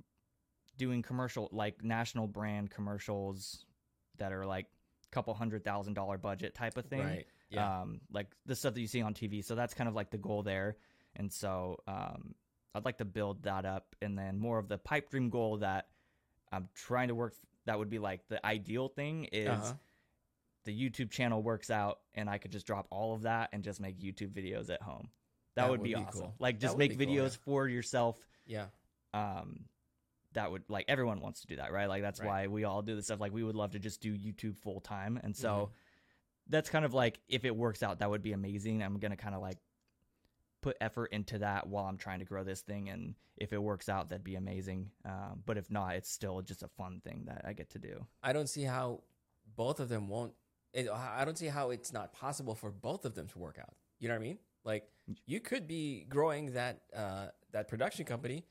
doing 0.78 1.02
commercial 1.02 1.50
like 1.52 1.84
national 1.84 2.28
brand 2.28 2.72
commercials 2.72 3.66
that 4.18 4.32
are 4.32 4.46
like 4.46 4.66
a 4.66 5.10
couple 5.14 5.34
hundred 5.34 5.66
thousand 5.66 5.96
dollar 5.96 6.18
budget 6.18 6.56
type 6.56 6.78
of 6.78 6.86
thing 6.86 7.04
right, 7.04 7.26
yeah, 7.50 7.82
um, 7.82 8.00
like 8.12 8.28
the 8.46 8.56
stuff 8.56 8.74
that 8.74 8.82
you 8.82 8.88
see 8.88 9.02
on 9.02 9.14
TV. 9.14 9.44
So 9.44 9.54
that's 9.56 9.74
kind 9.74 9.90
of 9.90 9.96
like 9.96 10.12
the 10.12 10.18
goal 10.18 10.44
there. 10.44 10.78
And 11.16 11.32
so 11.32 11.78
um, 11.88 12.36
I'd 12.76 12.86
like 12.86 12.98
to 13.00 13.06
build 13.06 13.44
that 13.44 13.66
up, 13.66 13.96
and 14.02 14.18
then 14.18 14.38
more 14.40 14.60
of 14.60 14.68
the 14.68 14.78
pipe 14.78 15.10
dream 15.10 15.30
goal 15.30 15.58
that 15.58 15.88
I'm 16.52 16.70
trying 16.76 17.08
to 17.10 17.16
work. 17.16 17.34
That 17.66 17.78
would 17.78 17.90
be 17.90 18.00
like 18.00 18.28
the 18.30 18.44
ideal 18.46 18.88
thing 18.88 19.26
is 19.26 19.50
Uh-huh. 19.50 19.74
the 20.66 20.72
YouTube 20.90 21.12
channel 21.12 21.42
works 21.44 21.70
out, 21.70 22.00
and 22.16 22.30
I 22.30 22.38
could 22.38 22.52
just 22.52 22.66
drop 22.68 22.88
all 22.90 23.14
of 23.14 23.24
that 23.24 23.50
and 23.54 23.64
just 23.64 23.80
make 23.80 24.00
YouTube 24.00 24.32
videos 24.34 24.70
at 24.70 24.82
home. 24.82 25.10
That, 25.56 25.64
That 25.64 25.72
would, 25.72 25.80
would 25.82 25.84
be, 25.86 25.94
be 25.96 26.02
awesome. 26.02 26.22
cool. 26.22 26.36
Like 26.40 26.60
just 26.60 26.78
make 26.78 26.98
be 26.98 27.06
cool, 27.06 27.16
videos 27.16 27.32
yeah. 27.34 27.38
for 27.44 27.68
yourself. 27.68 28.18
yeah, 28.46 28.68
Um, 29.14 29.66
that 30.34 30.52
would 30.52 30.64
like 30.70 30.86
everyone 30.88 31.20
wants 31.22 31.42
to 31.42 31.48
do 31.48 31.56
that, 31.58 31.72
right? 31.72 31.88
Like 31.90 32.02
that's 32.04 32.20
Right. 32.20 32.28
why 32.28 32.48
we 32.48 32.64
all 32.64 32.82
do 32.84 32.96
this 32.96 33.06
stuff. 33.06 33.20
Like 33.20 33.34
we 33.34 33.44
would 33.44 33.56
love 33.56 33.72
to 33.72 33.80
just 33.80 34.00
do 34.00 34.16
YouTube 34.16 34.56
full 34.58 34.80
time, 34.80 35.20
and 35.24 35.36
so 35.36 35.50
Mhm. 35.50 35.70
that's 36.48 36.70
kind 36.70 36.86
of 36.86 36.94
like 36.94 37.20
if 37.28 37.46
it 37.46 37.56
works 37.56 37.82
out, 37.84 38.00
that 38.00 38.10
would 38.10 38.22
be 38.22 38.32
amazing. 38.34 38.82
I'm 38.84 39.00
gonna 39.00 39.18
kind 39.18 39.34
of 39.36 39.42
like 39.42 39.58
put 40.62 40.78
effort 40.82 41.06
into 41.12 41.40
that 41.40 41.68
while 41.68 41.86
I'm 41.86 41.98
trying 41.98 42.20
to 42.20 42.26
grow 42.26 42.44
this 42.44 42.62
thing, 42.62 42.90
and 42.90 43.16
if 43.38 43.54
it 43.54 43.62
works 43.62 43.90
out, 43.90 44.10
that'd 44.10 44.24
be 44.24 44.36
amazing. 44.36 44.92
Um, 45.06 45.42
but 45.46 45.58
if 45.58 45.70
not, 45.72 45.96
it's 45.96 46.10
still 46.12 46.42
just 46.42 46.64
a 46.64 46.68
fun 46.68 47.02
thing 47.04 47.24
that 47.28 47.44
I 47.46 47.54
get 47.54 47.70
to 47.72 47.80
do. 47.80 48.06
I 48.24 48.34
don't 48.34 48.50
see 48.50 48.64
how 48.64 49.02
both 49.56 49.80
of 49.80 49.90
them 49.90 50.08
won't 50.08 50.34
it, 50.74 50.88
I 50.90 51.26
don't 51.26 51.38
see 51.38 51.48
how 51.48 51.72
it's 51.72 51.92
not 51.92 52.14
possible 52.14 52.54
for 52.54 52.70
both 52.72 53.04
of 53.06 53.16
them 53.16 53.28
to 53.30 53.40
work 53.40 53.58
out. 53.60 53.74
You 54.00 54.08
know 54.08 54.14
what 54.14 54.20
I 54.22 54.24
mean? 54.24 54.38
Like 54.64 54.88
you 55.26 55.40
could 55.40 55.68
be 55.68 56.06
growing 56.08 56.54
that 56.54 56.82
uh, 56.96 57.28
that 57.52 57.68
production 57.68 58.06
company 58.06 58.46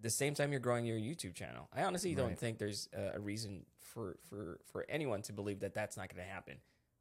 the 0.00 0.10
same 0.10 0.34
time 0.34 0.50
you're 0.50 0.60
growing 0.60 0.84
your 0.84 0.98
YouTube 0.98 1.34
channel. 1.34 1.68
I 1.72 1.84
honestly 1.84 2.14
don't 2.14 2.30
Right. 2.30 2.38
think 2.38 2.58
there's 2.58 2.88
a, 2.92 3.16
a 3.16 3.20
reason 3.20 3.64
for 3.78 4.16
for 4.28 4.58
for 4.72 4.84
anyone 4.88 5.22
to 5.22 5.32
believe 5.32 5.60
that 5.60 5.74
that's 5.74 5.96
not 5.96 6.12
going 6.12 6.24
to 6.26 6.28
happen. 6.28 6.56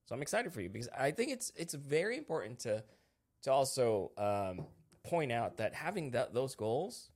So 0.05 0.13
I'm 0.13 0.21
excited 0.21 0.53
for 0.53 0.61
you 0.61 0.69
because 0.69 0.89
I 0.95 1.09
think 1.11 1.31
it's 1.31 1.51
it's 1.55 1.73
very 1.73 2.17
important 2.17 2.59
to 2.59 2.83
to 3.43 3.51
also 3.51 4.11
um, 4.17 4.65
point 5.03 5.31
out 5.31 5.57
that 5.57 5.73
having 5.73 6.11
that 6.11 6.33
those 6.33 6.55
goals 6.55 7.11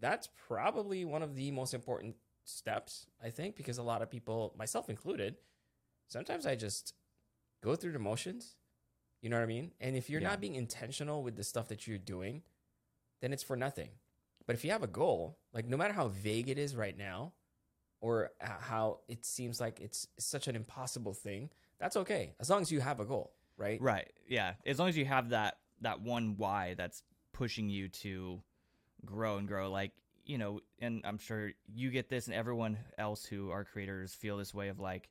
that's 0.00 0.28
probably 0.48 1.04
one 1.04 1.22
of 1.22 1.36
the 1.36 1.50
most 1.52 1.74
important 1.74 2.16
steps 2.44 3.06
I 3.22 3.30
think 3.30 3.54
because 3.56 3.78
a 3.78 3.82
lot 3.84 4.02
of 4.02 4.10
people, 4.10 4.52
myself 4.58 4.90
included, 4.90 5.36
sometimes 6.08 6.44
I 6.44 6.56
just 6.56 6.94
go 7.62 7.76
through 7.76 7.92
the 7.92 8.00
motions. 8.00 8.56
You 9.20 9.30
know 9.30 9.36
what 9.36 9.44
I 9.44 9.46
mean? 9.46 9.70
And 9.80 9.96
if 9.96 10.10
you're 10.10 10.20
Yeah. 10.20 10.30
not 10.30 10.40
being 10.40 10.56
intentional 10.56 11.22
with 11.22 11.36
the 11.36 11.44
stuff 11.44 11.68
that 11.68 11.86
you're 11.86 11.98
doing, 11.98 12.42
then 13.20 13.32
it's 13.32 13.44
for 13.44 13.56
nothing. 13.56 13.90
But 14.44 14.56
if 14.56 14.64
you 14.64 14.72
have 14.72 14.82
a 14.82 14.88
goal, 14.88 15.38
like 15.52 15.66
no 15.66 15.76
matter 15.76 15.92
how 15.94 16.08
vague 16.08 16.48
it 16.48 16.58
is 16.58 16.74
right 16.74 16.98
now, 16.98 17.32
or 18.00 18.32
how 18.40 18.98
it 19.06 19.24
seems 19.24 19.60
like 19.60 19.78
it's 19.80 20.08
such 20.18 20.48
an 20.48 20.56
impossible 20.56 21.14
thing, 21.14 21.50
that's 21.78 21.96
okay 21.96 22.34
as 22.40 22.50
long 22.50 22.60
as 22.62 22.72
you 22.72 22.80
have 22.80 22.98
a 22.98 23.04
goal, 23.04 23.32
right? 23.56 23.80
Right. 23.80 24.12
Yeah. 24.26 24.54
As 24.66 24.80
long 24.80 24.88
as 24.88 24.96
you 24.96 25.04
have 25.04 25.28
that 25.28 25.58
that 25.82 26.00
one 26.00 26.36
why 26.36 26.74
that's 26.74 27.02
pushing 27.32 27.68
you 27.68 27.88
to 27.88 28.40
grow 29.04 29.38
and 29.38 29.48
grow 29.48 29.70
like, 29.70 29.92
you 30.24 30.38
know, 30.38 30.60
and 30.78 31.02
I'm 31.04 31.18
sure 31.18 31.52
you 31.74 31.90
get 31.90 32.08
this 32.08 32.26
and 32.26 32.34
everyone 32.34 32.78
else 32.98 33.24
who 33.24 33.50
are 33.50 33.64
creators 33.64 34.14
feel 34.14 34.36
this 34.36 34.54
way 34.54 34.68
of 34.68 34.78
like 34.78 35.08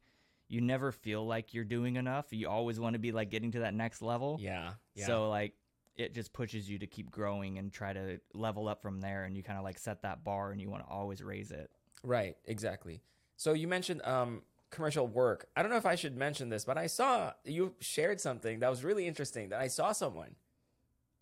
you 0.48 0.62
never 0.62 0.92
feel 0.92 1.26
like 1.26 1.54
you're 1.54 1.64
doing 1.64 1.96
enough. 1.96 2.28
You 2.32 2.50
always 2.50 2.80
want 2.80 2.94
to 2.94 3.00
be 3.00 3.12
like 3.12 3.30
getting 3.30 3.52
to 3.52 3.60
that 3.60 3.74
next 3.74 4.02
level. 4.02 4.38
Yeah. 4.42 4.74
Yeah. 4.96 5.06
So 5.06 5.30
like 5.30 5.54
it 5.96 6.14
just 6.14 6.34
pushes 6.34 6.70
you 6.70 6.80
to 6.80 6.88
keep 6.88 7.12
growing 7.12 7.58
and 7.58 7.72
try 7.72 7.94
to 7.94 8.20
level 8.34 8.68
up 8.68 8.82
from 8.82 9.02
there 9.02 9.26
and 9.26 9.36
you 9.36 9.44
kind 9.44 9.58
of 9.58 9.64
like 9.64 9.78
set 9.78 10.02
that 10.04 10.24
bar 10.24 10.52
and 10.52 10.62
you 10.62 10.70
want 10.70 10.86
to 10.86 10.90
always 10.90 11.22
raise 11.22 11.52
it. 11.52 11.70
Right, 12.04 12.36
exactly. 12.46 13.02
So 13.38 13.54
you 13.54 13.68
mentioned 13.68 14.02
um, 14.04 14.44
commercial 14.72 15.08
work. 15.08 15.48
I 15.56 15.62
don't 15.62 15.72
know 15.72 15.78
if 15.78 15.86
I 15.86 15.96
should 15.96 16.18
mention 16.18 16.50
this, 16.50 16.66
but 16.66 16.78
I 16.78 16.88
saw 16.88 17.34
you 17.44 17.76
shared 17.80 18.20
something 18.20 18.60
that 18.60 18.70
was 18.70 18.84
really 18.84 19.08
interesting. 19.08 19.50
That 19.50 19.60
I 19.60 19.68
saw 19.68 19.92
someone 19.92 20.36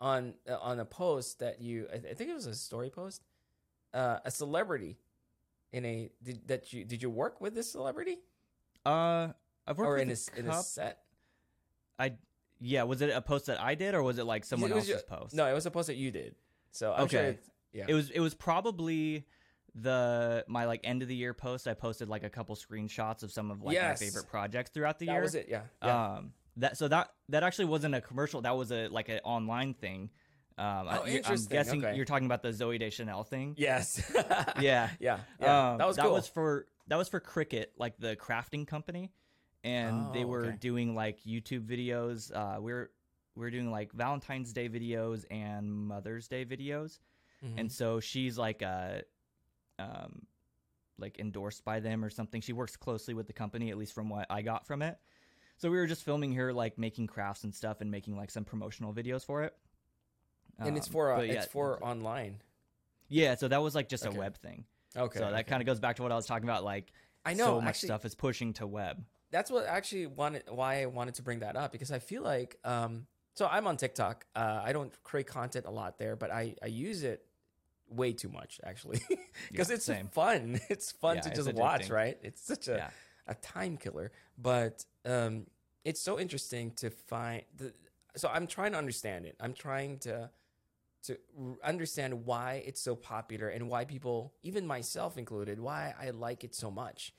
on 0.00 0.34
uh, 0.48 0.56
on 0.60 0.78
a 0.80 0.84
post 0.84 1.40
that 1.40 1.60
you, 1.60 1.86
I, 1.92 1.96
I 1.96 2.14
think 2.14 2.30
it 2.30 2.34
was 2.34 2.46
a 2.46 2.54
story 2.54 2.90
post, 2.90 3.22
uh, 3.92 4.18
a 4.24 4.30
celebrity 4.30 4.98
in 5.72 5.84
a 5.84 6.10
did 6.22 6.48
that 6.48 6.72
you 6.72 6.84
did 6.84 7.02
you 7.02 7.10
work 7.10 7.40
with 7.40 7.54
this 7.54 7.70
celebrity 7.70 8.18
Uh 8.84 9.28
I've 9.66 9.78
worked 9.78 9.88
or 9.88 9.92
with 9.94 10.02
in 10.02 10.10
a, 10.10 10.12
a 10.36 10.40
in 10.40 10.58
a 10.58 10.62
set? 10.62 10.98
I 11.98 12.14
yeah, 12.60 12.82
was 12.82 13.00
it 13.02 13.10
a 13.10 13.20
post 13.22 13.46
that 13.46 13.60
I 13.60 13.74
did 13.74 13.94
or 13.94 14.02
was 14.02 14.18
it 14.18 14.24
like 14.24 14.44
someone 14.44 14.70
It 14.70 14.74
else's 14.74 14.88
ju- 15.00 15.06
post? 15.08 15.34
No, 15.34 15.46
it 15.46 15.52
was 15.54 15.66
a 15.66 15.70
post 15.70 15.86
that 15.88 15.96
you 15.96 16.10
did. 16.10 16.34
So 16.72 16.92
I'm. 16.92 17.04
Okay. 17.04 17.26
It's, 17.38 17.50
yeah. 17.72 17.84
It 17.88 17.94
was 17.94 18.10
it 18.10 18.20
was 18.20 18.34
probably 18.34 19.26
the 19.76 20.44
my 20.48 20.64
like 20.64 20.80
end 20.82 21.02
of 21.02 21.08
the 21.08 21.14
year 21.14 21.32
post. 21.34 21.68
I 21.68 21.74
posted 21.74 22.08
like 22.08 22.24
a 22.24 22.30
couple 22.30 22.56
screenshots 22.56 23.22
of 23.22 23.30
some 23.32 23.50
of 23.50 23.62
like 23.62 23.74
Yes. 23.74 24.00
my 24.00 24.06
favorite 24.06 24.26
projects 24.28 24.70
throughout 24.70 24.98
the 24.98 25.06
that 25.06 25.12
year. 25.12 25.20
was 25.22 25.34
it. 25.36 25.46
Yeah. 25.48 25.62
Yeah. 25.84 26.14
Um 26.16 26.32
that 26.56 26.76
so 26.76 26.88
that 26.88 27.10
that 27.28 27.42
actually 27.42 27.66
wasn't 27.66 27.94
a 27.94 28.00
commercial. 28.00 28.40
That 28.42 28.56
was 28.56 28.70
a 28.72 28.88
like 28.88 29.08
an 29.08 29.20
online 29.24 29.74
thing. 29.74 30.10
Um, 30.58 30.88
I, 30.88 30.98
Oh, 30.98 31.02
I'm 31.04 31.08
interesting. 31.08 31.48
guessing 31.50 31.84
Okay. 31.84 31.96
you're 31.96 32.04
talking 32.04 32.26
about 32.26 32.42
the 32.42 32.50
Zooey 32.50 32.78
Deschanel 32.78 33.24
thing. 33.24 33.54
yes. 33.56 34.02
Yeah. 34.60 34.90
Yeah. 35.00 35.20
Yeah. 35.40 35.70
Um, 35.72 35.78
that 35.78 35.86
was 35.86 35.96
cool. 35.96 36.20
for 36.22 36.66
that 36.88 36.96
was 36.96 37.08
for 37.08 37.20
Cricut, 37.20 37.66
like 37.78 37.98
the 37.98 38.16
crafting 38.16 38.66
company, 38.66 39.12
and 39.64 40.12
they 40.12 40.24
Oh, 40.24 40.28
were 40.28 40.46
okay. 40.46 40.56
doing 40.60 40.94
like 40.94 41.22
YouTube 41.22 41.66
videos. 41.66 42.34
Uh, 42.34 42.60
we're 42.60 42.90
we're 43.36 43.50
doing 43.50 43.70
like 43.70 43.92
Valentine's 43.92 44.52
Day 44.52 44.68
videos 44.68 45.24
and 45.30 45.72
Mother's 45.72 46.28
Day 46.28 46.44
videos, 46.44 46.98
Mhm. 47.44 47.54
and 47.60 47.72
so 47.72 48.00
she's 48.00 48.36
like 48.36 48.62
uh 48.62 48.98
um 49.78 50.26
like 50.98 51.18
endorsed 51.18 51.64
by 51.64 51.80
them 51.80 52.04
or 52.04 52.10
something. 52.10 52.42
She 52.42 52.52
works 52.52 52.76
closely 52.76 53.14
with 53.14 53.26
the 53.26 53.32
company, 53.32 53.70
at 53.70 53.78
least 53.78 53.94
from 53.94 54.10
what 54.10 54.26
I 54.28 54.42
got 54.42 54.66
from 54.66 54.82
it. 54.82 54.98
So 55.60 55.70
we 55.70 55.76
were 55.76 55.86
just 55.86 56.04
filming 56.04 56.32
here, 56.32 56.52
like 56.52 56.78
making 56.78 57.06
crafts 57.06 57.44
and 57.44 57.54
stuff 57.54 57.82
and 57.82 57.90
making 57.90 58.16
like 58.16 58.30
some 58.30 58.44
promotional 58.46 58.94
videos 58.94 59.24
for 59.24 59.42
it. 59.42 59.54
and 60.58 60.74
it's 60.76 60.86
Um, 60.86 60.92
for 60.92 61.12
uh, 61.12 61.20
yeah, 61.20 61.32
it's 61.42 61.46
for 61.52 61.82
online. 61.84 62.40
yeah. 63.08 63.34
So 63.34 63.46
that 63.48 63.60
was 63.62 63.74
like 63.74 63.88
just 63.88 64.06
Okay. 64.06 64.16
a 64.16 64.18
web 64.18 64.38
thing. 64.38 64.64
Okay. 64.96 65.18
so 65.18 65.26
that 65.26 65.34
okay. 65.34 65.42
kind 65.44 65.60
of 65.62 65.66
goes 65.66 65.78
back 65.78 65.96
to 65.96 66.02
what 66.02 66.12
I 66.12 66.16
was 66.16 66.24
talking 66.26 66.48
about, 66.48 66.64
like 66.64 66.92
I 67.26 67.34
know 67.34 67.44
so 67.44 67.60
much 67.60 67.68
actually, 67.68 67.86
stuff 67.88 68.04
is 68.06 68.14
pushing 68.14 68.54
to 68.54 68.66
web. 68.66 69.04
that's 69.30 69.50
what 69.50 69.66
actually 69.66 70.06
wanted 70.06 70.44
why 70.48 70.80
I 70.82 70.86
wanted 70.86 71.14
to 71.16 71.22
bring 71.22 71.40
that 71.40 71.56
up 71.56 71.72
because 71.72 71.92
I 71.92 71.98
feel 71.98 72.22
like 72.22 72.56
um 72.64 73.06
so 73.34 73.46
I'm 73.46 73.66
on 73.66 73.76
TikTok. 73.76 74.24
Uh, 74.34 74.60
I 74.64 74.72
don't 74.72 74.92
create 75.04 75.26
content 75.26 75.66
a 75.66 75.70
lot 75.70 75.98
there, 75.98 76.16
but 76.16 76.30
I 76.30 76.56
I 76.62 76.66
use 76.68 77.02
it 77.02 77.24
way 77.86 78.12
too 78.14 78.30
much 78.30 78.60
actually 78.64 79.00
because 79.52 79.68
Yeah, 79.68 79.74
it's 79.76 79.84
same. 79.84 80.08
fun. 80.08 80.58
It's 80.70 80.90
fun 80.92 81.16
Yeah, 81.16 81.22
to 81.22 81.30
just 81.30 81.52
watch, 81.52 81.90
right? 81.90 82.18
It's 82.22 82.42
such 82.42 82.68
a. 82.68 82.90
a 83.30 83.34
time 83.36 83.78
killer, 83.78 84.12
but 84.36 84.84
um 85.06 85.46
it's 85.84 86.02
so 86.02 86.18
interesting 86.20 86.72
to 86.72 86.90
find 86.90 87.42
the 87.56 87.72
so 88.16 88.28
I'm 88.28 88.46
trying 88.46 88.72
to 88.72 88.78
understand 88.78 89.24
it. 89.24 89.36
I'm 89.40 89.54
trying 89.54 89.98
to 90.00 90.30
to 91.04 91.18
r- 91.38 91.56
understand 91.64 92.26
why 92.26 92.62
it's 92.66 92.80
so 92.80 92.94
popular 92.94 93.48
and 93.48 93.68
why 93.68 93.84
people, 93.84 94.34
even 94.42 94.66
myself 94.66 95.16
included, 95.16 95.58
why 95.58 95.94
I 95.98 96.10
like 96.10 96.44
it 96.44 96.54
so 96.54 96.70
much. 96.70 97.14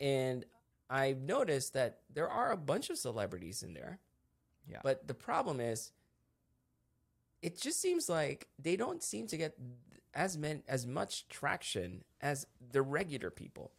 And 0.00 0.44
I've 0.88 1.20
noticed 1.20 1.74
that 1.74 2.00
there 2.12 2.28
are 2.28 2.52
a 2.52 2.56
bunch 2.56 2.90
of 2.90 2.98
celebrities 2.98 3.62
in 3.62 3.74
there. 3.74 3.98
Yeah. 4.70 4.80
But 4.82 5.06
the 5.06 5.14
problem 5.14 5.60
is, 5.60 5.92
it 7.42 7.60
just 7.60 7.80
seems 7.80 8.08
like 8.08 8.48
they 8.58 8.76
don't 8.76 9.02
seem 9.02 9.26
to 9.28 9.36
get 9.36 9.54
as 10.14 10.38
men 10.38 10.62
as 10.66 10.86
much 10.86 11.28
traction 11.28 12.04
as 12.20 12.46
the 12.72 12.82
regular 12.82 13.30
people. 13.30 13.72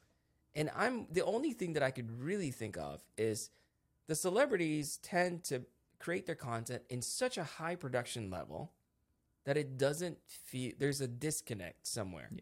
And 0.58 0.72
I'm 0.76 1.06
the 1.12 1.24
only 1.24 1.54
thing 1.54 1.74
that 1.74 1.84
I 1.84 1.92
could 1.92 2.12
really 2.20 2.50
think 2.50 2.78
of 2.78 3.04
is 3.16 3.52
the 4.08 4.16
celebrities 4.16 4.98
tend 5.04 5.44
to 5.46 5.62
create 6.00 6.26
their 6.26 6.36
content 6.36 6.82
in 6.90 7.02
such 7.04 7.38
a 7.38 7.44
high 7.44 7.76
production 7.76 8.32
level 8.32 8.74
that 9.46 9.56
it 9.56 9.78
doesn't 9.78 10.18
feel 10.28 10.74
there's 10.80 11.00
a 11.00 11.08
disconnect 11.08 11.86
somewhere. 11.86 12.30
Yeah. 12.32 12.42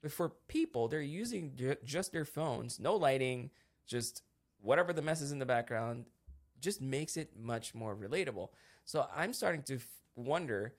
But 0.00 0.12
for 0.12 0.28
people, 0.46 0.86
they're 0.86 1.02
using 1.02 1.58
just 1.84 2.12
their 2.12 2.24
phones, 2.24 2.78
no 2.78 2.94
lighting, 2.94 3.50
just 3.84 4.22
whatever 4.60 4.92
the 4.92 5.02
mess 5.02 5.20
is 5.20 5.32
in 5.32 5.40
the 5.40 5.46
background, 5.46 6.04
just 6.60 6.80
makes 6.80 7.16
it 7.16 7.36
much 7.36 7.74
more 7.74 7.96
relatable. 7.96 8.50
So 8.84 9.08
I'm 9.14 9.32
starting 9.32 9.62
to 9.64 9.76
f- 9.76 9.86
wonder 10.14 10.74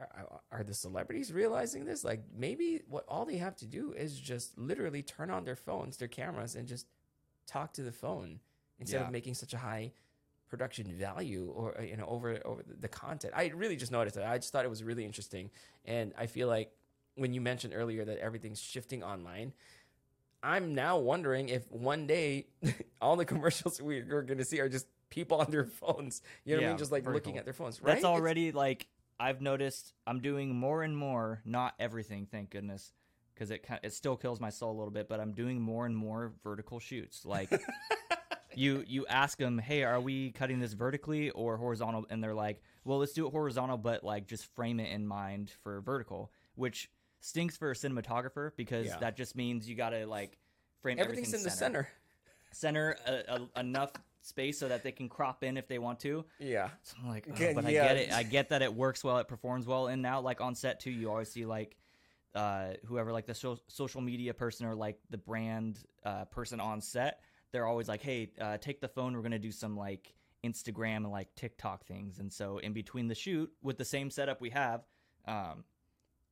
are, 0.00 0.40
are 0.52 0.62
the 0.64 0.74
celebrities 0.74 1.32
realizing 1.32 1.84
this? 1.84 2.04
Like 2.04 2.22
maybe 2.36 2.82
what 2.88 3.04
all 3.08 3.24
they 3.24 3.36
have 3.38 3.56
to 3.56 3.66
do 3.66 3.92
is 3.92 4.18
just 4.18 4.56
literally 4.58 5.02
turn 5.02 5.30
on 5.30 5.44
their 5.44 5.56
phones, 5.56 5.96
their 5.96 6.08
cameras, 6.08 6.54
and 6.54 6.66
just 6.68 6.86
talk 7.46 7.72
to 7.74 7.82
the 7.82 7.92
phone 7.92 8.40
instead 8.78 9.00
Yeah. 9.00 9.06
of 9.06 9.12
making 9.12 9.34
such 9.34 9.54
a 9.54 9.58
high 9.58 9.92
production 10.48 10.86
value 10.92 11.50
or 11.54 11.76
uh, 11.78 11.82
you 11.82 11.96
know 11.96 12.06
over 12.06 12.38
over 12.44 12.62
the 12.80 12.88
content. 12.88 13.32
I 13.36 13.46
really 13.54 13.76
just 13.76 13.90
noticed 13.92 14.16
that. 14.16 14.26
I 14.26 14.38
just 14.38 14.52
thought 14.52 14.64
it 14.64 14.68
was 14.70 14.84
really 14.84 15.04
interesting, 15.04 15.50
and 15.84 16.12
I 16.18 16.26
feel 16.26 16.48
like 16.48 16.70
when 17.14 17.32
you 17.32 17.40
mentioned 17.40 17.72
earlier 17.74 18.04
that 18.04 18.18
everything's 18.18 18.60
shifting 18.60 19.02
online, 19.02 19.54
I'm 20.42 20.74
now 20.74 20.98
wondering 20.98 21.48
if 21.48 21.70
one 21.72 22.06
day 22.06 22.46
all 23.00 23.16
the 23.16 23.24
commercials 23.24 23.80
we- 23.82 24.02
we're 24.02 24.22
going 24.22 24.38
to 24.38 24.44
see 24.44 24.60
are 24.60 24.68
just 24.68 24.86
people 25.08 25.38
on 25.40 25.50
their 25.50 25.64
phones. 25.64 26.20
You 26.44 26.56
know 26.56 26.62
what 26.62 26.66
I 26.66 26.68
mean? 26.70 26.78
Just 26.78 26.92
like 26.92 27.06
looking 27.06 27.32
cool. 27.32 27.38
at 27.38 27.44
their 27.44 27.54
phones. 27.54 27.80
Right? 27.80 27.94
That's 27.94 28.04
already 28.04 28.52
like 28.52 28.86
I've 29.18 29.40
noticed. 29.40 29.92
I'm 30.06 30.20
doing 30.20 30.54
more 30.54 30.82
and 30.82 30.96
more. 30.96 31.40
Not 31.44 31.74
everything, 31.78 32.26
thank 32.30 32.50
goodness, 32.50 32.92
because 33.34 33.50
it 33.50 33.64
it 33.82 33.92
still 33.92 34.16
kills 34.16 34.40
my 34.40 34.50
soul 34.50 34.72
a 34.72 34.76
little 34.78 34.90
bit. 34.90 35.08
But 35.08 35.20
I'm 35.20 35.32
doing 35.32 35.60
more 35.60 35.86
and 35.86 35.96
more 35.96 36.32
vertical 36.42 36.78
shoots. 36.78 37.24
Like 37.24 37.50
you 38.54 38.84
you 38.86 39.06
ask 39.06 39.38
them, 39.38 39.58
hey, 39.58 39.82
are 39.84 40.00
we 40.00 40.32
cutting 40.32 40.58
this 40.60 40.72
vertically 40.74 41.30
or 41.30 41.56
horizontal? 41.56 42.06
And 42.10 42.22
they're 42.22 42.34
like, 42.34 42.62
well, 42.84 42.98
let's 42.98 43.12
do 43.12 43.26
it 43.26 43.30
horizontal, 43.30 43.78
but 43.78 44.04
like 44.04 44.26
just 44.26 44.46
frame 44.54 44.80
it 44.80 44.90
in 44.90 45.06
mind 45.06 45.52
for 45.62 45.80
vertical, 45.80 46.30
which 46.54 46.90
stinks 47.20 47.56
for 47.56 47.70
a 47.70 47.74
cinematographer 47.74 48.50
because 48.56 48.86
Yeah. 48.86 48.98
that 48.98 49.16
just 49.16 49.34
means 49.36 49.68
you 49.68 49.74
gotta 49.74 50.06
like 50.06 50.38
frame 50.80 50.98
everything's 50.98 51.28
everything 51.28 51.40
in 51.40 51.44
the 51.44 51.50
center. 51.50 51.88
center 52.52 52.96
a, 53.06 53.10
a, 53.12 53.14
uh, 53.14 53.38
uh, 53.56 53.60
enough 53.60 53.92
space 54.26 54.58
so 54.58 54.68
that 54.68 54.82
they 54.82 54.92
can 54.92 55.08
crop 55.08 55.44
in 55.44 55.56
if 55.56 55.68
they 55.68 55.78
want 55.78 56.00
to. 56.00 56.24
Yeah. 56.38 56.70
So 56.82 56.96
I'm 57.02 57.08
like, 57.08 57.26
oh, 57.28 57.54
but 57.54 57.64
I 57.64 57.72
get 57.72 57.96
it. 57.96 58.12
I 58.12 58.22
get 58.22 58.50
that 58.50 58.62
it 58.62 58.74
works 58.74 59.04
well. 59.04 59.18
It 59.18 59.28
performs 59.28 59.66
well. 59.66 59.86
And 59.86 60.02
now, 60.02 60.20
like 60.20 60.40
on 60.40 60.54
set 60.54 60.80
too, 60.80 60.90
you 60.90 61.10
always 61.10 61.30
see 61.30 61.46
like 61.46 61.76
uh, 62.34 62.74
whoever, 62.84 63.12
like 63.12 63.26
the 63.26 63.34
so- 63.34 63.60
social 63.68 64.00
media 64.00 64.34
person 64.34 64.66
or 64.66 64.74
like 64.74 64.98
the 65.10 65.18
brand 65.18 65.78
uh, 66.04 66.24
person 66.26 66.60
on 66.60 66.80
set. 66.80 67.20
They're 67.52 67.66
always 67.66 67.88
like, 67.88 68.02
hey, 68.02 68.32
uh, 68.40 68.58
take 68.58 68.80
the 68.80 68.88
phone. 68.88 69.14
We're 69.14 69.22
gonna 69.22 69.38
do 69.38 69.52
some 69.52 69.76
like 69.76 70.14
Instagram 70.44 70.96
and 70.98 71.10
like 71.10 71.34
TikTok 71.34 71.86
things. 71.86 72.18
And 72.18 72.32
so 72.32 72.58
in 72.58 72.72
between 72.72 73.08
the 73.08 73.14
shoot, 73.14 73.50
with 73.62 73.78
the 73.78 73.84
same 73.84 74.10
setup 74.10 74.40
we 74.40 74.50
have, 74.50 74.82
um, 75.26 75.64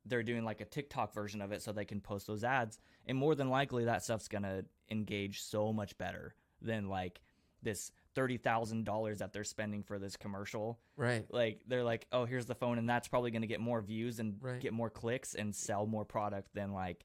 they're 0.04 0.22
doing 0.22 0.44
like 0.44 0.60
a 0.60 0.66
TikTok 0.66 1.14
version 1.14 1.40
of 1.40 1.52
it 1.52 1.62
so 1.62 1.72
they 1.72 1.84
can 1.84 2.00
post 2.00 2.26
those 2.26 2.44
ads. 2.44 2.78
And 3.06 3.16
more 3.16 3.34
than 3.34 3.48
likely, 3.48 3.84
that 3.84 4.02
stuff's 4.02 4.28
gonna 4.28 4.64
engage 4.90 5.40
so 5.42 5.72
much 5.72 5.96
better 5.96 6.34
than 6.60 6.88
like 6.88 7.20
this 7.64 7.90
thirty 8.14 8.36
thousand 8.36 8.84
dollars 8.84 9.18
that 9.18 9.32
they're 9.32 9.42
spending 9.44 9.82
for 9.82 9.98
this 9.98 10.16
commercial. 10.16 10.78
Right. 10.96 11.26
Like 11.30 11.62
they're 11.66 11.82
like, 11.84 12.06
oh, 12.12 12.24
here's 12.26 12.46
the 12.46 12.54
phone, 12.54 12.78
and 12.78 12.88
that's 12.88 13.08
probably 13.08 13.30
going 13.32 13.42
to 13.42 13.48
get 13.48 13.60
more 13.60 13.80
views 13.80 14.20
and 14.20 14.36
Right. 14.40 14.60
get 14.60 14.72
more 14.72 14.90
clicks 14.90 15.34
and 15.34 15.54
sell 15.54 15.86
more 15.86 16.04
product 16.04 16.54
than 16.54 16.72
like 16.72 17.04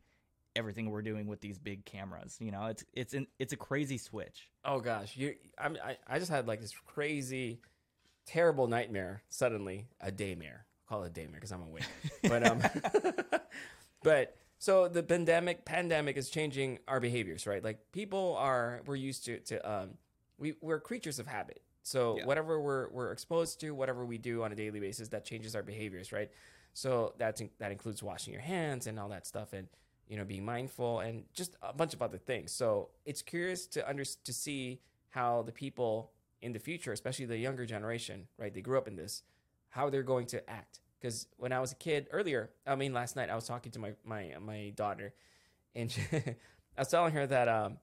everything 0.56 0.90
we're 0.90 1.02
doing 1.02 1.28
with 1.28 1.42
these 1.42 1.58
big 1.58 1.86
cameras. 1.86 2.38
You 2.40 2.52
know, 2.52 2.66
it's 2.66 2.84
it's 2.94 3.14
an, 3.14 3.28
it's 3.40 3.54
a 3.54 3.58
crazy 3.58 3.98
switch. 3.98 4.50
Oh 4.66 4.80
gosh, 4.80 5.16
you. 5.18 5.36
I, 5.58 5.68
I 5.68 5.98
I 6.08 6.20
just 6.20 6.30
had 6.32 6.48
like 6.48 6.62
this 6.62 6.74
crazy, 6.86 7.62
terrible 8.28 8.68
nightmare. 8.68 9.24
Suddenly, 9.30 9.88
a 10.02 10.12
daymare. 10.12 10.60
i 10.62 10.90
Call 10.90 11.04
it 11.04 11.18
a 11.18 11.20
daymare 11.20 11.36
because 11.36 11.52
I'm 11.52 11.62
awake. 11.64 11.84
But 12.24 12.46
um, 12.46 12.62
but 14.04 14.36
so 14.58 14.88
the 14.88 15.04
pandemic 15.04 15.66
pandemic 15.66 16.18
is 16.18 16.30
changing 16.30 16.80
our 16.88 17.00
behaviors, 17.00 17.48
right? 17.48 17.64
Like 17.64 17.92
people 17.92 18.36
are 18.38 18.82
we're 18.86 18.96
used 18.96 19.26
to 19.26 19.40
to 19.40 19.72
um 19.72 19.90
we 20.40 20.56
we're 20.62 20.80
creatures 20.80 21.20
of 21.20 21.28
habit. 21.28 21.62
So 21.84 22.18
Yeah. 22.18 22.26
whatever 22.26 22.60
we're 22.60 22.90
we're 22.90 23.12
exposed 23.12 23.60
to, 23.62 23.72
whatever 23.72 24.06
we 24.06 24.18
do 24.18 24.44
on 24.44 24.52
a 24.52 24.56
daily 24.56 24.80
basis, 24.80 25.10
that 25.10 25.26
changes 25.26 25.56
our 25.56 25.64
behaviors, 25.64 26.12
right? 26.12 26.32
So 26.74 27.14
that's 27.18 27.42
that 27.60 27.72
includes 27.72 28.02
washing 28.02 28.34
your 28.34 28.42
hands 28.42 28.88
and 28.88 29.00
all 29.00 29.10
that 29.10 29.28
stuff, 29.28 29.54
and 29.54 29.68
you 30.08 30.18
know 30.18 30.26
being 30.26 30.46
mindful 30.46 31.00
and 31.00 31.26
just 31.34 31.56
a 31.62 31.74
bunch 31.74 31.94
of 31.94 32.02
other 32.02 32.18
things. 32.18 32.52
So 32.52 32.90
it's 33.06 33.22
curious 33.22 33.68
to 33.68 33.88
under 33.88 34.04
to 34.06 34.34
see 34.34 34.82
how 35.10 35.42
the 35.44 35.52
people 35.52 36.12
in 36.42 36.54
the 36.54 36.60
future, 36.60 36.92
especially 36.94 37.26
the 37.26 37.38
younger 37.38 37.66
generation, 37.66 38.28
right? 38.38 38.54
They 38.54 38.62
grew 38.62 38.78
up 38.78 38.88
in 38.88 38.96
this, 38.96 39.24
how 39.70 39.90
they're 39.90 40.04
going 40.04 40.28
to 40.28 40.50
act. 40.50 40.80
Because 41.00 41.28
when 41.38 41.52
I 41.52 41.60
was 41.60 41.72
a 41.72 41.76
kid 41.76 42.08
earlier, 42.12 42.50
I 42.68 42.76
mean 42.76 42.94
last 42.94 43.16
night, 43.16 43.30
I 43.30 43.36
was 43.36 43.46
talking 43.48 43.72
to 43.74 43.80
my 43.80 43.94
my 44.04 44.34
my 44.40 44.74
daughter, 44.76 45.14
and 45.76 45.90
she, 45.92 46.02
I 46.14 46.36
was 46.78 46.88
telling 46.90 47.14
her 47.14 47.26
that 47.28 47.48
um, 47.48 47.78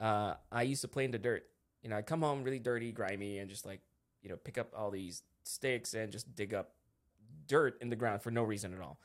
uh, 0.00 0.34
I 0.50 0.62
used 0.62 0.82
to 0.82 0.88
play 0.88 1.04
in 1.04 1.10
the 1.10 1.18
dirt. 1.18 1.46
You 1.82 1.90
know, 1.90 1.96
I 1.96 2.02
come 2.02 2.22
home 2.22 2.42
really 2.44 2.58
dirty, 2.58 2.92
grimy, 2.92 3.38
and 3.38 3.50
just 3.50 3.66
like 3.66 3.80
you 4.22 4.28
know 4.28 4.36
pick 4.36 4.58
up 4.58 4.72
all 4.76 4.90
these 4.90 5.22
sticks 5.44 5.94
and 5.94 6.12
just 6.12 6.34
dig 6.34 6.54
up 6.54 6.74
dirt 7.46 7.76
in 7.80 7.90
the 7.90 7.96
ground 7.96 8.22
for 8.22 8.30
no 8.30 8.44
reason 8.44 8.72
at 8.72 8.80
all. 8.80 9.00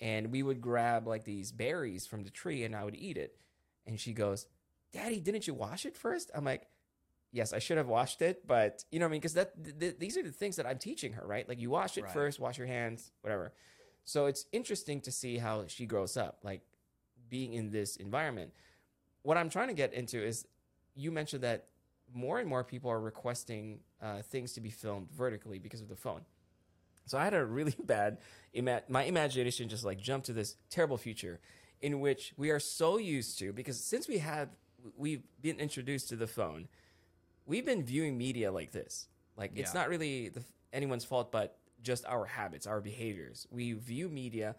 And 0.00 0.30
we 0.30 0.42
would 0.42 0.60
grab 0.60 1.06
like 1.06 1.24
these 1.24 1.52
berries 1.52 2.06
from 2.06 2.22
the 2.24 2.30
tree, 2.30 2.64
and 2.64 2.74
I 2.74 2.84
would 2.84 2.96
eat 2.96 3.16
it. 3.16 3.36
And 3.86 3.98
she 3.98 4.12
goes, 4.12 4.46
"Daddy, 4.92 5.20
didn't 5.20 5.46
you 5.46 5.54
wash 5.54 5.86
it 5.86 5.96
first? 5.96 6.30
I'm 6.34 6.44
like, 6.44 6.68
"Yes, 7.32 7.52
I 7.52 7.58
should 7.58 7.76
have 7.78 7.88
washed 7.88 8.22
it, 8.22 8.46
but 8.46 8.84
you 8.90 8.98
know 8.98 9.06
what 9.06 9.10
I 9.10 9.12
mean 9.12 9.20
because 9.20 9.34
that 9.34 9.62
th- 9.62 9.78
th- 9.78 9.98
these 9.98 10.16
are 10.16 10.22
the 10.22 10.32
things 10.32 10.56
that 10.56 10.66
I'm 10.66 10.78
teaching 10.78 11.12
her, 11.14 11.26
right? 11.26 11.48
Like 11.48 11.60
you 11.60 11.70
wash 11.70 11.98
it 11.98 12.04
Right. 12.04 12.12
first, 12.12 12.40
wash 12.40 12.58
your 12.58 12.66
hands, 12.66 13.12
whatever." 13.22 13.52
So 14.04 14.26
it's 14.26 14.46
interesting 14.52 15.00
to 15.02 15.12
see 15.12 15.36
how 15.38 15.66
she 15.66 15.84
grows 15.84 16.16
up, 16.16 16.40
like 16.42 16.62
being 17.28 17.52
in 17.52 17.70
this 17.70 17.96
environment. 17.96 18.52
What 19.22 19.36
I'm 19.36 19.50
trying 19.50 19.68
to 19.68 19.74
get 19.74 19.92
into 19.92 20.22
is 20.24 20.46
you 20.94 21.10
mentioned 21.12 21.42
that 21.42 21.66
more 22.14 22.38
and 22.38 22.48
more 22.48 22.64
people 22.64 22.90
are 22.90 23.00
requesting 23.00 23.80
uh, 24.02 24.22
things 24.22 24.52
to 24.54 24.60
be 24.60 24.70
filmed 24.70 25.10
vertically 25.10 25.58
because 25.58 25.80
of 25.80 25.88
the 25.88 25.96
phone. 25.96 26.22
So 27.06 27.18
I 27.18 27.24
had 27.24 27.34
a 27.34 27.44
really 27.44 27.74
bad, 27.84 28.18
ima- 28.52 28.82
my 28.88 29.04
imagination 29.04 29.68
just 29.68 29.84
like 29.84 29.98
jumped 29.98 30.26
to 30.26 30.32
this 30.32 30.56
terrible 30.70 30.96
future 30.96 31.40
in 31.80 32.00
which 32.00 32.34
we 32.36 32.50
are 32.50 32.60
so 32.60 32.98
used 32.98 33.38
to, 33.38 33.52
because 33.52 33.82
since 33.82 34.08
we 34.08 34.18
have, 34.18 34.48
we've 34.96 35.22
been 35.40 35.58
introduced 35.60 36.08
to 36.08 36.16
the 36.16 36.26
phone, 36.26 36.68
we've 37.46 37.64
been 37.64 37.84
viewing 37.84 38.18
media 38.18 38.50
like 38.50 38.72
this. 38.72 39.06
Like 39.36 39.52
it's 39.54 39.74
not 39.74 39.88
really 39.88 40.28
the, 40.28 40.42
anyone's 40.72 41.04
fault, 41.04 41.30
but 41.30 41.56
just 41.82 42.04
our 42.06 42.24
habits, 42.24 42.66
our 42.66 42.80
behaviors. 42.80 43.46
We 43.50 43.72
view 43.72 44.08
media 44.08 44.56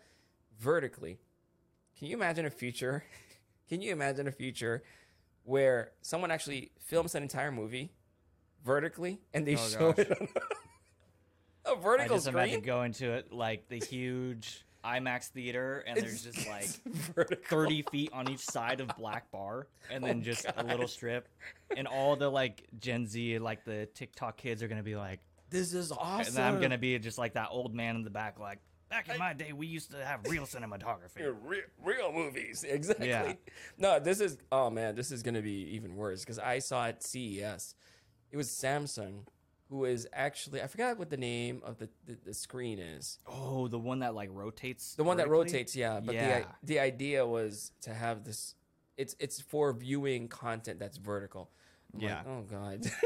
vertically. 0.58 1.20
Can 1.97 2.08
you 2.08 2.16
imagine 2.16 2.45
a 2.45 2.50
future? 2.50 3.04
Can 3.70 3.82
you 3.82 3.91
imagine 3.91 4.28
a 4.28 4.32
future 4.32 4.84
where 5.50 5.91
someone 6.04 6.30
actually 6.32 6.72
films 6.80 7.16
an 7.16 7.24
entire 7.24 7.52
movie 7.52 7.91
vertically 8.64 9.20
and 9.34 9.45
they 9.47 9.56
Oh, 9.56 9.58
show 9.68 9.91
gosh. 9.93 10.06
it 10.06 10.12
on 10.22 10.28
a, 11.66 11.70
a 11.74 11.76
I 11.78 11.82
vertical 11.82 12.16
just 12.18 12.28
imagine 12.28 12.54
screen? 12.62 12.66
going 12.66 12.91
to 12.93 13.14
it 13.14 13.34
like 13.34 13.68
the 13.68 13.78
huge 13.80 14.64
IMAX 14.86 15.28
theater, 15.28 15.84
and 15.88 15.97
there's 16.00 16.24
just 16.24 16.47
like 16.47 16.64
30 17.50 17.82
feet 17.91 18.12
on 18.14 18.30
each 18.30 18.39
side 18.39 18.80
of 18.80 18.88
black 18.97 19.30
bar 19.32 19.68
and 19.91 20.02
then 20.04 20.20
Oh, 20.20 20.24
just 20.24 20.45
a 20.56 20.64
little 20.64 20.88
strip 20.88 21.28
and 21.76 21.86
all 21.88 22.16
the 22.16 22.30
like 22.30 22.66
gen 22.80 23.06
z 23.08 23.39
like 23.39 23.66
the 23.66 23.88
tiktok 23.93 24.38
kids 24.38 24.64
are 24.64 24.68
gonna 24.70 24.84
be 24.84 24.95
like 24.95 25.20
This 25.50 25.74
is 25.74 25.91
awesome. 25.91 26.38
and 26.38 26.45
i'm 26.45 26.62
gonna 26.62 26.78
be 26.78 26.97
just 27.00 27.18
like 27.18 27.34
that 27.34 27.50
old 27.52 27.74
man 27.76 27.95
in 27.97 28.04
the 28.04 28.10
back 28.10 28.39
like 28.39 28.60
back 28.89 29.09
in 29.09 29.17
my 29.17 29.33
day 29.33 29.53
we 29.53 29.67
used 29.67 29.91
to 29.91 30.03
have 30.03 30.21
real 30.27 30.43
cinematography 30.43 31.33
real, 31.43 31.61
real 31.83 32.11
movies. 32.11 32.63
Exactly. 32.67 33.07
Yeah. 33.09 33.33
No, 33.77 33.99
this 33.99 34.19
is 34.19 34.37
oh 34.51 34.69
man, 34.69 34.95
this 34.95 35.11
is 35.11 35.23
gonna 35.23 35.41
be 35.41 35.69
even 35.75 35.95
worse 35.95 36.21
because 36.21 36.39
I 36.39 36.59
saw 36.59 36.87
at 36.87 37.03
CES. 37.03 37.75
It 38.31 38.37
was 38.37 38.49
Samsung 38.49 39.25
who 39.69 39.85
is 39.85 40.07
actually 40.13 40.61
I 40.61 40.67
forgot 40.67 40.97
what 40.97 41.09
the 41.11 41.17
name 41.17 41.61
of 41.63 41.77
the, 41.77 41.89
the, 42.05 42.17
the 42.25 42.33
screen 42.33 42.79
is. 42.79 43.19
oh 43.27 43.67
the 43.67 43.77
one 43.79 43.99
that 43.99 44.15
like 44.15 44.29
rotates 44.31 44.95
The 44.95 45.03
one 45.03 45.17
that 45.17 45.29
rotates, 45.29 45.75
yeah. 45.75 45.99
But 45.99 46.15
Yeah. 46.15 46.39
the 46.61 46.73
the 46.75 46.79
idea 46.79 47.25
was 47.25 47.71
to 47.81 47.93
have 47.93 48.23
this. 48.23 48.55
It's 48.97 49.15
it's 49.19 49.39
for 49.39 49.71
viewing 49.73 50.27
content 50.27 50.79
that's 50.79 50.97
vertical. 50.97 51.51
I'm 51.93 51.99
like, 52.01 52.09
Yeah. 52.09 52.21
oh 52.27 52.41
god. 52.41 52.85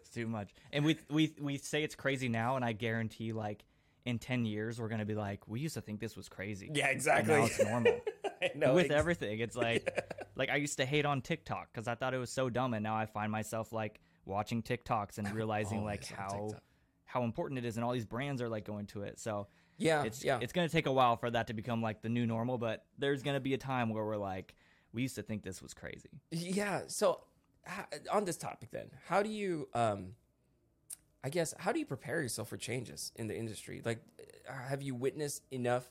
It's 0.00 0.10
too 0.10 0.26
much 0.26 0.50
and 0.72 0.84
we 0.84 0.98
we 1.08 1.34
we 1.40 1.56
say 1.58 1.84
it's 1.84 1.94
crazy 1.94 2.28
now 2.28 2.56
and 2.56 2.64
i 2.64 2.72
guarantee 2.72 3.32
like 3.32 3.62
in 4.06 4.18
10 4.18 4.44
years 4.46 4.80
we're 4.80 4.88
gonna 4.88 5.04
be 5.04 5.14
like 5.14 5.46
we 5.46 5.60
used 5.60 5.74
to 5.74 5.80
think 5.80 6.00
this 6.00 6.16
was 6.16 6.28
crazy 6.28 6.70
yeah, 6.74 6.86
and 6.86 6.96
exactly. 6.96 7.34
now 7.34 7.44
it's 7.44 7.62
normal 7.62 8.00
know. 8.54 8.74
with 8.74 8.86
ex- 8.86 8.94
everything. 8.94 9.40
It's 9.40 9.56
like 9.66 9.86
like 10.36 10.48
I 10.50 10.56
used 10.56 10.78
to 10.78 10.86
hate 10.86 11.04
on 11.04 11.20
TikTok 11.20 11.68
because 11.72 11.86
I 11.88 11.94
thought 11.94 12.14
it 12.14 12.18
was 12.18 12.30
so 12.30 12.48
dumb, 12.48 12.74
and 12.74 12.82
now 12.82 12.96
I 12.96 13.06
find 13.06 13.30
myself 13.30 13.72
like 13.72 14.00
watching 14.24 14.62
TikToks 14.62 15.18
and 15.18 15.30
realizing 15.34 15.84
like 15.84 16.06
how 16.06 16.28
TikTok. 16.48 16.62
how 17.04 17.22
important 17.24 17.58
it 17.58 17.64
is, 17.64 17.76
and 17.76 17.84
all 17.84 17.92
these 17.92 18.06
brands 18.06 18.40
are 18.40 18.48
like 18.48 18.64
going 18.64 18.86
to 18.86 19.02
it. 19.02 19.18
So 19.20 19.48
Yeah, 19.76 20.04
it's 20.04 20.24
yeah. 20.24 20.38
it's 20.40 20.52
gonna 20.52 20.68
take 20.68 20.86
a 20.86 20.92
while 20.92 21.16
for 21.16 21.30
that 21.30 21.46
to 21.48 21.52
become 21.52 21.82
like 21.82 22.00
the 22.02 22.08
new 22.08 22.26
normal, 22.26 22.56
but 22.58 22.86
there's 22.98 23.22
gonna 23.22 23.40
be 23.40 23.52
a 23.54 23.58
time 23.58 23.90
where 23.90 24.04
we're 24.04 24.16
like, 24.16 24.54
we 24.92 25.02
used 25.02 25.16
to 25.16 25.22
think 25.22 25.42
this 25.42 25.60
was 25.60 25.74
crazy. 25.74 26.08
Yeah. 26.30 26.82
So 26.86 27.20
on 28.10 28.24
this 28.24 28.38
topic, 28.38 28.70
then, 28.70 28.90
how 29.06 29.22
do 29.22 29.28
you, 29.28 29.68
um, 29.74 30.14
I 31.22 31.28
guess, 31.28 31.54
how 31.58 31.72
do 31.72 31.78
you 31.78 31.86
prepare 31.86 32.22
yourself 32.22 32.48
for 32.48 32.56
changes 32.56 33.12
in 33.16 33.26
the 33.26 33.36
industry? 33.36 33.82
Like, 33.84 34.02
uh, 34.48 34.52
have 34.68 34.82
you 34.82 34.94
witnessed 34.94 35.42
enough, 35.50 35.90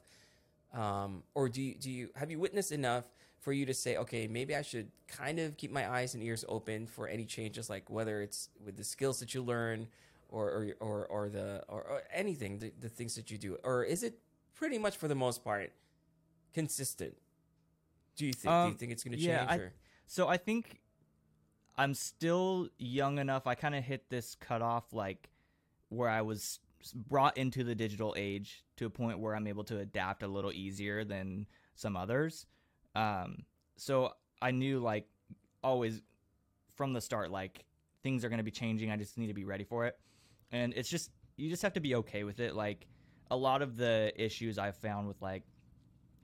um, 0.73 1.23
or 1.35 1.49
do 1.49 1.61
you, 1.61 1.75
do 1.75 1.89
you 1.91 2.09
have 2.15 2.31
you 2.31 2.39
witnessed 2.39 2.71
enough 2.71 3.05
for 3.39 3.53
you 3.53 3.65
to 3.65 3.73
say, 3.73 3.95
okay, 3.97 4.27
maybe 4.27 4.55
I 4.55 4.61
should 4.63 4.91
kind 5.07 5.39
of 5.39 5.55
keep 5.55 5.71
my 5.71 5.89
eyes 5.89 6.13
and 6.15 6.23
ears 6.23 6.43
open 6.49 6.87
for 6.87 7.07
any 7.07 7.25
changes, 7.25 7.69
like 7.69 7.89
whether 7.89 8.21
it's 8.21 8.49
with 8.63 8.75
the 8.75 8.83
skills 8.83 9.19
that 9.19 9.33
you 9.33 9.41
learn, 9.43 9.87
or 10.29 10.49
or 10.49 10.75
or, 10.79 11.05
or 11.07 11.29
the 11.29 11.63
or, 11.67 11.81
or 11.83 12.01
anything, 12.13 12.57
the, 12.59 12.71
the 12.79 12.89
things 12.89 13.15
that 13.15 13.29
you 13.31 13.37
do, 13.37 13.57
or 13.63 13.83
is 13.83 14.03
it 14.03 14.19
pretty 14.55 14.77
much 14.77 14.97
for 14.97 15.07
the 15.07 15.15
most 15.15 15.43
part 15.43 15.71
consistent? 16.53 17.15
Do 18.15 18.25
you 18.25 18.33
think? 18.33 18.43
do 18.43 18.49
you 18.49 18.71
Um, 18.71 18.75
think 18.75 18.91
it's 18.91 19.03
going 19.03 19.15
to 19.17 19.23
yeah, 19.23 19.39
change? 19.45 19.51
I- 19.51 19.57
or? 19.57 19.73
So 20.07 20.27
I 20.27 20.37
think 20.37 20.79
I'm 21.79 21.93
still 21.93 22.67
young 22.77 23.19
enough. 23.19 23.47
I 23.47 23.55
kind 23.55 23.73
of 23.73 23.85
hit 23.85 24.09
this 24.09 24.35
cutoff 24.35 24.91
like 24.91 25.29
where 25.87 26.09
I 26.09 26.21
was 26.21 26.59
brought 26.93 27.37
into 27.37 27.63
the 27.63 27.73
digital 27.73 28.13
age 28.17 28.65
to 28.75 28.85
a 28.85 28.89
point 28.89 29.19
where 29.19 29.33
I'm 29.33 29.47
able 29.47 29.63
to 29.63 29.79
adapt 29.79 30.21
a 30.21 30.27
little 30.27 30.51
easier 30.51 31.05
than 31.05 31.47
some 31.75 31.95
others. 31.95 32.45
Um, 32.95 33.45
so 33.77 34.11
I 34.41 34.51
knew 34.51 34.81
like 34.81 35.07
always 35.63 36.01
from 36.75 36.91
the 36.91 36.99
start 36.99 37.31
like 37.31 37.63
things 38.03 38.25
are 38.25 38.29
going 38.29 38.39
to 38.39 38.43
be 38.43 38.51
changing. 38.51 38.91
I 38.91 38.97
just 38.97 39.17
need 39.17 39.27
to 39.27 39.33
be 39.33 39.45
ready 39.45 39.63
for 39.63 39.85
it. 39.85 39.97
And 40.51 40.73
it's 40.75 40.89
just 40.89 41.11
you 41.37 41.49
just 41.49 41.61
have 41.61 41.73
to 41.73 41.79
be 41.79 41.95
okay 41.95 42.25
with 42.25 42.41
it. 42.41 42.55
Like 42.55 42.87
a 43.31 43.37
lot 43.37 43.61
of 43.61 43.77
the 43.77 44.11
issues 44.17 44.59
I've 44.59 44.75
found 44.75 45.07
with 45.07 45.21
like 45.21 45.43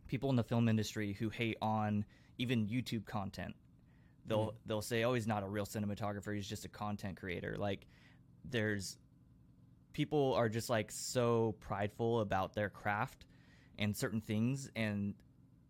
people 0.09 0.29
in 0.29 0.35
the 0.35 0.43
film 0.43 0.67
industry 0.67 1.13
who 1.13 1.29
hate 1.29 1.57
on 1.61 2.03
even 2.37 2.67
YouTube 2.67 3.05
content. 3.05 3.55
They'll 4.27 4.47
mm-hmm. 4.47 4.57
they'll 4.65 4.81
say, 4.81 5.03
"Oh, 5.03 5.13
he's 5.13 5.27
not 5.27 5.43
a 5.43 5.47
real 5.47 5.65
cinematographer. 5.65 6.33
He's 6.33 6.47
just 6.47 6.65
a 6.65 6.69
content 6.69 7.17
creator." 7.17 7.55
Like 7.57 7.87
there's 8.49 8.97
people 9.93 10.33
are 10.33 10.49
just 10.49 10.69
like 10.69 10.91
so 10.91 11.55
prideful 11.59 12.19
about 12.19 12.53
their 12.53 12.69
craft 12.69 13.25
and 13.79 13.95
certain 13.95 14.19
things 14.19 14.69
and 14.75 15.13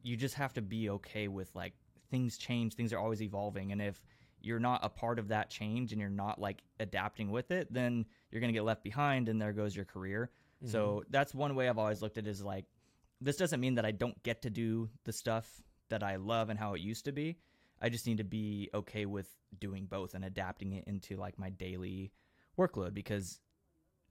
you 0.02 0.18
just 0.18 0.34
have 0.34 0.52
to 0.52 0.62
be 0.62 0.90
okay 0.90 1.28
with 1.28 1.54
like 1.56 1.74
things 2.10 2.38
change, 2.38 2.74
things 2.74 2.92
are 2.92 3.00
always 3.00 3.22
evolving 3.22 3.72
and 3.72 3.82
if 3.82 4.02
you're 4.42 4.60
not 4.60 4.80
a 4.84 4.90
part 4.90 5.18
of 5.20 5.28
that 5.28 5.50
change 5.50 5.92
and 5.92 6.00
you're 6.00 6.10
not 6.10 6.40
like 6.40 6.62
adapting 6.80 7.32
with 7.32 7.52
it, 7.52 7.72
then 7.72 8.06
you're 8.32 8.40
going 8.40 8.52
to 8.52 8.58
get 8.58 8.64
left 8.64 8.84
behind 8.84 9.28
and 9.30 9.42
there 9.42 9.54
goes 9.54 9.76
your 9.76 9.86
career. 9.86 10.30
So 10.66 10.88
mm-hmm. 10.88 11.12
that's 11.12 11.34
one 11.34 11.56
way 11.56 11.68
I've 11.68 11.80
always 11.80 12.02
looked 12.02 12.18
at 12.18 12.28
it 12.28 12.30
is 12.30 12.44
like 12.44 12.66
this 13.22 13.38
doesn't 13.38 13.60
mean 13.60 13.76
that 13.76 13.86
I 13.86 13.92
don't 13.92 14.22
get 14.24 14.42
to 14.44 14.50
do 14.50 14.90
the 15.04 15.14
stuff 15.14 15.48
that 15.90 16.04
I 16.04 16.18
love 16.18 16.50
and 16.50 16.60
how 16.60 16.74
it 16.74 16.82
used 16.82 17.06
to 17.06 17.12
be. 17.12 17.38
I 17.82 17.90
just 17.90 18.08
need 18.08 18.18
to 18.18 18.24
be 18.24 18.70
okay 18.74 19.06
with 19.06 19.30
doing 19.60 19.86
both 19.86 20.14
and 20.14 20.26
adapting 20.26 20.74
it 20.74 20.86
into 20.88 21.18
like 21.18 21.38
my 21.38 21.50
daily 21.50 22.12
workload 22.58 22.94
because 22.94 23.40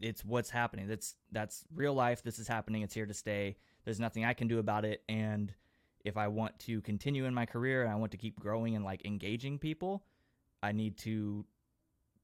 it's 0.01 0.25
what's 0.25 0.51
happening. 0.51 0.87
That's 0.87 1.15
that's 1.33 1.65
real 1.75 1.95
life. 1.95 2.23
This 2.23 2.39
is 2.39 2.49
happening. 2.49 2.83
It's 2.83 2.95
here 2.95 3.07
to 3.07 3.15
stay. 3.15 3.57
There's 3.85 4.01
nothing 4.01 4.25
I 4.25 4.35
can 4.35 4.49
do 4.49 4.59
about 4.59 4.85
it 4.85 5.03
and 5.09 5.53
if 6.05 6.17
I 6.19 6.29
want 6.29 6.59
to 6.61 6.83
continue 6.83 7.25
in 7.25 7.33
my 7.33 7.47
career 7.47 7.83
and 7.83 7.91
I 7.91 7.95
want 7.95 8.13
to 8.13 8.19
keep 8.19 8.39
growing 8.39 8.77
and 8.77 8.85
like 8.85 9.05
engaging 9.07 9.59
people, 9.59 10.05
I 10.63 10.73
need 10.73 10.99
to 10.99 11.47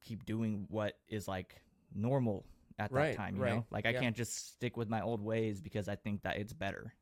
keep 0.03 0.27
doing 0.27 0.67
what 0.69 0.99
is 1.09 1.27
like 1.27 1.63
normal 1.95 2.45
at 2.79 2.93
that 2.93 2.97
Right, 2.97 3.17
time. 3.17 3.37
You 3.37 3.43
right, 3.43 3.55
know, 3.55 3.67
like 3.71 3.87
I 3.87 3.91
yeah. 3.91 4.01
can't 4.01 4.17
just 4.17 4.53
stick 4.53 4.77
with 4.77 4.89
my 4.89 5.01
old 5.01 5.23
ways 5.23 5.61
because 5.63 5.89
I 5.89 5.97
think 5.97 6.23
that 6.23 6.37
it's 6.37 6.53
better. 6.53 6.93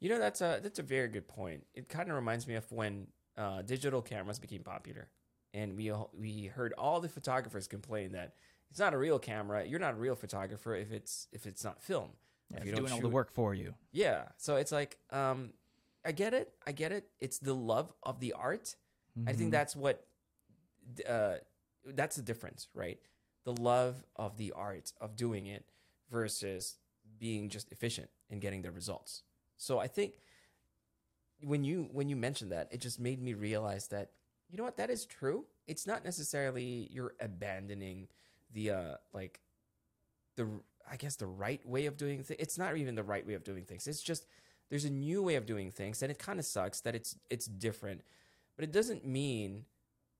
You 0.00 0.08
know, 0.10 0.18
that's 0.18 0.40
a 0.40 0.60
that's 0.62 0.78
a 0.78 0.82
very 0.82 1.08
good 1.08 1.28
point. 1.28 1.66
It 1.74 1.88
kind 1.88 2.08
of 2.08 2.16
reminds 2.16 2.46
me 2.46 2.54
of 2.54 2.70
when 2.72 3.08
uh, 3.36 3.62
digital 3.62 4.02
cameras 4.02 4.38
became 4.38 4.62
popular, 4.62 5.08
and 5.54 5.76
we 5.76 5.92
we 6.12 6.46
heard 6.46 6.72
all 6.78 7.00
the 7.00 7.08
photographers 7.08 7.66
complain 7.68 8.12
that 8.12 8.34
it's 8.70 8.78
not 8.80 8.94
a 8.94 8.98
real 8.98 9.18
camera. 9.18 9.64
You're 9.64 9.78
not 9.80 9.94
a 9.94 9.96
real 9.96 10.16
photographer 10.16 10.74
if 10.74 10.90
it's 10.92 11.28
if 11.32 11.46
it's 11.46 11.62
not 11.64 11.82
film. 11.82 12.10
Yeah, 12.50 12.58
if 12.58 12.64
you 12.66 12.72
don't 12.72 12.80
doing 12.82 12.92
all 12.92 13.00
the 13.00 13.08
work 13.08 13.32
for 13.32 13.54
you. 13.54 13.74
Yeah. 13.92 14.28
So 14.36 14.56
it's 14.56 14.70
like, 14.70 14.98
um, 15.10 15.52
I 16.04 16.12
get 16.12 16.32
it. 16.32 16.54
I 16.64 16.70
get 16.72 16.92
it. 16.92 17.08
It's 17.18 17.38
the 17.40 17.54
love 17.54 17.92
of 18.04 18.20
the 18.20 18.32
art. 18.34 18.76
I 19.26 19.32
think 19.32 19.48
Mhm. 19.48 19.50
that's 19.52 19.74
what, 19.74 20.06
uh, 21.08 21.36
that's 21.84 22.14
the 22.16 22.22
difference, 22.22 22.68
right? 22.74 23.00
The 23.44 23.52
love 23.60 24.04
of 24.14 24.36
the 24.36 24.52
art 24.52 24.92
of 25.00 25.16
doing 25.16 25.46
it 25.46 25.64
versus 26.10 26.78
being 27.18 27.48
just 27.48 27.72
efficient 27.72 28.10
and 28.30 28.40
getting 28.40 28.62
the 28.62 28.70
results. 28.70 29.22
So 29.56 29.78
I 29.80 29.88
think 29.88 30.20
when 31.42 31.64
you 31.64 31.88
when 31.92 32.08
you 32.08 32.16
mentioned 32.16 32.52
that, 32.52 32.68
it 32.70 32.80
just 32.80 33.00
made 33.00 33.20
me 33.22 33.34
realize 33.34 33.88
that 33.88 34.10
you 34.48 34.56
know 34.56 34.64
what 34.64 34.76
that 34.76 34.90
is 34.90 35.04
true. 35.06 35.44
It's 35.66 35.86
not 35.86 36.04
necessarily 36.04 36.88
you're 36.90 37.14
abandoning 37.20 38.08
the 38.52 38.70
uh 38.70 38.94
like 39.12 39.40
the 40.36 40.48
I 40.90 40.96
guess 40.96 41.16
the 41.16 41.26
right 41.26 41.66
way 41.66 41.86
of 41.86 41.96
doing 41.96 42.22
things. 42.22 42.38
It's 42.40 42.58
not 42.58 42.76
even 42.76 42.94
the 42.94 43.02
right 43.02 43.26
way 43.26 43.34
of 43.34 43.44
doing 43.44 43.64
things. 43.64 43.86
It's 43.86 44.02
just 44.02 44.26
there's 44.70 44.84
a 44.84 44.90
new 44.90 45.22
way 45.22 45.36
of 45.36 45.46
doing 45.46 45.70
things, 45.70 46.02
and 46.02 46.10
it 46.10 46.18
kind 46.18 46.38
of 46.38 46.44
sucks 46.44 46.80
that 46.82 46.94
it's 46.94 47.16
it's 47.30 47.46
different, 47.46 48.02
but 48.56 48.64
it 48.64 48.72
doesn't 48.72 49.04
mean 49.06 49.64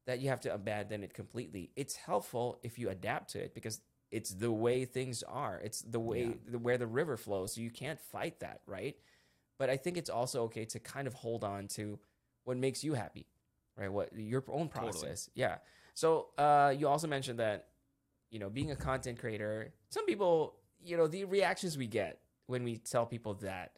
that 0.07 0.21
you 0.21 0.29
have 0.29 0.41
to 0.41 0.55
abandon 0.55 1.03
it 1.03 1.15
completely. 1.15 1.71
It's 1.77 1.97
helpful 1.97 2.59
if 2.63 2.79
you 2.79 2.89
adapt 2.91 3.31
to 3.33 3.41
it 3.41 3.55
because 3.55 3.81
it's 4.13 4.31
the 4.31 4.53
way 4.53 4.85
things 4.85 5.23
are. 5.25 5.61
It's 5.65 5.81
the 5.83 5.99
way 6.01 6.23
Yeah. 6.23 6.35
the, 6.53 6.59
where 6.59 6.79
the 6.79 6.87
river 6.87 7.17
flows. 7.17 7.55
So 7.55 7.61
you 7.61 7.71
can't 7.71 8.01
fight 8.01 8.41
that, 8.41 8.61
right? 8.67 8.97
But 9.59 9.71
I 9.71 9.77
think 9.77 9.97
it's 9.97 10.11
also 10.11 10.43
okay 10.45 10.65
to 10.67 10.79
kind 10.79 11.07
of 11.07 11.15
hold 11.15 11.45
on 11.45 11.69
to 11.69 11.99
what 12.45 12.57
makes 12.57 12.85
you 12.85 12.95
happy, 12.95 13.27
right? 13.77 13.91
What 13.91 14.13
your 14.15 14.45
own 14.49 14.69
Totally. 14.69 14.93
process. 14.93 15.31
Yeah. 15.35 15.57
So 15.95 16.29
uh, 16.37 16.75
you 16.77 16.89
also 16.89 17.07
mentioned 17.09 17.39
that 17.39 17.69
you 18.31 18.39
know 18.39 18.51
being 18.51 18.71
a 18.71 18.77
content 18.77 19.19
creator. 19.19 19.73
Some 19.89 20.05
people, 20.07 20.57
you 20.81 20.97
know, 20.97 21.07
the 21.07 21.25
reactions 21.25 21.79
we 21.79 21.87
get 21.87 22.21
when 22.47 22.65
we 22.65 22.77
tell 22.77 23.07
people 23.07 23.35
that 23.35 23.73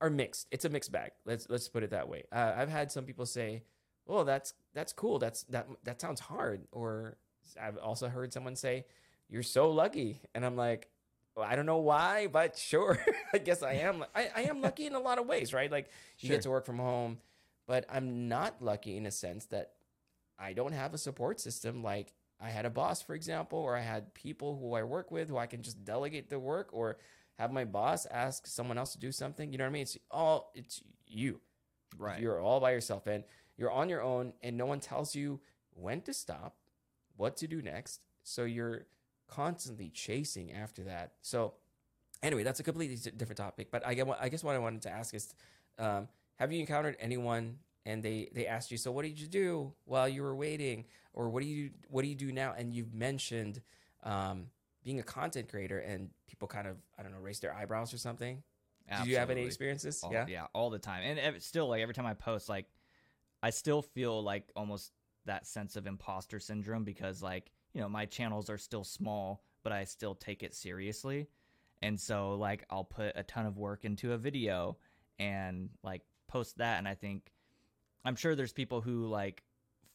are 0.00 0.10
mixed. 0.10 0.48
It's 0.50 0.64
a 0.64 0.68
mixed 0.68 0.90
bag. 0.92 1.12
Let's 1.24 1.48
let's 1.48 1.68
put 1.68 1.82
it 1.82 1.90
that 1.90 2.08
way. 2.08 2.24
Uh, 2.32 2.52
I've 2.56 2.68
had 2.68 2.90
some 2.90 3.04
people 3.04 3.24
say, 3.24 3.62
"Well, 4.04 4.24
that's 4.24 4.54
that's 4.74 4.92
cool. 4.92 5.18
That's 5.18 5.44
that 5.44 5.68
that 5.84 6.00
sounds 6.00 6.20
hard." 6.20 6.66
Or 6.72 7.16
I've 7.60 7.78
also 7.78 8.08
heard 8.08 8.32
someone 8.32 8.56
say, 8.56 8.84
"You're 9.28 9.44
so 9.44 9.70
lucky," 9.70 10.20
and 10.34 10.44
I'm 10.44 10.56
like, 10.56 10.88
well, 11.36 11.46
I 11.48 11.56
don't 11.56 11.66
know 11.66 11.78
why, 11.78 12.26
but 12.26 12.56
sure. 12.56 12.98
I 13.32 13.38
guess 13.38 13.62
I 13.62 13.74
am. 13.74 14.04
I, 14.14 14.30
I 14.36 14.42
am 14.42 14.60
lucky 14.60 14.86
in 14.86 14.94
a 14.94 15.00
lot 15.00 15.18
of 15.18 15.26
ways, 15.26 15.52
right? 15.52 15.70
Like 15.70 15.88
you 16.20 16.28
Sure. 16.28 16.36
get 16.36 16.42
to 16.42 16.50
work 16.50 16.66
from 16.66 16.78
home, 16.78 17.18
but 17.66 17.86
I'm 17.88 18.28
not 18.28 18.60
lucky 18.62 18.96
in 18.96 19.06
a 19.06 19.10
sense 19.10 19.46
that 19.46 19.72
I 20.38 20.52
don't 20.52 20.72
have 20.72 20.94
a 20.94 20.98
support 20.98 21.40
system 21.40 21.82
like 21.82 22.12
I 22.40 22.50
had 22.50 22.66
a 22.66 22.70
boss, 22.70 23.00
for 23.02 23.14
example, 23.14 23.58
or 23.58 23.76
I 23.76 23.80
had 23.80 24.12
people 24.14 24.56
who 24.58 24.74
I 24.74 24.82
work 24.82 25.10
with 25.10 25.28
who 25.28 25.38
I 25.38 25.46
can 25.46 25.62
just 25.62 25.84
delegate 25.84 26.28
the 26.28 26.38
work 26.40 26.70
or 26.72 26.98
have 27.38 27.52
my 27.52 27.64
boss 27.64 28.04
ask 28.06 28.46
someone 28.46 28.76
else 28.78 28.92
to 28.92 28.98
do 28.98 29.12
something. 29.12 29.52
You 29.52 29.58
know 29.58 29.64
what 29.64 29.70
I 29.70 29.72
mean? 29.72 29.82
It's 29.82 29.96
all 30.10 30.50
it's 30.54 30.82
you. 31.06 31.40
right. 31.96 32.20
You're 32.20 32.40
all 32.40 32.60
by 32.60 32.72
yourself 32.72 33.06
and 33.06 33.24
you're 33.56 33.70
on 33.70 33.88
your 33.88 34.02
own 34.02 34.32
and 34.42 34.56
no 34.56 34.66
one 34.66 34.80
tells 34.80 35.14
you 35.14 35.40
when 35.74 36.00
to 36.02 36.12
stop, 36.12 36.56
what 37.16 37.36
to 37.38 37.46
do 37.46 37.62
next. 37.62 38.00
So 38.24 38.44
you're 38.44 38.86
constantly 39.28 39.90
chasing 39.90 40.52
after 40.52 40.84
that. 40.84 41.12
So 41.22 41.54
anyway, 42.22 42.42
that's 42.42 42.60
a 42.60 42.62
completely 42.62 42.96
different 43.16 43.38
topic. 43.38 43.70
But 43.70 43.86
I, 43.86 43.94
guess 43.94 44.44
what 44.44 44.54
I 44.54 44.58
wanted 44.58 44.82
to 44.82 44.90
ask 44.90 45.14
is, 45.14 45.34
um, 45.78 46.08
have 46.36 46.52
you 46.52 46.60
encountered 46.60 46.96
anyone 47.00 47.58
and 47.84 48.02
they, 48.02 48.30
they 48.34 48.46
asked 48.46 48.70
you, 48.70 48.78
so 48.78 48.92
what 48.92 49.04
did 49.04 49.18
you 49.20 49.26
do 49.26 49.72
while 49.84 50.08
you 50.08 50.22
were 50.22 50.36
waiting? 50.36 50.84
Or 51.12 51.28
what 51.28 51.42
do 51.42 51.48
you, 51.48 51.70
what 51.88 52.02
do 52.02 52.08
you 52.08 52.14
do 52.14 52.32
now? 52.32 52.54
And 52.56 52.72
you've 52.72 52.94
mentioned, 52.94 53.60
um, 54.02 54.46
being 54.84 54.98
a 54.98 55.02
content 55.02 55.48
creator 55.48 55.78
and 55.78 56.10
people 56.26 56.48
kind 56.48 56.66
of, 56.66 56.76
I 56.98 57.02
don't 57.02 57.12
know, 57.12 57.20
raise 57.20 57.40
their 57.40 57.54
eyebrows 57.54 57.94
or 57.94 57.98
something. 57.98 58.42
Did 58.98 59.06
you 59.06 59.16
have 59.16 59.30
any 59.30 59.44
experiences? 59.44 60.02
All, 60.02 60.12
yeah. 60.12 60.26
yeah, 60.28 60.46
all 60.52 60.68
the 60.68 60.78
time. 60.78 61.02
And 61.04 61.18
ev- 61.18 61.42
still, 61.42 61.68
like 61.68 61.82
every 61.82 61.94
time 61.94 62.04
I 62.04 62.14
post, 62.14 62.48
like 62.48 62.66
I 63.42 63.50
still 63.50 63.82
feel 63.82 64.22
like 64.22 64.50
almost 64.56 64.92
that 65.24 65.46
sense 65.46 65.76
of 65.76 65.86
imposter 65.86 66.40
syndrome 66.40 66.84
because, 66.84 67.22
like, 67.22 67.52
you 67.74 67.80
know, 67.80 67.88
my 67.88 68.06
channels 68.06 68.50
are 68.50 68.58
still 68.58 68.84
small, 68.84 69.42
but 69.62 69.72
I 69.72 69.84
still 69.84 70.14
take 70.14 70.42
it 70.42 70.54
seriously. 70.54 71.28
And 71.80 71.98
so, 71.98 72.34
like, 72.34 72.64
I'll 72.70 72.84
put 72.84 73.12
a 73.16 73.22
ton 73.22 73.46
of 73.46 73.58
work 73.58 73.84
into 73.84 74.12
a 74.12 74.18
video 74.18 74.76
and 75.18 75.70
like 75.82 76.02
post 76.28 76.58
that. 76.58 76.78
And 76.78 76.86
I 76.86 76.94
think 76.94 77.32
I'm 78.04 78.16
sure 78.16 78.34
there's 78.34 78.52
people 78.52 78.80
who 78.80 79.06
like 79.06 79.42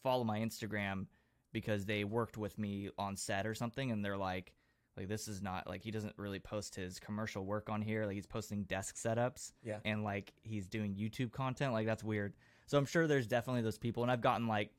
follow 0.03 0.23
my 0.23 0.39
Instagram 0.39 1.07
because 1.53 1.86
they 1.86 2.03
worked 2.03 2.38
with 2.38 2.57
me 2.59 2.89
on 2.97 3.15
set 3.15 3.47
or 3.47 3.55
something, 3.55 3.91
and 3.91 4.03
they're 4.03 4.17
like, 4.17 4.53
like 4.97 5.07
this 5.07 5.28
is 5.28 5.41
not 5.41 5.67
like 5.67 5.82
he 5.84 5.91
doesn't 5.91 6.13
really 6.17 6.39
post 6.39 6.75
his 6.75 6.99
commercial 6.99 7.45
work 7.45 7.69
on 7.69 7.82
here. 7.82 8.05
Like 8.05 8.15
he's 8.15 8.25
posting 8.25 8.63
desk 8.63 8.95
setups 8.95 9.51
Yeah. 9.63 9.78
and 9.86 10.03
like 10.03 10.34
he's 10.43 10.65
doing 10.67 10.95
YouTube 10.95 11.32
content. 11.32 11.71
Like 11.71 11.86
that's 11.86 12.03
weird. 12.03 12.34
So 12.65 12.78
I'm 12.78 12.86
sure 12.86 13.07
there's 13.07 13.28
definitely 13.28 13.61
those 13.61 13.78
people, 13.78 14.03
and 14.03 14.11
I've 14.11 14.21
gotten 14.21 14.47
like, 14.47 14.71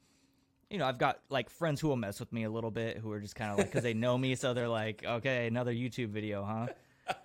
you 0.71 0.79
know, 0.79 0.87
I've 0.87 0.99
got 0.99 1.21
like 1.31 1.51
friends 1.51 1.81
who 1.81 1.89
will 1.89 1.97
mess 1.97 2.21
with 2.21 2.33
me 2.33 2.45
a 2.45 2.51
little 2.51 2.71
bit, 2.71 2.99
who 2.99 3.11
are 3.13 3.21
just 3.21 3.35
kind 3.35 3.51
of 3.51 3.59
like 3.59 3.67
because 3.69 3.83
they 3.83 3.95
know 3.95 4.17
me, 4.17 4.35
so 4.35 4.55
they're 4.55 4.69
like, 4.69 5.05
okay, 5.05 5.47
another 5.47 5.73
YouTube 5.73 6.09
video, 6.09 6.45
huh? 6.45 6.67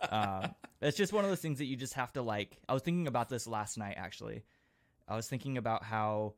um, 0.09 0.55
it's 0.81 0.97
just 0.97 1.11
one 1.11 1.23
of 1.23 1.29
those 1.29 1.41
things 1.41 1.57
that 1.57 1.65
you 1.65 1.75
just 1.75 1.93
have 1.95 2.13
to 2.13 2.21
like. 2.21 2.57
I 2.69 2.73
was 2.73 2.81
thinking 2.83 3.07
about 3.07 3.29
this 3.29 3.47
last 3.47 3.77
night 3.77 3.95
actually. 3.97 4.43
I 5.07 5.15
was 5.15 5.27
thinking 5.27 5.57
about 5.57 5.83
how 5.83 6.35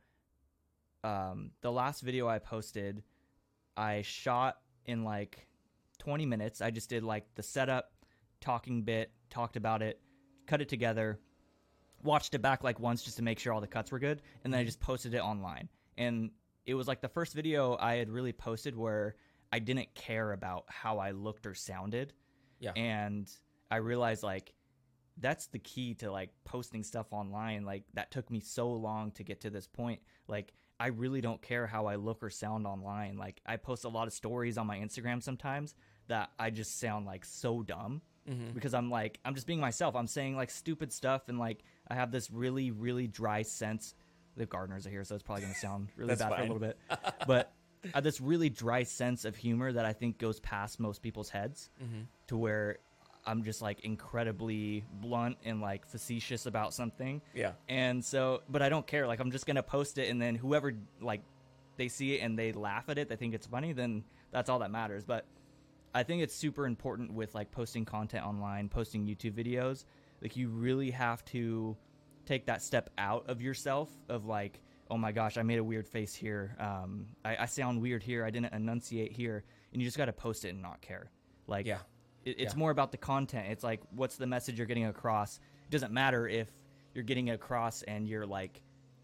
um, 1.04 1.52
the 1.62 1.72
last 1.72 2.02
video 2.02 2.28
I 2.28 2.40
posted, 2.40 3.04
I 3.78 4.02
shot 4.02 4.58
in 4.86 5.04
like 5.04 5.48
20 6.00 6.26
minutes. 6.26 6.62
I 6.62 6.72
just 6.72 6.90
did 6.90 7.04
like 7.04 7.26
the 7.36 7.44
setup, 7.44 7.92
talking 8.42 8.82
bit, 8.82 9.12
talked 9.30 9.58
about 9.58 9.84
it, 9.84 10.02
cut 10.48 10.62
it 10.62 10.70
together, 10.70 11.20
watched 12.04 12.34
it 12.34 12.42
back 12.42 12.64
like 12.64 12.80
once 12.80 13.04
just 13.04 13.18
to 13.18 13.24
make 13.24 13.38
sure 13.38 13.54
all 13.54 13.62
the 13.62 13.68
cuts 13.68 13.92
were 13.92 14.00
good, 14.00 14.22
and 14.44 14.52
then 14.52 14.62
I 14.62 14.64
just 14.64 14.80
posted 14.80 15.14
it 15.14 15.20
online. 15.20 15.70
And 15.98 16.32
it 16.66 16.74
was 16.74 16.88
like 16.88 17.02
the 17.02 17.08
first 17.10 17.34
video 17.34 17.78
I 17.80 17.96
had 17.96 18.10
really 18.10 18.34
posted 18.34 18.76
where 18.76 19.16
I 19.52 19.60
didn't 19.60 19.94
care 19.96 20.32
about 20.34 20.66
how 20.68 20.98
I 21.00 21.12
looked 21.12 21.46
or 21.46 21.54
sounded. 21.54 22.14
Yeah. 22.60 22.72
And 22.76 23.30
I 23.70 23.78
realized 23.78 24.24
like 24.24 24.54
that's 25.18 25.48
the 25.48 25.60
key 25.60 25.94
to 25.96 26.12
like 26.12 26.30
posting 26.44 26.84
stuff 26.84 27.08
online. 27.12 27.64
Like 27.66 27.84
that 27.94 28.12
took 28.12 28.30
me 28.30 28.40
so 28.40 28.72
long 28.72 29.12
to 29.12 29.24
get 29.24 29.42
to 29.42 29.50
this 29.50 29.68
point. 29.68 30.02
Like 30.28 30.54
I 30.80 30.88
really 30.88 31.22
don't 31.22 31.42
care 31.42 31.68
how 31.68 31.86
I 31.86 31.96
look 31.96 32.22
or 32.22 32.30
sound 32.30 32.68
online. 32.68 33.18
Like 33.18 33.40
I 33.46 33.58
post 33.58 33.86
a 33.86 33.90
lot 33.90 34.08
of 34.08 34.14
stories 34.14 34.58
on 34.58 34.68
my 34.68 34.78
Instagram 34.78 35.24
sometimes 35.24 35.74
that 36.08 36.32
I 36.38 36.50
just 36.50 36.80
sound 36.80 37.06
like 37.06 37.26
so 37.26 37.62
dumb 37.64 38.02
Mm-hmm. 38.28 38.54
because 38.56 38.74
I'm 38.74 38.90
like 38.90 39.20
I'm 39.24 39.36
just 39.36 39.46
being 39.46 39.60
myself. 39.60 39.96
I'm 39.96 40.08
saying 40.08 40.36
like 40.36 40.50
stupid 40.50 40.92
stuff 40.92 41.30
and 41.30 41.38
like 41.38 41.64
I 41.88 41.94
have 41.94 42.12
this 42.12 42.32
really 42.32 42.72
really 42.72 43.06
dry 43.06 43.44
sense. 43.44 43.94
The 44.38 44.46
gardeners 44.46 44.86
are 44.86 44.90
here, 44.90 45.04
so 45.04 45.16
it's 45.16 45.24
probably 45.24 45.44
gonna 45.44 45.56
sound 45.56 45.90
really 45.96 46.16
bad 46.16 46.30
for 46.30 46.40
a 46.40 46.42
little 46.42 46.60
bit. 46.60 46.78
But 47.28 47.52
I 47.86 47.90
have 47.98 48.04
this 48.04 48.20
really 48.20 48.50
dry 48.50 48.84
sense 48.84 49.26
of 49.26 49.36
humor 49.36 49.72
that 49.72 49.86
I 49.86 49.94
think 49.94 50.18
goes 50.18 50.40
past 50.40 50.80
most 50.80 51.02
people's 51.02 51.30
heads 51.30 51.70
Mm-hmm. 51.84 52.02
to 52.28 52.38
where 52.38 52.78
I'm 53.28 53.44
just 53.44 53.62
like 53.62 53.80
incredibly 53.82 54.84
blunt 55.02 55.38
and 55.46 55.60
like 55.62 55.88
facetious 55.88 56.46
about 56.46 56.74
something. 56.74 57.22
Yeah. 57.34 57.54
And 57.70 58.04
so, 58.04 58.42
but 58.50 58.62
I 58.62 58.70
don't 58.70 58.86
care. 58.86 59.08
Like, 59.08 59.20
I'm 59.20 59.32
just 59.32 59.46
gonna 59.46 59.64
post 59.64 59.98
it, 59.98 60.10
and 60.10 60.22
then 60.22 60.36
whoever 60.36 60.74
like 61.02 61.22
they 61.78 61.88
see 61.88 62.16
it 62.16 62.20
and 62.20 62.38
they 62.38 62.52
laugh 62.52 62.88
at 62.90 62.98
it, 62.98 63.10
they 63.10 63.16
think 63.16 63.34
it's 63.34 63.48
funny, 63.48 63.74
then 63.74 64.04
that's 64.32 64.50
all 64.50 64.60
that 64.60 64.72
matters. 64.72 65.04
But 65.04 65.26
I 65.94 66.04
think 66.04 66.22
it's 66.24 66.36
super 66.36 66.66
important 66.68 67.14
with 67.14 67.34
like 67.36 67.52
posting 67.52 67.86
content 67.86 68.26
online, 68.26 68.68
posting 68.70 69.06
YouTube 69.06 69.34
videos. 69.34 69.86
Like, 70.22 70.36
you 70.38 70.50
really 70.50 70.92
have 70.92 71.24
to 71.26 71.76
take 72.26 72.46
that 72.48 72.62
step 72.62 72.90
out 72.98 73.30
of 73.30 73.42
yourself 73.42 73.90
of 74.10 74.26
like, 74.26 74.62
oh 74.90 74.98
my 74.98 75.12
gosh, 75.12 75.38
I 75.38 75.42
made 75.44 75.60
a 75.60 75.64
weird 75.64 75.88
face 75.88 76.14
here. 76.14 76.56
Um, 76.60 77.08
I, 77.24 77.38
I 77.38 77.46
sound 77.46 77.82
weird 77.82 78.04
here. 78.04 78.24
I 78.26 78.30
didn't 78.30 78.54
enunciate 78.54 79.12
here, 79.12 79.44
and 79.74 79.82
you 79.82 79.88
just 79.88 79.98
got 79.98 80.06
to 80.06 80.14
post 80.14 80.46
it 80.46 80.50
and 80.50 80.62
not 80.62 80.82
care. 80.82 81.10
Like, 81.48 81.66
Yeah. 81.66 81.80
it, 82.24 82.36
it's 82.40 82.54
Yeah. 82.54 82.60
more 82.60 82.72
about 82.72 82.92
the 82.92 82.98
content. 82.98 83.48
It's 83.50 83.64
like, 83.64 83.82
what's 83.92 84.16
the 84.18 84.28
message 84.28 84.58
you're 84.58 84.68
getting 84.68 84.86
across? 84.86 85.40
It 85.68 85.72
doesn't 85.72 85.92
matter 85.92 86.28
if 86.28 86.50
you're 86.94 87.04
getting 87.04 87.32
across 87.32 87.82
and 87.84 88.08
you're 88.08 88.26
like 88.28 88.62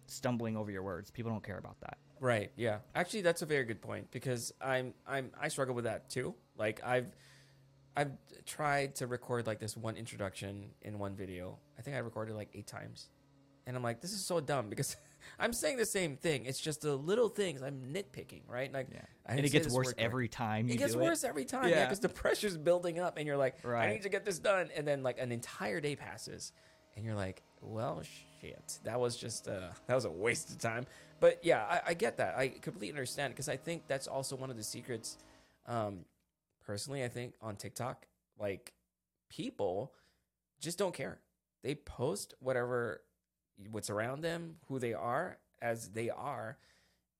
stumbling 0.07 0.55
over 0.57 0.71
your 0.71 0.83
words. 0.83 1.09
People 1.11 1.31
don't 1.31 1.43
care 1.43 1.57
about 1.57 1.79
that. 1.81 1.97
Right. 2.19 2.51
Yeah. 2.55 2.79
Actually, 2.93 3.21
that's 3.21 3.41
a 3.41 3.45
very 3.45 3.63
good 3.65 3.81
point 3.81 4.11
because 4.11 4.53
I'm 4.61 4.93
I'm 5.07 5.31
I 5.39 5.47
struggle 5.47 5.73
with 5.73 5.85
that 5.85 6.09
too. 6.09 6.35
Like 6.55 6.83
I've 6.83 7.07
I've 7.95 8.11
tried 8.45 8.95
to 8.95 9.07
record 9.07 9.47
like 9.47 9.59
this 9.59 9.75
one 9.75 9.95
introduction 9.97 10.69
in 10.81 10.97
one 10.99 11.15
video. 11.15 11.57
I 11.77 11.81
think 11.81 11.95
I 11.95 11.99
recorded 11.99 12.35
like 12.35 12.49
eight 12.53 12.67
times, 12.67 13.09
and 13.67 13.75
I'm 13.75 13.83
like, 13.83 14.01
this 14.01 14.13
is 14.13 14.23
so 14.25 14.39
dumb 14.39 14.69
because 14.69 14.95
I'm 15.39 15.53
saying 15.53 15.77
the 15.77 15.85
same 15.85 16.15
thing. 16.17 16.45
It's 16.45 16.59
just 16.59 16.81
the 16.81 16.95
little 16.95 17.29
things. 17.29 17.61
I'm 17.61 17.93
nitpicking, 17.93 18.41
right? 18.47 18.71
Like, 18.73 18.87
Yeah. 18.91 19.01
And 19.25 19.39
it 19.39 19.51
gets 19.51 19.69
worse 19.69 19.93
every 19.97 20.27
time 20.27 20.67
you 20.67 20.73
It 20.75 20.77
gets 20.77 20.95
worse 20.95 21.23
every 21.23 21.45
time, 21.45 21.69
yeah, 21.69 21.75
Yeah. 21.75 21.85
because 21.85 21.99
the 21.99 22.09
pressure's 22.09 22.57
building 22.57 22.99
up, 22.99 23.17
and 23.17 23.27
you're 23.27 23.37
like, 23.37 23.63
I 23.65 23.91
need 23.91 24.03
to 24.03 24.09
get 24.09 24.25
this 24.25 24.39
done, 24.39 24.69
and 24.75 24.87
then 24.87 25.03
like 25.03 25.19
an 25.19 25.31
entire 25.31 25.79
day 25.79 25.95
passes, 25.95 26.53
and 26.95 27.05
you're 27.05 27.15
like, 27.15 27.43
well, 27.61 28.01
shit, 28.41 28.79
that 28.83 28.99
was 28.99 29.15
just 29.15 29.47
uh, 29.47 29.69
that 29.87 29.95
was 29.95 30.05
a 30.05 30.09
waste 30.11 30.49
of 30.49 30.59
time. 30.59 30.85
But 31.19 31.39
yeah, 31.43 31.63
I, 31.69 31.91
I 31.91 31.93
get 31.93 32.17
that. 32.17 32.35
I 32.35 32.47
completely 32.47 32.89
understand 32.89 33.33
because 33.33 33.47
I 33.47 33.57
think 33.57 33.83
that's 33.87 34.07
also 34.07 34.35
one 34.35 34.49
of 34.49 34.57
the 34.57 34.63
secrets. 34.63 35.17
Um, 35.67 36.05
personally, 36.65 37.03
I 37.03 37.09
think 37.09 37.33
on 37.41 37.55
TikTok, 37.55 38.05
like 38.39 38.73
people 39.29 39.93
just 40.59 40.77
don't 40.77 40.93
care. 40.93 41.19
They 41.63 41.75
post 41.75 42.33
whatever 42.39 43.01
what's 43.69 43.89
around 43.89 44.21
them, 44.21 44.55
who 44.67 44.79
they 44.79 44.93
are 44.93 45.37
as 45.61 45.89
they 45.89 46.09
are, 46.09 46.57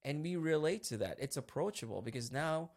and 0.03 0.23
we 0.23 0.35
relate 0.35 0.83
to 0.85 0.97
that. 0.97 1.17
It's 1.19 1.37
approachable 1.37 2.01
because 2.01 2.31
now 2.31 2.71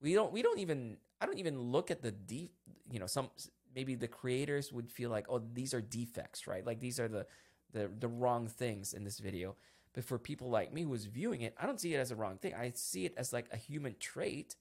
we 0.00 0.14
don't 0.14 0.32
we 0.32 0.42
don't 0.42 0.58
even 0.58 0.98
I 1.20 1.26
don't 1.26 1.38
even 1.38 1.60
look 1.60 1.90
at 1.90 2.02
the 2.02 2.12
deep 2.12 2.52
you 2.90 2.98
know 2.98 3.06
some 3.06 3.30
maybe 3.74 3.94
the 3.94 4.08
creators 4.08 4.72
would 4.72 4.90
feel 4.90 5.10
like 5.10 5.26
oh 5.28 5.42
these 5.52 5.74
are 5.74 5.80
defects 5.80 6.46
right 6.46 6.64
like 6.64 6.80
these 6.80 6.98
are 7.00 7.08
the 7.08 7.26
the 7.72 7.90
the 7.98 8.08
wrong 8.08 8.46
things 8.46 8.94
in 8.94 9.04
this 9.04 9.18
video 9.18 9.56
but 9.92 10.04
for 10.04 10.18
people 10.18 10.48
like 10.48 10.72
me 10.72 10.82
who's 10.82 11.04
viewing 11.04 11.42
it 11.42 11.54
I 11.60 11.66
don't 11.66 11.80
see 11.80 11.94
it 11.94 11.98
as 11.98 12.10
a 12.10 12.16
wrong 12.16 12.38
thing 12.38 12.54
I 12.54 12.72
see 12.74 13.04
it 13.04 13.14
as 13.16 13.32
like 13.32 13.46
a 13.52 13.56
human 13.56 13.96
trait 13.98 14.56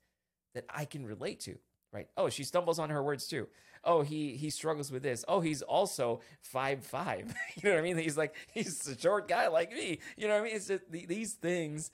that 0.57 0.65
I 0.69 0.85
can 0.85 1.05
relate 1.05 1.39
to 1.41 1.57
right? 1.93 2.07
Oh 2.17 2.29
she 2.29 2.43
stumbles 2.43 2.79
on 2.79 2.89
her 2.89 3.01
words 3.01 3.27
too. 3.27 3.47
Oh 3.83 4.01
he 4.01 4.35
he 4.35 4.49
struggles 4.49 4.91
with 4.91 5.03
this. 5.03 5.23
Oh 5.27 5.39
he's 5.39 5.61
also 5.61 6.21
five 6.41 6.83
five. 6.85 7.33
You 7.55 7.69
know 7.69 7.75
what 7.75 7.79
I 7.79 7.83
mean? 7.83 7.97
He's 7.97 8.17
like 8.17 8.35
he's 8.51 8.87
a 8.87 8.97
short 8.97 9.27
guy 9.27 9.47
like 9.47 9.71
me. 9.71 9.99
You 10.15 10.27
know 10.27 10.35
what 10.35 10.41
I 10.41 10.43
mean? 10.43 10.55
It's 10.55 10.67
just, 10.67 10.83
these 10.91 11.33
things 11.33 11.91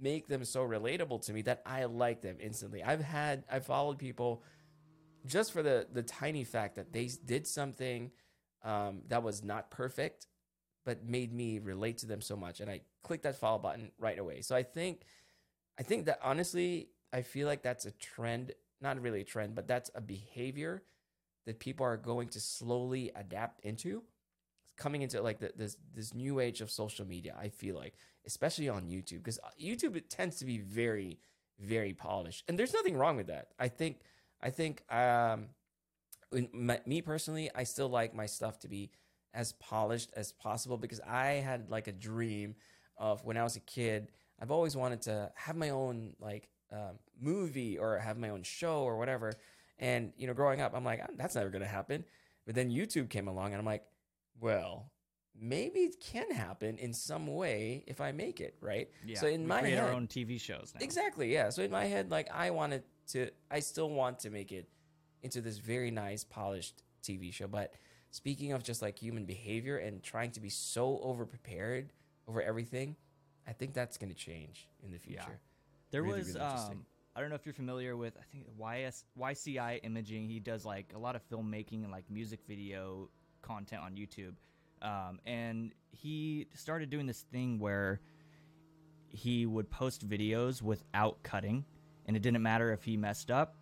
make 0.00 0.28
them 0.28 0.44
so 0.44 0.66
relatable 0.66 1.24
to 1.26 1.32
me 1.32 1.42
that 1.42 1.62
I 1.66 1.84
like 1.84 2.20
them 2.20 2.36
instantly. 2.40 2.82
I've 2.82 3.00
had 3.02 3.44
I've 3.50 3.66
followed 3.66 3.98
people 3.98 4.42
just 5.26 5.52
for 5.52 5.62
the 5.62 5.86
the 5.92 6.02
tiny 6.02 6.44
fact 6.44 6.76
that 6.76 6.92
they 6.92 7.10
did 7.24 7.46
something 7.46 8.10
um, 8.62 9.02
that 9.08 9.22
was 9.22 9.42
not 9.42 9.70
perfect, 9.70 10.26
but 10.84 11.04
made 11.04 11.32
me 11.32 11.58
relate 11.58 11.98
to 11.98 12.06
them 12.06 12.20
so 12.20 12.36
much, 12.36 12.60
and 12.60 12.70
I 12.70 12.82
clicked 13.02 13.24
that 13.24 13.36
follow 13.36 13.58
button 13.58 13.90
right 13.98 14.18
away. 14.18 14.42
So 14.42 14.54
I 14.54 14.62
think 14.62 15.02
I 15.78 15.82
think 15.82 16.06
that 16.06 16.20
honestly, 16.22 16.88
I 17.12 17.22
feel 17.22 17.46
like 17.46 17.62
that's 17.62 17.86
a 17.86 17.90
trend, 17.92 18.52
not 18.80 19.00
really 19.00 19.22
a 19.22 19.24
trend, 19.24 19.54
but 19.54 19.66
that's 19.66 19.90
a 19.94 20.00
behavior 20.00 20.82
that 21.46 21.58
people 21.58 21.84
are 21.84 21.96
going 21.96 22.28
to 22.28 22.40
slowly 22.40 23.10
adapt 23.14 23.64
into. 23.64 24.02
Coming 24.76 25.02
into 25.02 25.20
like 25.20 25.40
the, 25.40 25.52
this 25.54 25.76
this 25.94 26.14
new 26.14 26.40
age 26.40 26.62
of 26.62 26.70
social 26.70 27.06
media 27.06 27.36
i 27.38 27.50
feel 27.50 27.76
like 27.76 27.92
especially 28.26 28.66
on 28.70 28.84
youtube 28.84 29.18
because 29.18 29.38
youtube 29.60 29.94
it 29.94 30.08
tends 30.08 30.36
to 30.36 30.46
be 30.46 30.56
very 30.56 31.18
very 31.60 31.92
polished. 31.92 32.44
And 32.48 32.58
there's 32.58 32.72
nothing 32.72 32.96
wrong 32.96 33.16
with 33.16 33.26
that. 33.26 33.48
I 33.58 33.68
think 33.68 34.00
i 34.42 34.50
think 34.50 34.82
um 34.90 35.48
my, 36.52 36.80
me 36.86 37.02
personally 37.02 37.50
i 37.54 37.64
still 37.64 37.88
like 37.88 38.14
my 38.14 38.24
stuff 38.26 38.58
to 38.60 38.68
be 38.68 38.90
as 39.34 39.52
polished 39.54 40.10
as 40.16 40.32
possible 40.32 40.78
because 40.78 41.00
i 41.06 41.32
had 41.32 41.68
like 41.68 41.88
a 41.88 41.92
dream 41.92 42.54
of 42.96 43.22
when 43.24 43.36
i 43.36 43.42
was 43.42 43.56
a 43.56 43.60
kid 43.60 44.08
i've 44.40 44.50
always 44.50 44.76
wanted 44.76 45.02
to 45.02 45.30
have 45.34 45.56
my 45.56 45.70
own 45.70 46.14
like 46.20 46.48
um, 46.72 46.98
movie 47.20 47.78
or 47.78 47.98
have 47.98 48.16
my 48.18 48.30
own 48.30 48.42
show 48.42 48.82
or 48.82 48.96
whatever 48.96 49.32
and 49.78 50.12
you 50.16 50.26
know 50.26 50.34
growing 50.34 50.60
up 50.60 50.72
i'm 50.74 50.84
like 50.84 51.00
"Ah, 51.02 51.10
that's 51.16 51.34
never 51.34 51.50
going 51.50 51.62
to 51.62 51.68
happen 51.68 52.04
but 52.46 52.54
then 52.54 52.70
youtube 52.70 53.08
came 53.08 53.28
along 53.28 53.52
and 53.52 53.56
i'm 53.56 53.66
like 53.66 53.84
well, 54.40 54.90
maybe 55.38 55.80
it 55.80 56.00
can 56.00 56.30
happen 56.30 56.78
in 56.78 56.92
some 56.92 57.26
way 57.26 57.84
if 57.86 58.00
I 58.00 58.12
make 58.12 58.40
it, 58.40 58.56
right? 58.60 58.88
Yeah. 59.04 59.18
So 59.18 59.26
in 59.26 59.42
we 59.42 59.46
my 59.46 59.60
create 59.60 59.74
head, 59.74 59.84
our 59.84 59.92
own 59.92 60.06
TV 60.06 60.40
shows 60.40 60.72
now. 60.74 60.84
exactly, 60.84 61.32
yeah. 61.32 61.50
So 61.50 61.62
in 61.62 61.70
my 61.70 61.84
head, 61.84 62.10
like 62.10 62.28
I 62.32 62.50
wanted 62.50 62.82
to, 63.08 63.30
I 63.50 63.60
still 63.60 63.90
want 63.90 64.20
to 64.20 64.30
make 64.30 64.52
it 64.52 64.68
into 65.22 65.40
this 65.40 65.58
very 65.58 65.90
nice, 65.90 66.24
polished 66.24 66.82
TV 67.02 67.32
show. 67.32 67.46
But 67.46 67.74
speaking 68.10 68.52
of 68.52 68.62
just 68.62 68.82
like 68.82 68.98
human 68.98 69.26
behavior 69.26 69.76
and 69.76 70.02
trying 70.02 70.30
to 70.32 70.40
be 70.40 70.48
so 70.48 71.00
over 71.02 71.26
prepared 71.26 71.92
over 72.26 72.40
everything, 72.42 72.96
I 73.46 73.52
think 73.52 73.74
that's 73.74 73.98
going 73.98 74.10
to 74.10 74.16
change 74.16 74.68
in 74.82 74.90
the 74.90 74.98
Yeah. 75.06 75.24
There 75.90 76.02
Really, 76.02 76.18
was 76.18 76.34
really 76.34 76.46
um 76.46 76.86
I 77.14 77.20
don't 77.20 77.28
know 77.28 77.34
if 77.36 77.44
you're 77.44 77.52
familiar 77.54 77.96
with 77.96 78.16
I 78.16 78.22
think 78.32 78.46
YS 78.58 79.04
YCI 79.18 79.80
Imaging. 79.84 80.28
He 80.28 80.40
does 80.40 80.64
like 80.64 80.92
a 80.94 80.98
lot 80.98 81.16
of 81.16 81.28
filmmaking 81.28 81.82
and 81.82 81.90
like 81.90 82.04
music 82.10 82.40
video 82.48 83.08
content 83.42 83.82
on 83.82 83.94
YouTube. 83.96 84.34
Um, 84.82 85.18
and 85.26 85.72
he 85.90 86.46
started 86.54 86.88
doing 86.88 87.06
this 87.06 87.20
thing 87.32 87.58
where 87.58 88.00
he 89.08 89.44
would 89.44 89.70
post 89.70 90.08
videos 90.08 90.62
without 90.62 91.22
cutting, 91.22 91.64
and 92.06 92.16
it 92.16 92.22
didn't 92.22 92.42
matter 92.42 92.72
if 92.72 92.82
he 92.84 92.96
messed 92.96 93.30
up 93.30 93.56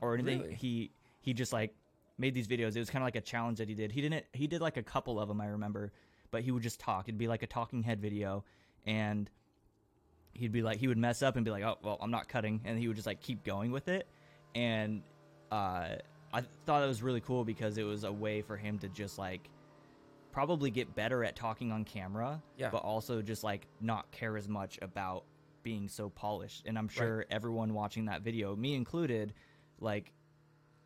or 0.00 0.14
anything. 0.14 0.40
Really? 0.40 0.54
He 0.54 0.90
he 1.20 1.32
just 1.34 1.52
like 1.52 1.74
made 2.18 2.34
these 2.34 2.48
videos. 2.48 2.74
It 2.74 2.80
was 2.80 2.90
kind 2.90 3.02
of 3.02 3.06
like 3.06 3.16
a 3.16 3.20
challenge 3.20 3.58
that 3.58 3.68
he 3.68 3.74
did. 3.74 3.92
He 3.92 4.00
didn't. 4.00 4.24
He 4.32 4.46
did 4.46 4.60
like 4.60 4.76
a 4.76 4.82
couple 4.82 5.20
of 5.20 5.28
them, 5.28 5.40
I 5.40 5.46
remember, 5.46 5.92
but 6.30 6.42
he 6.42 6.50
would 6.50 6.62
just 6.62 6.80
talk. 6.80 7.06
It'd 7.06 7.18
be 7.18 7.28
like 7.28 7.42
a 7.42 7.46
talking 7.46 7.82
head 7.82 8.00
video, 8.00 8.44
and 8.86 9.30
he'd 10.34 10.52
be 10.52 10.62
like 10.62 10.78
he 10.78 10.88
would 10.88 10.98
mess 10.98 11.22
up 11.22 11.36
and 11.36 11.44
be 11.44 11.50
like 11.50 11.62
oh 11.64 11.76
well 11.82 11.96
i'm 12.00 12.10
not 12.10 12.28
cutting 12.28 12.60
and 12.64 12.78
he 12.78 12.86
would 12.88 12.96
just 12.96 13.06
like 13.06 13.20
keep 13.20 13.42
going 13.44 13.70
with 13.70 13.88
it 13.88 14.06
and 14.54 15.02
uh 15.52 15.88
i 16.32 16.42
thought 16.66 16.82
it 16.82 16.86
was 16.86 17.02
really 17.02 17.20
cool 17.20 17.44
because 17.44 17.78
it 17.78 17.84
was 17.84 18.04
a 18.04 18.12
way 18.12 18.42
for 18.42 18.56
him 18.56 18.78
to 18.78 18.88
just 18.88 19.18
like 19.18 19.48
probably 20.32 20.70
get 20.70 20.94
better 20.94 21.22
at 21.24 21.36
talking 21.36 21.70
on 21.70 21.84
camera 21.84 22.42
Yeah. 22.56 22.70
but 22.70 22.78
also 22.82 23.22
just 23.22 23.44
like 23.44 23.66
not 23.80 24.10
care 24.10 24.36
as 24.36 24.48
much 24.48 24.78
about 24.82 25.24
being 25.62 25.88
so 25.88 26.08
polished 26.10 26.64
and 26.66 26.76
i'm 26.76 26.88
sure 26.88 27.24
everyone 27.30 27.72
watching 27.72 28.06
that 28.06 28.22
video 28.22 28.54
me 28.56 28.74
included 28.74 29.32
like 29.80 30.12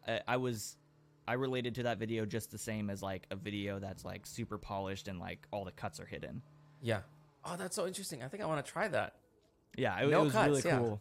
I, 0.07 0.21
I 0.29 0.37
was 0.37 0.77
i 1.27 1.33
related 1.33 1.75
to 1.77 1.83
that 1.85 1.99
video 1.99 2.27
just 2.27 2.51
the 2.51 2.59
same 2.59 2.91
as 2.91 3.03
like 3.03 3.27
a 3.31 3.37
video 3.37 3.79
that's 3.79 4.05
like 4.05 4.27
super 4.27 4.59
polished 4.59 5.09
and 5.09 5.19
like 5.19 5.47
all 5.51 5.65
the 5.65 5.73
cuts 5.73 5.99
are 6.01 6.07
hidden 6.07 6.43
Yeah. 6.83 7.01
Oh, 7.45 7.57
that's 7.57 7.75
so 7.77 7.87
interesting. 7.87 8.23
I 8.23 8.29
think 8.29 8.43
I 8.43 8.47
want 8.47 8.65
to 8.65 8.71
try 8.71 8.89
that. 8.89 9.15
Yeah, 9.77 9.99
it, 10.01 10.09
No 10.09 10.21
it 10.21 10.25
was 10.25 10.33
cuts, 10.33 10.49
really 10.49 10.63
yeah. 10.65 10.79
cool. 10.79 11.01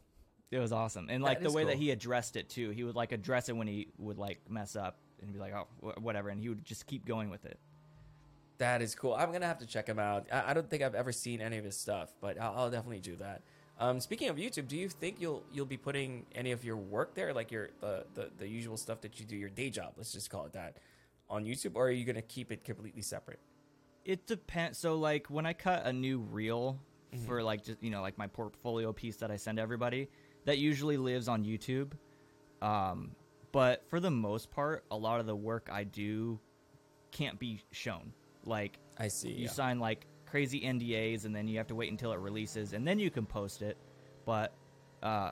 It 0.49 0.59
was 0.59 0.72
awesome, 0.72 1.07
and 1.09 1.22
like 1.22 1.39
That 1.39 1.49
the 1.49 1.53
way 1.53 1.65
that 1.65 1.76
he 1.76 1.91
addressed 1.91 2.38
it 2.38 2.49
too. 2.49 2.70
He 2.70 2.84
would 2.84 2.95
like 2.95 3.11
address 3.11 3.49
it 3.49 3.55
when 3.55 3.68
he 3.68 3.89
would 3.97 4.18
like 4.18 4.39
mess 4.49 4.76
up 4.76 4.97
and 5.22 5.34
be 5.34 5.39
like, 5.39 5.53
"Oh, 5.53 5.68
wh- 5.82 6.01
whatever," 6.01 6.30
and 6.30 6.39
he 6.39 6.47
would 6.47 6.63
just 6.63 6.88
keep 6.88 7.05
going 7.05 7.30
with 7.30 7.45
it. 7.45 7.59
That 8.59 8.82
is 8.82 8.95
cool. 8.95 9.13
I'm 9.13 9.32
gonna 9.32 9.45
have 9.45 9.59
to 9.59 9.65
check 9.65 9.88
him 9.88 9.99
out. 9.99 10.28
I, 10.32 10.51
I 10.51 10.53
don't 10.53 10.70
think 10.70 10.84
I've 10.84 10.95
ever 10.95 11.11
seen 11.11 11.41
any 11.41 11.57
of 11.57 11.65
his 11.65 11.78
stuff, 11.78 12.13
but 12.22 12.39
I'll, 12.39 12.53
I'll 12.55 12.72
definitely 12.72 13.01
do 13.01 13.18
that. 13.18 13.41
Um, 13.80 13.99
speaking 13.99 14.30
of 14.30 14.38
YouTube, 14.38 14.68
do 14.68 14.78
you 14.78 14.89
think 14.89 15.18
you'll 15.20 15.43
you'll 15.51 15.65
be 15.65 15.78
putting 15.78 16.26
any 16.34 16.51
of 16.51 16.63
your 16.63 16.78
work 16.78 17.13
there, 17.13 17.34
like 17.34 17.51
your 17.51 17.70
the, 17.82 18.05
the 18.15 18.32
the 18.39 18.47
usual 18.47 18.78
stuff 18.78 19.01
that 19.01 19.20
you 19.20 19.26
do, 19.26 19.36
your 19.36 19.49
day 19.49 19.70
job, 19.70 19.93
let's 19.97 20.11
just 20.11 20.30
call 20.30 20.45
it 20.45 20.53
that, 20.53 20.78
on 21.30 21.45
YouTube, 21.45 21.72
or 21.76 21.88
are 21.88 21.91
you 21.91 22.05
gonna 22.05 22.22
keep 22.22 22.51
it 22.51 22.63
completely 22.63 23.01
separate? 23.01 23.39
It 24.05 24.26
depends. 24.26 24.78
So 24.80 24.95
like 24.95 25.28
when 25.28 25.45
I 25.45 25.53
cut 25.53 25.86
a 25.86 25.91
new 25.93 26.20
reel 26.20 26.80
Mm-hmm. 27.16 27.26
for 27.26 27.41
like 27.41 27.64
just 27.64 27.82
you 27.82 27.89
know 27.89 28.01
like 28.01 28.18
my 28.18 28.28
portfolio 28.28 28.91
piece 28.91 29.16
that 29.18 29.32
I 29.32 29.38
send 29.38 29.60
everybody, 29.60 30.10
that 30.45 30.58
usually 30.58 30.97
lives 30.97 31.28
on 31.30 31.45
YouTube. 31.45 31.93
Um, 32.62 33.12
but 33.51 33.84
for 33.89 33.99
the 33.99 34.12
most 34.12 34.51
part, 34.51 34.84
a 34.91 34.97
lot 34.97 35.20
of 35.20 35.26
the 35.26 35.36
work 35.36 35.70
I 35.72 35.84
do 35.86 36.39
can't 37.12 37.39
be 37.39 37.62
shown. 37.72 38.12
Like 38.45 38.80
I 38.97 39.08
see. 39.08 39.30
you 39.30 39.45
yeah. 39.45 39.49
sign 39.49 39.80
like 39.80 40.05
crazy 40.26 40.62
NDAs 40.62 41.24
and 41.26 41.34
then 41.36 41.47
you 41.47 41.58
have 41.58 41.68
to 41.68 41.76
wait 41.76 41.89
until 41.91 42.12
it 42.12 42.20
releases 42.20 42.74
and 42.74 42.86
then 42.86 42.99
you 42.99 43.10
can 43.10 43.26
post 43.26 43.62
it. 43.62 43.78
But 44.26 44.53
uh 45.01 45.32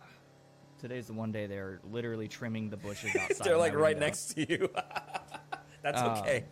today's 0.80 1.08
the 1.08 1.14
one 1.14 1.32
day 1.32 1.48
they're 1.48 1.80
literally 1.84 2.28
trimming 2.28 2.70
the 2.70 2.78
bushes 2.78 3.16
outside. 3.20 3.46
They're 3.46 3.58
like 3.58 3.74
right 3.74 3.96
window. 3.96 4.06
next 4.06 4.34
to 4.36 4.50
you. 4.50 4.70
That's 5.84 6.02
Um, 6.02 6.18
okay. 6.20 6.46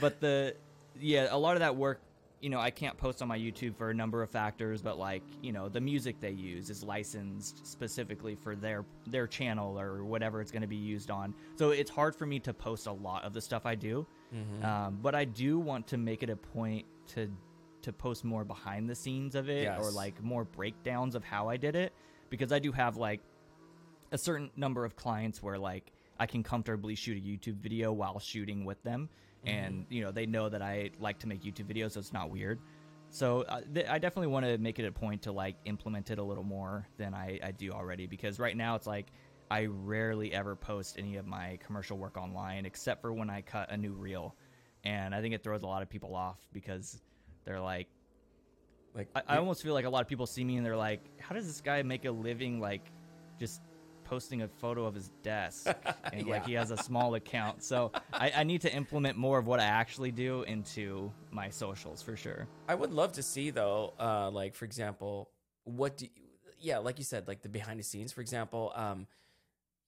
But 0.00 0.20
the 0.20 0.56
yeah, 0.98 1.28
a 1.30 1.36
lot 1.38 1.56
of 1.56 1.60
that 1.60 1.76
work, 1.76 2.00
you 2.40 2.50
know, 2.50 2.60
I 2.60 2.70
can't 2.70 2.96
post 2.96 3.22
on 3.22 3.28
my 3.28 3.38
YouTube 3.38 3.76
for 3.76 3.90
a 3.90 3.94
number 3.94 4.22
of 4.22 4.30
factors, 4.30 4.82
but 4.82 4.98
like, 4.98 5.22
you 5.42 5.52
know, 5.52 5.68
the 5.68 5.80
music 5.80 6.20
they 6.20 6.30
use 6.30 6.68
is 6.68 6.82
licensed 6.82 7.66
specifically 7.66 8.34
for 8.34 8.54
their 8.54 8.84
their 9.06 9.26
channel 9.26 9.78
or 9.78 10.04
whatever 10.04 10.40
it's 10.40 10.50
going 10.50 10.62
to 10.62 10.68
be 10.68 10.76
used 10.76 11.10
on. 11.10 11.34
So 11.56 11.70
it's 11.70 11.90
hard 11.90 12.14
for 12.14 12.26
me 12.26 12.38
to 12.40 12.52
post 12.52 12.86
a 12.86 12.92
lot 12.92 13.24
of 13.24 13.32
the 13.32 13.40
stuff 13.40 13.64
I 13.64 13.74
do. 13.74 14.06
Mm-hmm. 14.34 14.64
Um, 14.64 14.98
but 15.00 15.14
I 15.14 15.24
do 15.24 15.58
want 15.58 15.86
to 15.88 15.96
make 15.96 16.22
it 16.22 16.30
a 16.30 16.36
point 16.36 16.84
to 17.14 17.30
to 17.82 17.92
post 17.92 18.24
more 18.24 18.44
behind 18.44 18.90
the 18.90 18.94
scenes 18.94 19.34
of 19.34 19.48
it 19.48 19.68
or 19.78 19.90
like 19.90 20.22
more 20.22 20.44
breakdowns 20.44 21.14
of 21.14 21.22
how 21.22 21.48
I 21.48 21.56
did 21.56 21.76
it 21.76 21.92
because 22.30 22.50
I 22.50 22.58
do 22.58 22.72
have 22.72 22.96
like 22.96 23.20
a 24.12 24.18
certain 24.18 24.50
number 24.56 24.84
of 24.84 24.96
clients 24.96 25.42
where 25.42 25.58
like 25.58 25.92
I 26.18 26.26
can 26.26 26.42
comfortably 26.42 26.94
shoot 26.94 27.16
a 27.16 27.20
YouTube 27.20 27.56
video 27.56 27.92
while 27.92 28.18
shooting 28.18 28.64
with 28.64 28.82
them, 28.82 29.08
and 29.46 29.86
you 29.88 30.02
know 30.02 30.10
they 30.10 30.26
know 30.26 30.48
that 30.48 30.62
I 30.62 30.90
like 30.98 31.18
to 31.20 31.28
make 31.28 31.42
YouTube 31.42 31.72
videos, 31.72 31.92
so 31.92 32.00
it's 32.00 32.12
not 32.12 32.30
weird. 32.30 32.60
So 33.10 33.42
uh, 33.42 33.60
th- 33.72 33.86
I 33.88 33.98
definitely 33.98 34.26
want 34.28 34.46
to 34.46 34.58
make 34.58 34.78
it 34.78 34.84
a 34.84 34.92
point 34.92 35.22
to 35.22 35.32
like 35.32 35.56
implement 35.64 36.10
it 36.10 36.18
a 36.18 36.22
little 36.22 36.44
more 36.44 36.86
than 36.98 37.14
I, 37.14 37.38
I 37.42 37.52
do 37.52 37.70
already 37.70 38.06
because 38.06 38.38
right 38.38 38.56
now 38.56 38.74
it's 38.74 38.86
like 38.86 39.06
I 39.50 39.66
rarely 39.66 40.34
ever 40.34 40.56
post 40.56 40.96
any 40.98 41.16
of 41.16 41.26
my 41.26 41.58
commercial 41.64 41.96
work 41.96 42.16
online 42.16 42.66
except 42.66 43.00
for 43.00 43.12
when 43.12 43.30
I 43.30 43.42
cut 43.42 43.70
a 43.70 43.76
new 43.76 43.92
reel, 43.92 44.34
and 44.84 45.14
I 45.14 45.20
think 45.22 45.34
it 45.34 45.42
throws 45.42 45.62
a 45.62 45.66
lot 45.66 45.82
of 45.82 45.88
people 45.88 46.14
off 46.14 46.38
because 46.52 47.00
they're 47.44 47.60
like, 47.60 47.86
Like 48.94 49.08
I, 49.14 49.22
I 49.28 49.36
almost 49.38 49.62
feel 49.62 49.74
like 49.74 49.84
a 49.84 49.90
lot 49.90 50.02
of 50.02 50.08
people 50.08 50.26
see 50.26 50.42
me 50.42 50.56
and 50.56 50.66
they're 50.66 50.76
like, 50.76 51.00
"How 51.20 51.34
does 51.34 51.46
this 51.46 51.60
guy 51.60 51.82
make 51.82 52.04
a 52.06 52.10
living 52.10 52.60
like 52.60 52.90
just 53.38 53.60
posting 54.08 54.42
a 54.42 54.48
photo 54.48 54.84
of 54.86 54.94
his 54.94 55.10
desk 55.22 55.66
and 56.12 56.26
like 56.26 56.46
he 56.46 56.54
has 56.54 56.70
a 56.70 56.76
small 56.76 57.14
account?" 57.14 57.62
So 57.62 57.92
I, 58.12 58.32
I 58.36 58.44
need 58.44 58.60
to 58.62 58.72
implement 58.74 59.16
more 59.16 59.38
of 59.38 59.46
what 59.46 59.60
I 59.60 59.64
actually 59.64 60.12
do 60.12 60.42
into 60.42 61.12
my 61.30 61.50
socials 61.50 62.02
for 62.02 62.16
sure. 62.16 62.46
I 62.68 62.74
would 62.74 62.92
love 62.92 63.12
to 63.12 63.22
see 63.22 63.50
though, 63.50 63.94
uh, 63.98 64.30
like 64.30 64.54
for 64.54 64.64
example, 64.64 65.30
what 65.64 65.96
do 65.96 66.06
you, 66.06 66.10
yeah, 66.60 66.78
like 66.78 66.98
you 66.98 67.04
said, 67.04 67.28
like 67.28 67.42
the 67.42 67.48
behind 67.48 67.78
the 67.78 67.84
scenes. 67.84 68.12
For 68.12 68.20
example, 68.20 68.72
um, 68.74 69.06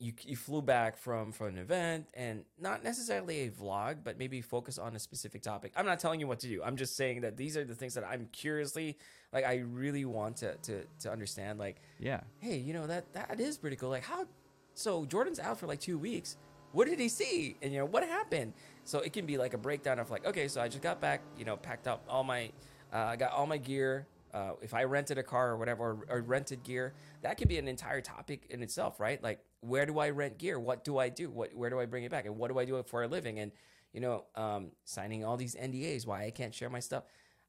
you 0.00 0.12
you 0.24 0.36
flew 0.36 0.62
back 0.62 0.96
from 0.96 1.32
from 1.32 1.48
an 1.48 1.58
event 1.58 2.06
and 2.14 2.44
not 2.60 2.84
necessarily 2.84 3.40
a 3.46 3.50
vlog, 3.50 3.98
but 4.04 4.18
maybe 4.18 4.40
focus 4.40 4.78
on 4.78 4.94
a 4.94 4.98
specific 4.98 5.42
topic. 5.42 5.72
I'm 5.76 5.86
not 5.86 5.98
telling 5.98 6.20
you 6.20 6.26
what 6.28 6.38
to 6.40 6.46
do. 6.48 6.62
I'm 6.62 6.76
just 6.76 6.96
saying 6.96 7.22
that 7.22 7.36
these 7.36 7.56
are 7.56 7.64
the 7.64 7.74
things 7.74 7.94
that 7.94 8.04
I'm 8.04 8.28
curiously 8.32 8.96
like. 9.32 9.44
I 9.44 9.56
really 9.58 10.04
want 10.04 10.36
to 10.38 10.54
to 10.54 10.84
to 11.00 11.10
understand. 11.10 11.58
Like, 11.58 11.80
Yeah. 11.98 12.20
hey, 12.38 12.58
you 12.58 12.72
know 12.74 12.86
that 12.86 13.12
that 13.12 13.40
is 13.40 13.58
pretty 13.58 13.76
cool. 13.76 13.90
Like 13.90 14.04
how? 14.04 14.26
So 14.74 15.04
Jordan's 15.04 15.40
out 15.40 15.58
for 15.58 15.66
like 15.66 15.80
two 15.80 15.98
weeks. 15.98 16.36
What 16.72 16.86
did 16.86 17.00
he 17.00 17.08
see? 17.08 17.56
And 17.62 17.72
you 17.72 17.78
know 17.80 17.86
what 17.86 18.04
happened? 18.04 18.52
So 18.84 19.00
it 19.00 19.12
can 19.12 19.26
be 19.26 19.36
like 19.38 19.54
a 19.54 19.58
breakdown 19.58 19.98
of 19.98 20.10
like, 20.10 20.24
okay, 20.26 20.46
so 20.48 20.60
I 20.60 20.68
just 20.68 20.82
got 20.82 21.00
back. 21.00 21.22
You 21.36 21.44
know, 21.44 21.56
packed 21.56 21.88
up 21.88 22.04
all 22.08 22.22
my, 22.22 22.52
uh, 22.92 22.98
I 22.98 23.16
got 23.16 23.32
all 23.32 23.46
my 23.46 23.56
gear. 23.58 24.06
Uh, 24.34 24.52
if 24.60 24.74
I 24.74 24.84
rented 24.84 25.16
a 25.16 25.22
car 25.22 25.48
or 25.50 25.56
whatever, 25.56 25.82
or, 26.08 26.16
or 26.18 26.20
rented 26.20 26.62
gear, 26.62 26.92
that 27.22 27.38
could 27.38 27.48
be 27.48 27.56
an 27.58 27.66
entire 27.66 28.02
topic 28.02 28.44
in 28.50 28.62
itself, 28.62 29.00
right? 29.00 29.20
Like, 29.22 29.40
where 29.60 29.86
do 29.86 29.98
I 29.98 30.10
rent 30.10 30.38
gear? 30.38 30.58
What 30.58 30.84
do 30.84 30.98
I 30.98 31.08
do? 31.08 31.30
What 31.30 31.54
where 31.54 31.70
do 31.70 31.80
I 31.80 31.86
bring 31.86 32.04
it 32.04 32.10
back? 32.10 32.26
And 32.26 32.36
what 32.36 32.50
do 32.50 32.58
I 32.58 32.64
do 32.64 32.82
for 32.84 33.02
a 33.02 33.08
living? 33.08 33.38
And 33.38 33.52
you 33.92 34.00
know, 34.00 34.24
um, 34.34 34.72
signing 34.84 35.24
all 35.24 35.36
these 35.36 35.54
NDAs, 35.54 36.06
why 36.06 36.24
I 36.24 36.30
can't 36.30 36.54
share 36.54 36.70
my 36.70 36.80
stuff. 36.80 37.04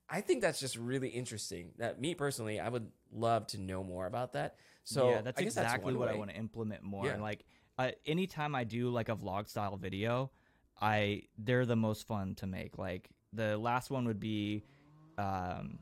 I 0.09 0.21
think 0.21 0.41
that's 0.41 0.59
just 0.59 0.75
really 0.75 1.09
interesting. 1.09 1.71
That 1.77 2.01
me 2.01 2.15
personally, 2.15 2.59
I 2.59 2.69
would 2.69 2.87
love 3.11 3.45
to 3.47 3.59
know 3.59 3.83
more 3.83 4.07
about 4.07 4.33
that. 4.33 4.55
So 4.83 5.11
yeah, 5.11 5.21
that's 5.21 5.39
I 5.39 5.43
guess 5.43 5.57
exactly 5.57 5.93
one 5.93 5.99
what 5.99 6.09
I 6.09 6.15
want 6.15 6.31
to 6.31 6.35
implement 6.35 6.83
more. 6.83 7.05
Yeah. 7.05 7.13
And 7.13 7.21
like, 7.21 7.45
uh, 7.77 7.91
anytime 8.05 8.55
I 8.55 8.63
do 8.63 8.89
like 8.89 9.09
a 9.09 9.15
vlog 9.15 9.47
style 9.47 9.77
video, 9.77 10.31
I 10.81 11.23
they're 11.37 11.65
the 11.65 11.75
most 11.75 12.07
fun 12.07 12.33
to 12.35 12.47
make. 12.47 12.77
Like 12.79 13.09
the 13.33 13.57
last 13.57 13.91
one 13.91 14.05
would 14.05 14.19
be, 14.19 14.63
um, 15.19 15.77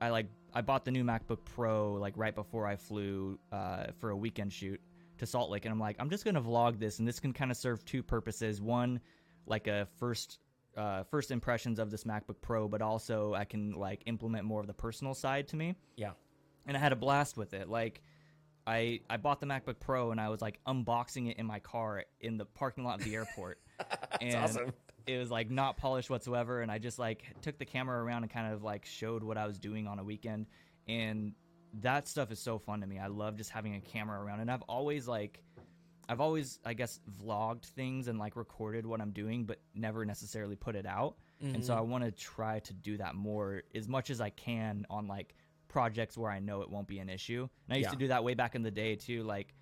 I 0.00 0.10
like 0.10 0.26
I 0.52 0.60
bought 0.60 0.84
the 0.84 0.92
new 0.92 1.02
MacBook 1.02 1.44
Pro 1.44 1.94
like 1.94 2.14
right 2.16 2.34
before 2.34 2.66
I 2.66 2.76
flew 2.76 3.40
uh, 3.50 3.86
for 3.98 4.10
a 4.10 4.16
weekend 4.16 4.52
shoot 4.52 4.80
to 5.18 5.26
Salt 5.26 5.50
Lake, 5.50 5.64
and 5.64 5.72
I'm 5.72 5.80
like, 5.80 5.96
I'm 5.98 6.10
just 6.10 6.24
gonna 6.24 6.42
vlog 6.42 6.78
this, 6.78 6.98
and 6.98 7.06
this 7.08 7.20
can 7.20 7.32
kind 7.32 7.50
of 7.50 7.56
serve 7.56 7.84
two 7.84 8.02
purposes. 8.02 8.60
One, 8.60 9.00
like 9.46 9.66
a 9.66 9.86
first 9.98 10.38
uh, 10.76 11.04
first 11.04 11.30
impressions 11.30 11.78
of 11.78 11.90
this 11.90 12.04
MacBook 12.04 12.40
Pro, 12.40 12.66
but 12.66 12.82
also 12.82 13.32
I 13.34 13.44
can 13.44 13.72
like 13.72 14.02
implement 14.06 14.44
more 14.44 14.60
of 14.60 14.66
the 14.66 14.74
personal 14.74 15.14
side 15.14 15.46
to 15.48 15.56
me 15.56 15.76
Yeah. 15.96 16.10
and 16.66 16.76
I 16.76 16.80
had 16.80 16.90
a 16.92 16.96
blast 16.96 17.36
with 17.36 17.54
it. 17.54 17.68
Like 17.68 18.02
I 18.66 19.00
I 19.08 19.18
bought 19.18 19.38
the 19.40 19.46
MacBook 19.46 19.78
Pro 19.78 20.10
and 20.10 20.20
I 20.20 20.30
was 20.30 20.42
like 20.42 20.58
unboxing 20.66 21.30
it 21.30 21.36
in 21.38 21.46
my 21.46 21.60
car 21.60 22.04
in 22.20 22.38
the 22.38 22.44
parking 22.44 22.82
lot 22.82 22.98
of 22.98 23.04
the 23.04 23.14
airport. 23.14 23.60
and 24.20 24.34
awesome. 24.34 24.72
it 25.06 25.16
was 25.16 25.30
like 25.30 25.48
not 25.48 25.76
polished 25.76 26.10
whatsoever 26.10 26.60
and 26.60 26.72
I 26.72 26.78
just 26.78 26.98
like 26.98 27.22
took 27.40 27.56
the 27.58 27.66
camera 27.66 28.02
around 28.02 28.24
and 28.24 28.32
kind 28.32 28.52
of 28.52 28.64
like 28.64 28.84
showed 28.84 29.22
what 29.22 29.36
I 29.38 29.46
was 29.46 29.58
doing 29.60 29.86
on 29.86 30.00
a 30.00 30.04
weekend 30.04 30.46
and 30.88 31.34
that 31.80 32.08
stuff 32.08 32.30
is 32.30 32.38
so 32.38 32.58
fun 32.58 32.80
to 32.80 32.86
me. 32.86 32.98
I 32.98 33.08
love 33.08 33.36
just 33.36 33.50
having 33.50 33.74
a 33.74 33.80
camera 33.80 34.22
around 34.22 34.40
and 34.40 34.50
I've 34.50 34.62
always 34.62 35.08
like 35.08 35.42
I've 36.08 36.20
always 36.20 36.58
I 36.64 36.74
guess 36.74 37.00
vlogged 37.22 37.64
things 37.64 38.08
and 38.08 38.18
like 38.18 38.36
recorded 38.36 38.86
what 38.86 39.00
I'm 39.00 39.10
doing 39.10 39.44
but 39.44 39.58
never 39.74 40.04
necessarily 40.04 40.56
put 40.56 40.76
it 40.76 40.86
out. 40.86 41.16
And 41.40 41.64
so 41.64 41.72
mm-hmm. 41.72 41.78
I 41.78 41.82
want 41.82 42.04
to 42.04 42.10
try 42.12 42.60
to 42.60 42.72
do 42.72 42.96
that 42.98 43.14
more 43.14 43.64
as 43.74 43.88
much 43.88 44.10
as 44.10 44.20
I 44.20 44.30
can 44.30 44.86
on 44.88 45.08
like 45.08 45.34
projects 45.68 46.16
where 46.16 46.30
I 46.30 46.38
know 46.38 46.62
it 46.62 46.70
won't 46.70 46.86
be 46.86 47.00
an 47.00 47.08
issue. 47.08 47.48
And 47.66 47.74
I 47.74 47.78
used 47.78 47.88
Yeah. 47.88 47.92
to 47.92 47.98
do 47.98 48.08
that 48.08 48.24
way 48.24 48.34
back 48.34 48.54
in 48.54 48.62
the 48.62 48.70
day 48.70 48.94
too, 48.96 49.24
like 49.24 49.54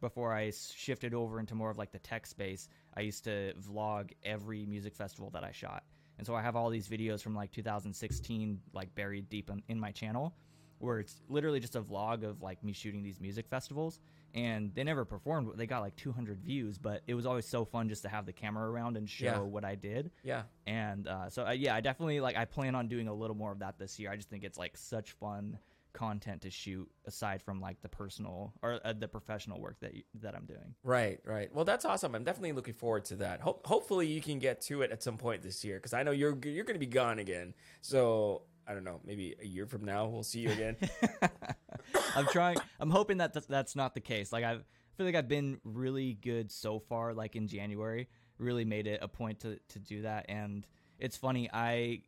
before 0.00 0.32
I 0.32 0.50
shifted 0.50 1.14
over 1.14 1.40
into 1.40 1.54
more 1.54 1.70
of 1.70 1.78
like 1.78 1.90
the 1.90 1.98
tech 1.98 2.26
space. 2.26 2.68
I 2.96 3.00
used 3.00 3.24
to 3.24 3.54
vlog 3.54 4.12
every 4.22 4.64
music 4.66 4.94
festival 4.94 5.30
that 5.30 5.44
I 5.44 5.52
shot. 5.52 5.84
And 6.18 6.26
so 6.26 6.34
I 6.34 6.42
have 6.42 6.56
all 6.56 6.70
these 6.70 6.88
videos 6.88 7.22
from 7.22 7.34
like 7.34 7.50
2016 7.50 8.60
like 8.72 8.94
buried 8.94 9.28
deep 9.28 9.50
in, 9.50 9.62
in 9.68 9.80
my 9.80 9.90
channel 9.90 10.34
where 10.78 10.98
it's 11.00 11.20
literally 11.28 11.60
just 11.60 11.76
a 11.76 11.80
vlog 11.82 12.22
of 12.22 12.42
like 12.42 12.62
me 12.62 12.72
shooting 12.72 13.02
these 13.02 13.20
music 13.20 13.46
festivals 13.48 14.00
and 14.34 14.74
they 14.74 14.84
never 14.84 15.04
performed 15.04 15.48
they 15.56 15.66
got 15.66 15.80
like 15.80 15.96
200 15.96 16.38
views 16.40 16.76
but 16.78 17.02
it 17.06 17.14
was 17.14 17.24
always 17.26 17.46
so 17.46 17.64
fun 17.64 17.88
just 17.88 18.02
to 18.02 18.08
have 18.08 18.26
the 18.26 18.32
camera 18.32 18.70
around 18.70 18.96
and 18.96 19.08
show 19.08 19.24
Yeah. 19.24 19.38
what 19.38 19.64
i 19.64 19.74
did 19.74 20.10
Yeah. 20.22 20.42
and 20.66 21.06
uh, 21.08 21.30
so 21.30 21.46
uh, 21.46 21.50
yeah 21.52 21.74
i 21.74 21.80
definitely 21.80 22.20
like 22.20 22.36
i 22.36 22.44
plan 22.44 22.74
on 22.74 22.88
doing 22.88 23.08
a 23.08 23.14
little 23.14 23.36
more 23.36 23.52
of 23.52 23.60
that 23.60 23.78
this 23.78 23.98
year 23.98 24.10
i 24.10 24.16
just 24.16 24.28
think 24.28 24.44
it's 24.44 24.58
like 24.58 24.76
such 24.76 25.12
fun 25.12 25.58
content 25.94 26.42
to 26.42 26.50
shoot 26.50 26.86
aside 27.06 27.40
from 27.40 27.58
like 27.58 27.80
the 27.80 27.88
personal 27.88 28.52
or 28.62 28.78
uh, 28.84 28.92
the 28.92 29.08
professional 29.08 29.58
work 29.58 29.80
that 29.80 29.94
you, 29.94 30.02
that 30.20 30.34
i'm 30.34 30.44
doing 30.44 30.74
Right, 30.82 31.20
right. 31.24 31.52
Well, 31.54 31.64
that's 31.64 31.84
awesome. 31.86 32.14
I'm 32.14 32.22
definitely 32.22 32.52
looking 32.52 32.74
forward 32.74 33.06
to 33.06 33.16
that. 33.16 33.40
Ho- 33.40 33.60
hopefully, 33.64 34.06
you 34.06 34.20
can 34.20 34.38
get 34.38 34.60
to 34.62 34.82
it 34.82 34.92
at 34.92 35.02
some 35.02 35.16
point 35.16 35.42
this 35.42 35.64
year 35.64 35.76
because 35.76 35.92
I 35.94 36.02
know 36.04 36.12
you're 36.12 36.36
you're 36.44 36.64
going 36.64 36.74
to 36.76 36.78
be 36.78 36.86
gone 36.86 37.18
again. 37.18 37.54
So 37.80 38.42
I 38.68 38.74
don't 38.74 38.84
know, 38.84 39.00
maybe 39.04 39.34
a 39.40 39.46
year 39.46 39.66
from 39.66 39.84
now 39.84 40.06
we'll 40.06 40.22
see 40.22 40.40
you 40.40 40.50
again. 40.50 40.76
i'm 42.16 42.26
trying 42.26 42.56
i'm 42.80 42.90
hoping 42.90 43.18
that 43.18 43.32
that's, 43.32 43.46
that's 43.46 43.76
not 43.76 43.94
the 43.94 44.00
case. 44.00 44.32
Like 44.32 44.44
I've, 44.44 44.60
i 44.60 44.92
feel 44.96 45.06
like 45.06 45.14
i've 45.14 45.28
been 45.28 45.60
really 45.64 46.14
good 46.14 46.50
so 46.50 46.78
far 46.78 47.12
like 47.14 47.36
in 47.36 47.46
january 47.48 48.08
really 48.38 48.64
made 48.64 48.86
it 48.86 48.98
a 49.02 49.08
point 49.08 49.40
to, 49.40 49.58
to 49.68 49.78
do 49.78 50.02
that. 50.02 50.26
And 50.28 50.66
it's 50.98 51.16
funny 51.16 51.48
i 51.52 52.00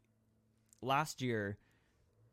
last 0.82 1.20
year 1.22 1.58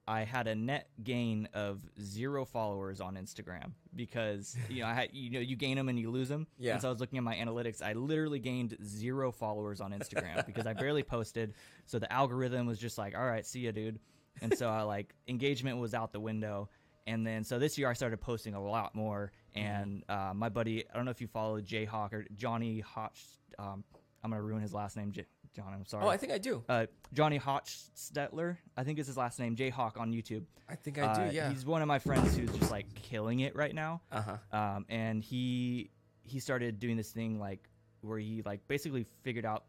i 0.08 0.22
had 0.24 0.48
a 0.48 0.56
net 0.56 0.88
gain 1.04 1.50
of 1.54 1.82
zero 2.00 2.46
followers 2.46 3.02
on 3.02 3.16
instagram 3.16 3.72
because 3.96 4.56
you 4.70 4.82
know 4.82 4.88
i 4.88 4.94
had 4.94 5.10
you 5.14 5.32
know 5.32 5.40
you 5.40 5.56
gain 5.56 5.76
them 5.76 5.90
and 5.90 6.00
you 6.00 6.12
lose 6.12 6.30
them 6.30 6.46
Yeah. 6.60 6.74
and 6.74 6.82
so 6.82 6.88
i 6.88 6.92
was 6.92 7.00
looking 7.00 7.18
at 7.18 7.24
my 7.24 7.36
analytics 7.36 7.82
i 7.82 7.94
literally 7.94 8.40
gained 8.40 8.78
zero 8.86 9.32
followers 9.32 9.82
on 9.82 9.92
instagram 9.94 10.46
because 10.46 10.66
i 10.68 10.74
barely 10.74 11.02
posted. 11.16 11.54
So 11.88 11.98
the 12.00 12.12
algorithm 12.14 12.68
was 12.68 12.78
just 12.80 12.98
like 12.98 13.16
all 13.18 13.26
right 13.26 13.46
see 13.46 13.62
ya 13.62 13.72
dude 13.72 14.00
and 14.42 14.58
so 14.58 14.70
i 14.70 14.82
like 14.82 15.14
engagement 15.28 15.78
was 15.78 15.94
out 15.94 16.12
the 16.12 16.20
window 16.20 16.70
and 17.08 17.26
then 17.26 17.44
so 17.44 17.60
this 17.60 17.78
year 17.78 17.90
i 17.90 17.94
started 17.94 18.18
posting 18.20 18.54
a 18.54 18.62
lot 18.64 18.94
more 18.96 19.32
and 19.54 20.04
uh, 20.10 20.32
my 20.36 20.50
buddy 20.50 20.84
i 20.92 20.96
don't 20.96 21.06
know 21.06 21.12
if 21.12 21.22
you 21.22 21.28
follow 21.28 21.60
jayhawk 21.62 22.14
or 22.14 22.26
johnny 22.36 22.80
hotch 22.80 23.22
um, 23.60 23.84
i'm 24.24 24.32
gonna 24.32 24.42
ruin 24.42 24.62
his 24.62 24.74
last 24.74 24.98
name 24.98 25.12
J- 25.12 25.26
john 25.56 25.74
i'm 25.74 25.86
sorry 25.86 26.04
oh, 26.06 26.10
I 26.10 26.18
think 26.18 26.34
I 26.34 26.38
do. 26.38 26.64
uh, 26.68 26.86
Johnny 27.14 27.40
Hochstetler, 27.40 28.58
I 28.76 28.84
think 28.84 29.00
is 29.00 29.08
his 29.08 29.16
last 29.16 29.40
name, 29.40 29.56
Jayhawk 29.56 29.98
on 29.98 30.12
YouTube. 30.12 30.44
I 30.68 30.76
think 30.76 31.00
I 31.00 31.14
do. 31.14 31.22
Uh, 31.22 31.32
yeah. 31.32 31.50
he's 31.50 31.66
one 31.66 31.82
of 31.82 31.88
my 31.88 31.98
friends 32.00 32.36
who's 32.36 32.52
just 32.52 32.72
like 32.72 32.94
killing 32.94 33.40
it 33.42 33.56
right 33.56 33.74
now. 33.74 34.02
Uh 34.12 34.22
huh. 34.22 34.58
Um, 34.58 34.86
and 34.90 35.24
he 35.24 35.92
he 36.24 36.40
started 36.40 36.80
doing 36.80 36.98
this 36.98 37.12
thing 37.12 37.40
like 37.40 37.70
where 38.02 38.20
he 38.20 38.42
like 38.46 38.68
basically 38.68 39.06
figured 39.24 39.46
out, 39.46 39.64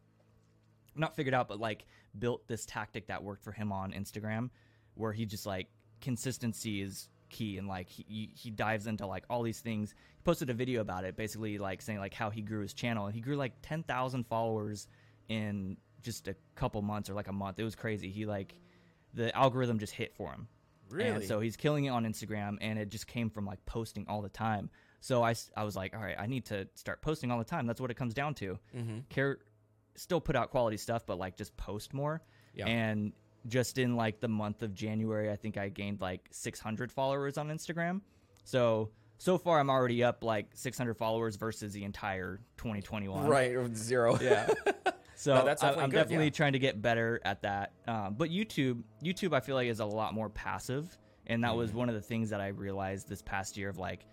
not 0.99 1.17
figured 1.17 1.35
out, 1.35 1.49
but 1.49 1.61
like 1.61 1.87
built 2.19 2.47
this 2.49 2.67
tactic 2.67 3.09
that 3.09 3.23
worked 3.23 3.43
for 3.43 3.53
him 3.53 3.73
on 3.73 3.93
Instagram, 3.93 4.51
where 4.95 5.13
he 5.13 5.27
just 5.27 5.47
like 5.47 5.69
consistency 6.01 6.83
is 6.83 7.09
key 7.29 7.59
and 7.59 7.67
like 7.67 7.89
he 7.89 8.31
he 8.35 8.51
dives 8.51 8.87
into 8.87 9.07
like 9.07 9.25
all 9.29 9.43
these 9.43 9.61
things. 9.61 9.95
He 10.17 10.23
posted 10.23 10.51
a 10.51 10.55
video 10.55 10.81
about 10.81 11.05
it, 11.05 11.17
basically 11.17 11.59
like 11.59 11.83
saying 11.83 11.99
like 11.99 12.15
how 12.15 12.31
he 12.31 12.43
grew 12.43 12.61
his 12.63 12.75
channel, 12.75 13.07
and 13.07 13.15
he 13.15 13.21
grew 13.21 13.37
like 13.37 13.53
ten 13.63 13.83
thousand 13.83 14.27
followers 14.27 14.89
in 15.29 15.77
just 16.03 16.29
a 16.29 16.37
couple 16.55 16.81
months 16.83 17.11
or 17.11 17.15
like 17.15 17.29
a 17.29 17.33
month. 17.33 17.59
It 17.59 17.65
was 17.65 17.75
crazy. 17.75 18.11
He 18.11 18.27
like 18.27 18.55
the 19.15 19.35
algorithm 19.37 19.79
just 19.79 19.93
hit 19.93 20.15
for 20.15 20.31
him. 20.31 20.49
Really? 20.89 21.11
And 21.11 21.25
so 21.25 21.41
he's 21.41 21.57
killing 21.57 21.87
it 21.87 21.91
on 21.91 22.05
Instagram, 22.05 22.59
and 22.61 22.79
it 22.79 22.91
just 22.91 23.07
came 23.07 23.31
from 23.31 23.45
like 23.45 23.65
posting 23.67 24.07
all 24.09 24.23
the 24.23 24.29
time. 24.29 24.71
So 25.01 25.23
I, 25.23 25.35
I 25.57 25.65
was 25.65 25.77
like, 25.77 25.95
all 25.95 26.03
right, 26.03 26.17
I 26.19 26.27
need 26.27 26.47
to 26.47 26.69
start 26.75 27.03
posting 27.03 27.31
all 27.31 27.39
the 27.39 27.45
time. 27.45 27.67
That's 27.67 27.81
what 27.81 27.91
it 27.91 27.95
comes 27.95 28.15
down 28.15 28.35
to. 28.35 28.59
mm-hmm. 28.77 28.99
Care, 29.09 29.39
still 29.97 30.21
put 30.21 30.37
out 30.37 30.51
quality 30.51 30.77
stuff, 30.77 31.05
but 31.07 31.19
like 31.19 31.37
just 31.37 31.57
post 31.57 31.93
more. 31.95 32.23
Yeah. 32.55 32.67
And 32.67 33.13
just 33.49 33.79
in 33.79 33.97
like 33.97 34.21
the 34.21 34.29
month 34.29 34.63
of 34.63 34.75
January, 34.75 35.31
I 35.31 35.37
think 35.37 35.57
I 35.57 35.69
gained 35.69 36.01
like 36.01 36.29
600 36.31 36.91
followers 36.91 37.39
on 37.39 37.49
Instagram. 37.49 38.01
So 38.45 38.91
so 39.19 39.39
far, 39.39 39.59
I'm 39.61 39.71
already 39.71 40.05
up 40.05 40.23
like 40.23 40.49
600 40.55 40.95
followers 40.95 41.37
versus 41.37 41.73
the 41.73 41.85
entire 41.85 42.39
2021. 42.59 43.27
Right. 43.27 43.57
Zero. 43.77 44.19
Yeah. 44.21 44.49
So 45.19 45.35
No, 45.35 45.47
that's 45.47 45.63
I- 45.63 45.69
definitely 45.69 45.85
I'm 45.85 45.91
good, 45.91 45.97
definitely 45.97 46.25
yeah. 46.27 46.31
trying 46.31 46.53
to 46.53 46.59
get 46.59 46.83
better 46.83 47.21
at 47.25 47.41
that. 47.41 47.73
Um, 47.89 48.17
but 48.19 48.29
YouTube, 48.29 48.83
YouTube, 49.03 49.33
I 49.35 49.41
feel 49.41 49.55
like 49.55 49.67
is 49.67 49.81
a 49.81 49.87
lot 49.87 50.13
more 50.13 50.29
passive, 50.29 50.95
and 51.27 51.43
that 51.43 51.53
Mm. 51.53 51.57
was 51.57 51.73
one 51.73 51.89
of 51.89 51.95
the 51.95 52.03
things 52.03 52.29
that 52.29 52.43
I 52.43 52.49
realized 52.49 53.09
this 53.09 53.23
past 53.23 53.57
year 53.57 53.71
of 53.71 53.79
like, 53.79 54.05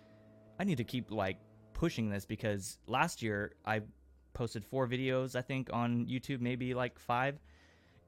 I 0.58 0.64
need 0.64 0.78
to 0.78 0.84
keep 0.84 1.10
like 1.10 1.36
pushing 1.74 2.08
this 2.08 2.24
because 2.24 2.78
last 2.86 3.20
year 3.22 3.52
I 3.66 3.82
posted 4.34 4.64
four 4.64 4.86
videos, 4.86 5.36
I 5.36 5.42
think, 5.42 5.70
on 5.72 6.06
YouTube, 6.06 6.40
maybe 6.40 6.74
like 6.74 6.98
five, 6.98 7.38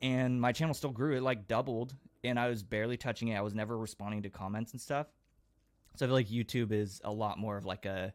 and 0.03 0.41
my 0.41 0.53
channel 0.53 0.75
still 0.75 0.91
grew. 0.91 1.17
It 1.17 1.23
like 1.23 1.49
doubled, 1.49 1.95
and 2.25 2.39
I 2.39 2.49
was 2.49 2.63
barely 2.63 2.97
touching 2.97 3.29
it. 3.29 3.37
I 3.37 3.41
was 3.41 3.55
never 3.55 3.77
responding 3.77 4.23
to 4.23 4.31
comments 4.31 4.73
and 4.73 4.81
stuff. 4.81 5.07
So 5.97 6.05
I 6.05 6.09
feel 6.09 6.15
like 6.15 6.29
YouTube 6.29 6.73
is 6.73 7.01
a 7.05 7.11
lot 7.11 7.39
more 7.39 7.57
of 7.57 7.65
like 7.65 7.87
a 7.87 8.13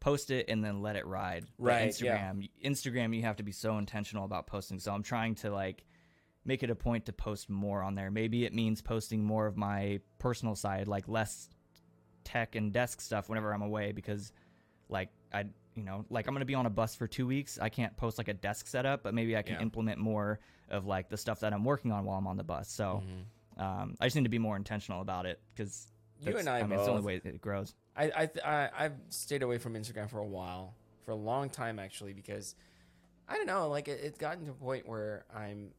post 0.00 0.30
it 0.30 0.46
and 0.48 0.64
then 0.64 0.82
let 0.82 0.96
it 0.96 1.06
ride. 1.06 1.46
But 1.58 1.66
Right, 1.66 2.00
yeah. 2.00 2.32
Instagram, 2.32 2.50
Instagram, 2.64 3.16
you 3.16 3.22
have 3.22 3.36
to 3.36 3.42
be 3.42 3.52
so 3.52 3.78
intentional 3.78 4.24
about 4.24 4.46
posting. 4.46 4.78
So 4.78 4.92
I'm 4.92 5.02
trying 5.02 5.34
to 5.36 5.50
like 5.50 5.84
make 6.44 6.62
it 6.62 6.70
a 6.70 6.74
point 6.74 7.06
to 7.06 7.12
post 7.12 7.48
more 7.48 7.82
on 7.82 7.94
there. 7.94 8.10
Maybe 8.10 8.44
it 8.44 8.52
means 8.52 8.82
posting 8.82 9.24
more 9.24 9.46
of 9.46 9.56
my 9.56 10.00
personal 10.18 10.54
side, 10.54 10.88
like 10.88 11.08
less 11.08 11.48
tech 12.24 12.54
and 12.54 12.72
desk 12.72 13.00
stuff 13.00 13.28
whenever 13.28 13.52
I'm 13.52 13.62
away 13.62 13.92
because 13.92 14.32
like 14.88 15.10
I 15.32 15.44
you 15.74 15.82
know, 15.82 16.04
like 16.10 16.26
I'm 16.26 16.34
going 16.34 16.40
to 16.40 16.46
be 16.46 16.54
on 16.54 16.66
a 16.66 16.70
bus 16.70 16.94
for 16.94 17.06
2 17.06 17.26
weeks. 17.26 17.58
I 17.60 17.68
can't 17.68 17.96
post 17.96 18.18
like 18.18 18.28
a 18.28 18.34
desk 18.34 18.66
setup, 18.66 19.02
but 19.02 19.14
maybe 19.14 19.36
I 19.36 19.42
can 19.42 19.54
Yeah. 19.56 19.62
implement 19.62 19.98
more 19.98 20.40
of 20.68 20.86
like 20.86 21.08
the 21.08 21.16
stuff 21.16 21.40
that 21.40 21.52
I'm 21.52 21.64
working 21.64 21.92
on 21.92 22.04
while 22.04 22.18
I'm 22.18 22.26
on 22.26 22.36
the 22.36 22.44
bus. 22.44 22.68
So 22.70 23.02
Mhm. 23.04 23.60
um, 23.62 23.96
I 24.00 24.06
just 24.06 24.16
need 24.16 24.24
to 24.24 24.28
be 24.28 24.38
more 24.38 24.56
intentional 24.56 25.00
about 25.00 25.26
it 25.26 25.40
because 25.54 25.88
You 26.20 26.38
and 26.38 26.48
I, 26.48 26.60
mean, 26.60 26.70
both. 26.70 26.78
it's 26.78 26.84
the 26.86 26.90
only 26.92 27.02
way 27.02 27.20
it 27.22 27.40
grows. 27.40 27.74
I, 27.96 28.04
I, 28.04 28.30
I, 28.44 28.70
I've 28.84 28.96
stayed 29.10 29.42
away 29.42 29.58
from 29.58 29.74
Instagram 29.74 30.08
for 30.10 30.18
a 30.18 30.26
while, 30.26 30.74
for 31.04 31.10
a 31.12 31.16
long 31.16 31.50
time 31.50 31.78
actually, 31.78 32.12
because 32.12 32.54
I 33.28 33.36
don't 33.36 33.46
know, 33.46 33.68
like 33.68 33.88
it, 33.88 34.00
it's 34.02 34.18
gotten 34.18 34.44
to 34.46 34.50
a 34.52 34.54
point 34.54 34.88
where 34.88 35.24
I'm. 35.34 35.70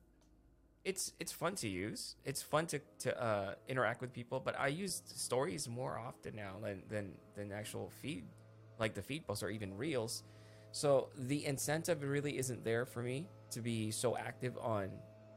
It's 0.84 1.14
it's 1.20 1.32
fun 1.32 1.56
to 1.56 1.68
use. 1.68 2.16
It's 2.26 2.44
fun 2.44 2.68
to 2.68 2.80
to 3.00 3.22
uh, 3.22 3.56
interact 3.68 4.02
with 4.02 4.14
people, 4.14 4.40
but 4.40 4.60
I 4.60 4.68
use 4.68 5.02
stories 5.08 5.68
more 5.68 5.98
often 5.98 6.36
now 6.36 6.58
than 6.62 6.84
than 6.88 7.14
than 7.36 7.52
actual 7.52 7.92
feed, 8.02 8.26
like 8.80 8.94
the 8.94 9.02
feed 9.02 9.26
posts 9.26 9.44
or 9.44 9.50
even 9.50 9.76
reels. 9.78 10.24
So 10.72 11.10
the 11.18 11.46
incentive 11.46 12.04
really 12.04 12.38
isn't 12.38 12.64
there 12.64 12.86
for 12.86 13.02
me 13.02 13.28
to 13.52 13.62
be 13.62 13.92
so 13.92 14.18
active 14.18 14.58
on 14.62 14.90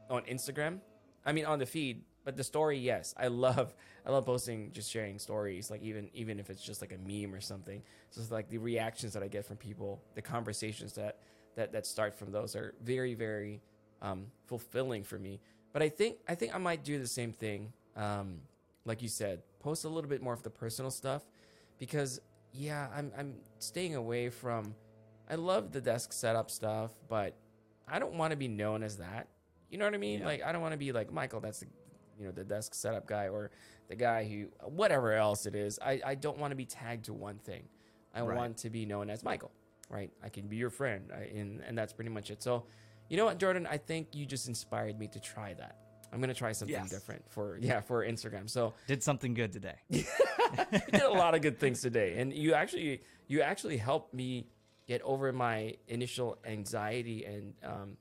on 0.09 0.23
Instagram. 0.23 0.79
I 1.25 1.31
mean 1.31 1.45
on 1.45 1.59
the 1.59 1.65
feed, 1.65 2.03
but 2.25 2.35
the 2.35 2.43
story, 2.43 2.77
yes, 2.77 3.13
I 3.17 3.27
love 3.27 3.73
I 4.05 4.11
love 4.11 4.25
posting, 4.25 4.71
just 4.71 4.91
sharing 4.91 5.19
stories, 5.19 5.71
like 5.71 5.81
even 5.81 6.09
even 6.13 6.39
if 6.39 6.49
it's 6.49 6.61
just 6.61 6.81
like 6.81 6.93
a 6.93 6.97
meme 6.97 7.33
or 7.33 7.41
something. 7.41 7.81
So 8.09 8.21
it's 8.21 8.31
like 8.31 8.49
the 8.49 8.57
reactions 8.57 9.13
that 9.13 9.23
I 9.23 9.27
get 9.27 9.45
from 9.45 9.57
people, 9.57 10.01
the 10.15 10.21
conversations 10.21 10.93
that 10.93 11.19
that 11.55 11.71
that 11.71 11.85
start 11.85 12.15
from 12.15 12.31
those 12.31 12.55
are 12.55 12.73
very 12.83 13.13
very 13.13 13.61
um, 14.01 14.27
fulfilling 14.45 15.03
for 15.03 15.19
me. 15.19 15.39
But 15.73 15.81
I 15.81 15.89
think 15.89 16.17
I 16.27 16.35
think 16.35 16.55
I 16.55 16.57
might 16.57 16.83
do 16.83 16.99
the 16.99 17.07
same 17.07 17.31
thing, 17.31 17.73
um, 17.95 18.41
like 18.85 19.01
you 19.01 19.09
said, 19.09 19.41
post 19.59 19.85
a 19.85 19.89
little 19.89 20.09
bit 20.09 20.21
more 20.21 20.33
of 20.33 20.43
the 20.43 20.49
personal 20.49 20.91
stuff, 20.91 21.23
because 21.77 22.19
yeah, 22.51 22.87
I'm 22.95 23.11
I'm 23.17 23.35
staying 23.59 23.95
away 23.95 24.29
from. 24.29 24.75
I 25.29 25.35
love 25.35 25.71
the 25.71 25.81
desk 25.81 26.11
setup 26.13 26.49
stuff, 26.49 26.91
but 27.07 27.35
I 27.87 27.99
don't 27.99 28.15
want 28.15 28.31
to 28.31 28.37
be 28.37 28.47
known 28.47 28.83
as 28.83 28.97
that. 28.97 29.27
You 29.69 29.77
know 29.77 29.85
what 29.85 29.93
I 29.93 29.97
mean? 29.97 30.19
Yeah. 30.21 30.25
Like 30.25 30.43
I 30.43 30.51
don't 30.51 30.61
want 30.61 30.73
to 30.73 30.77
be 30.77 30.91
like 30.91 31.11
Michael. 31.11 31.39
That's 31.39 31.59
the 31.59 31.67
you 32.17 32.25
know 32.25 32.31
the 32.31 32.43
desk 32.43 32.73
setup 32.73 33.05
guy 33.07 33.27
or 33.27 33.51
the 33.87 33.95
guy 33.95 34.25
who 34.27 34.47
whatever 34.67 35.13
else 35.13 35.45
it 35.45 35.55
is. 35.55 35.79
I 35.81 36.01
I 36.05 36.15
don't 36.15 36.37
want 36.37 36.51
to 36.51 36.55
be 36.55 36.65
tagged 36.65 37.05
to 37.05 37.13
one 37.13 37.37
thing. 37.39 37.63
I 38.13 38.21
Right. 38.21 38.35
want 38.37 38.57
to 38.57 38.69
be 38.71 38.85
known 38.85 39.09
as 39.09 39.23
Michael. 39.23 39.51
Right? 39.89 40.11
I 40.23 40.29
can 40.29 40.47
be 40.47 40.55
your 40.55 40.69
friend, 40.69 41.11
I, 41.15 41.21
and 41.37 41.61
and 41.61 41.77
that's 41.77 41.93
pretty 41.93 42.09
much 42.11 42.29
it. 42.31 42.41
So, 42.43 42.65
you 43.09 43.17
know 43.17 43.25
what, 43.25 43.39
Jordan? 43.39 43.67
I 43.69 43.77
think 43.77 44.15
you 44.15 44.25
just 44.25 44.47
inspired 44.47 44.99
me 44.99 45.07
to 45.09 45.19
try 45.19 45.53
that. 45.55 45.77
I'm 46.11 46.19
gonna 46.19 46.33
try 46.33 46.51
something 46.51 46.75
Yes. 46.75 46.89
different 46.89 47.29
for 47.31 47.57
yeah 47.61 47.81
for 47.81 48.05
Instagram. 48.05 48.49
So 48.49 48.73
Did 48.87 49.03
something 49.03 49.33
good 49.33 49.51
today. 49.51 49.75
you 49.89 50.03
did 50.91 51.01
a 51.01 51.09
lot 51.09 51.35
of 51.35 51.41
good 51.41 51.59
things 51.59 51.81
today, 51.81 52.19
and 52.19 52.33
you 52.33 52.53
actually 52.53 53.01
you 53.27 53.41
actually 53.41 53.77
helped 53.77 54.13
me 54.13 54.47
get 54.87 55.01
over 55.03 55.31
my 55.31 55.75
initial 55.87 56.37
anxiety 56.45 57.25
and 57.25 57.53
um, 57.63 57.97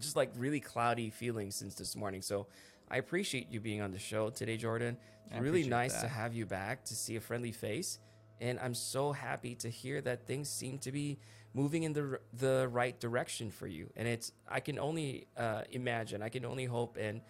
just 0.00 0.16
like 0.16 0.30
really 0.36 0.60
cloudy 0.60 1.08
feelings 1.10 1.56
since 1.56 1.74
this 1.74 1.96
morning. 1.96 2.20
So 2.20 2.46
I 2.90 2.98
appreciate 2.98 3.50
you 3.50 3.60
being 3.60 3.80
on 3.80 3.90
the 3.90 3.98
show 3.98 4.30
today, 4.30 4.56
Jordan. 4.58 4.96
It's 5.26 5.36
I 5.36 5.38
really 5.38 5.64
nice 5.64 6.00
to 6.00 6.08
have 6.08 6.34
you 6.34 6.44
back 6.44 6.84
to 6.86 6.94
see 6.94 7.16
a 7.16 7.20
friendly 7.20 7.52
face, 7.52 7.98
and 8.40 8.58
I'm 8.58 8.74
so 8.74 9.12
happy 9.12 9.54
to 9.56 9.68
hear 9.70 10.00
that 10.02 10.26
things 10.26 10.50
seem 10.50 10.78
to 10.80 10.92
be 10.92 11.18
moving 11.54 11.82
in 11.82 11.92
the 11.92 12.20
the 12.32 12.68
right 12.70 12.98
direction 13.00 13.50
for 13.50 13.66
you. 13.66 13.90
And 13.96 14.06
it's 14.06 14.32
I 14.48 14.60
can 14.60 14.78
only 14.78 15.26
uh, 15.36 15.62
imagine, 15.70 16.22
I 16.22 16.28
can 16.28 16.44
only 16.44 16.64
hope 16.64 16.96
and 16.96 17.20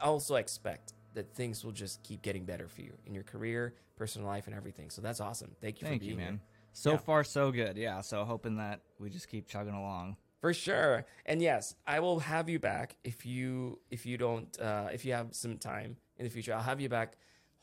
also 0.00 0.36
expect 0.36 0.94
that 1.14 1.34
things 1.34 1.64
will 1.64 1.72
just 1.72 2.02
keep 2.02 2.22
getting 2.22 2.44
better 2.44 2.68
for 2.68 2.82
you 2.82 2.92
in 3.06 3.14
your 3.14 3.24
career, 3.24 3.74
personal 3.96 4.28
life, 4.28 4.46
and 4.46 4.54
everything. 4.54 4.90
So 4.90 5.02
that's 5.02 5.20
awesome. 5.20 5.56
Thank 5.60 5.80
you 5.80 5.86
Thank 5.88 6.02
for 6.02 6.08
you, 6.08 6.16
man. 6.16 6.32
here. 6.34 6.40
So 6.72 6.92
Yeah. 6.92 6.96
far, 6.98 7.24
so 7.24 7.50
good. 7.50 7.76
Yeah. 7.76 8.02
So 8.02 8.24
hoping 8.24 8.56
that 8.56 8.80
we 9.00 9.10
just 9.10 9.28
keep 9.28 9.48
chugging 9.48 9.74
along. 9.74 10.16
For 10.40 10.54
sure. 10.54 11.04
And 11.26 11.42
yes, 11.42 11.74
I 11.86 11.98
will 11.98 12.20
have 12.20 12.48
you 12.48 12.60
back 12.60 12.96
if 13.02 13.26
you 13.26 13.80
if 13.90 14.06
you 14.06 14.16
don't 14.18 14.56
uh, 14.60 14.88
if 14.92 15.04
you 15.04 15.12
have 15.12 15.34
some 15.34 15.58
time 15.58 15.96
in 16.18 16.24
the 16.24 16.30
future. 16.30 16.54
I'll 16.54 16.62
have 16.62 16.80
you 16.80 16.88
back. 16.88 17.16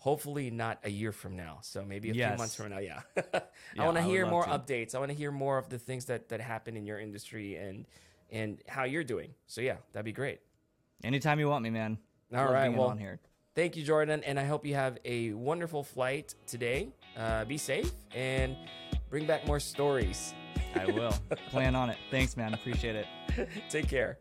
Hopefully 0.05 0.51
not 0.51 0.77
a 0.83 0.89
year 0.89 1.11
from 1.11 1.35
now. 1.35 1.57
So 1.63 1.83
maybe 1.83 2.11
a 2.11 2.13
few 2.13 2.37
months 2.37 2.53
from 2.55 2.69
now. 2.69 2.77
Yeah. 2.77 3.01
I 3.33 3.41
Yeah, 3.75 3.85
want 3.85 3.97
to 3.97 4.03
hear 4.03 4.27
more 4.27 4.43
to. 4.43 4.49
updates. 4.51 4.93
I 4.93 4.99
want 4.99 5.09
to 5.09 5.17
hear 5.17 5.31
more 5.31 5.57
of 5.57 5.67
the 5.67 5.79
things 5.79 6.05
that 6.05 6.29
that 6.29 6.39
happen 6.41 6.77
in 6.77 6.85
your 6.85 6.99
industry 6.99 7.55
and 7.55 7.87
and 8.31 8.61
how 8.67 8.83
you're 8.83 9.03
doing. 9.03 9.33
So 9.47 9.61
yeah, 9.61 9.77
that'd 9.93 10.05
be 10.05 10.11
great. 10.11 10.41
Anytime 11.03 11.39
you 11.39 11.49
want 11.49 11.63
me, 11.63 11.71
man. 11.71 11.97
All 12.31 12.43
Love 12.45 12.53
right. 12.53 12.69
Well, 12.77 12.91
here. 12.91 13.19
Thank 13.55 13.75
you, 13.77 13.83
Jordan, 13.83 14.23
and 14.23 14.39
I 14.39 14.43
hope 14.45 14.63
you 14.63 14.75
have 14.75 14.99
a 15.05 15.33
wonderful 15.33 15.81
flight 15.83 16.35
today. 16.45 16.89
Uh, 17.17 17.43
be 17.45 17.57
safe 17.57 17.91
and 18.13 18.55
bring 19.09 19.25
back 19.25 19.47
more 19.47 19.59
stories. 19.59 20.35
I 20.75 20.85
will. 20.85 21.15
Plan 21.49 21.75
on 21.75 21.89
it. 21.89 21.97
Thanks, 22.11 22.37
man. 22.37 22.53
Appreciate 22.53 22.95
it. 22.95 23.07
Take 23.69 23.87
care. 23.87 24.19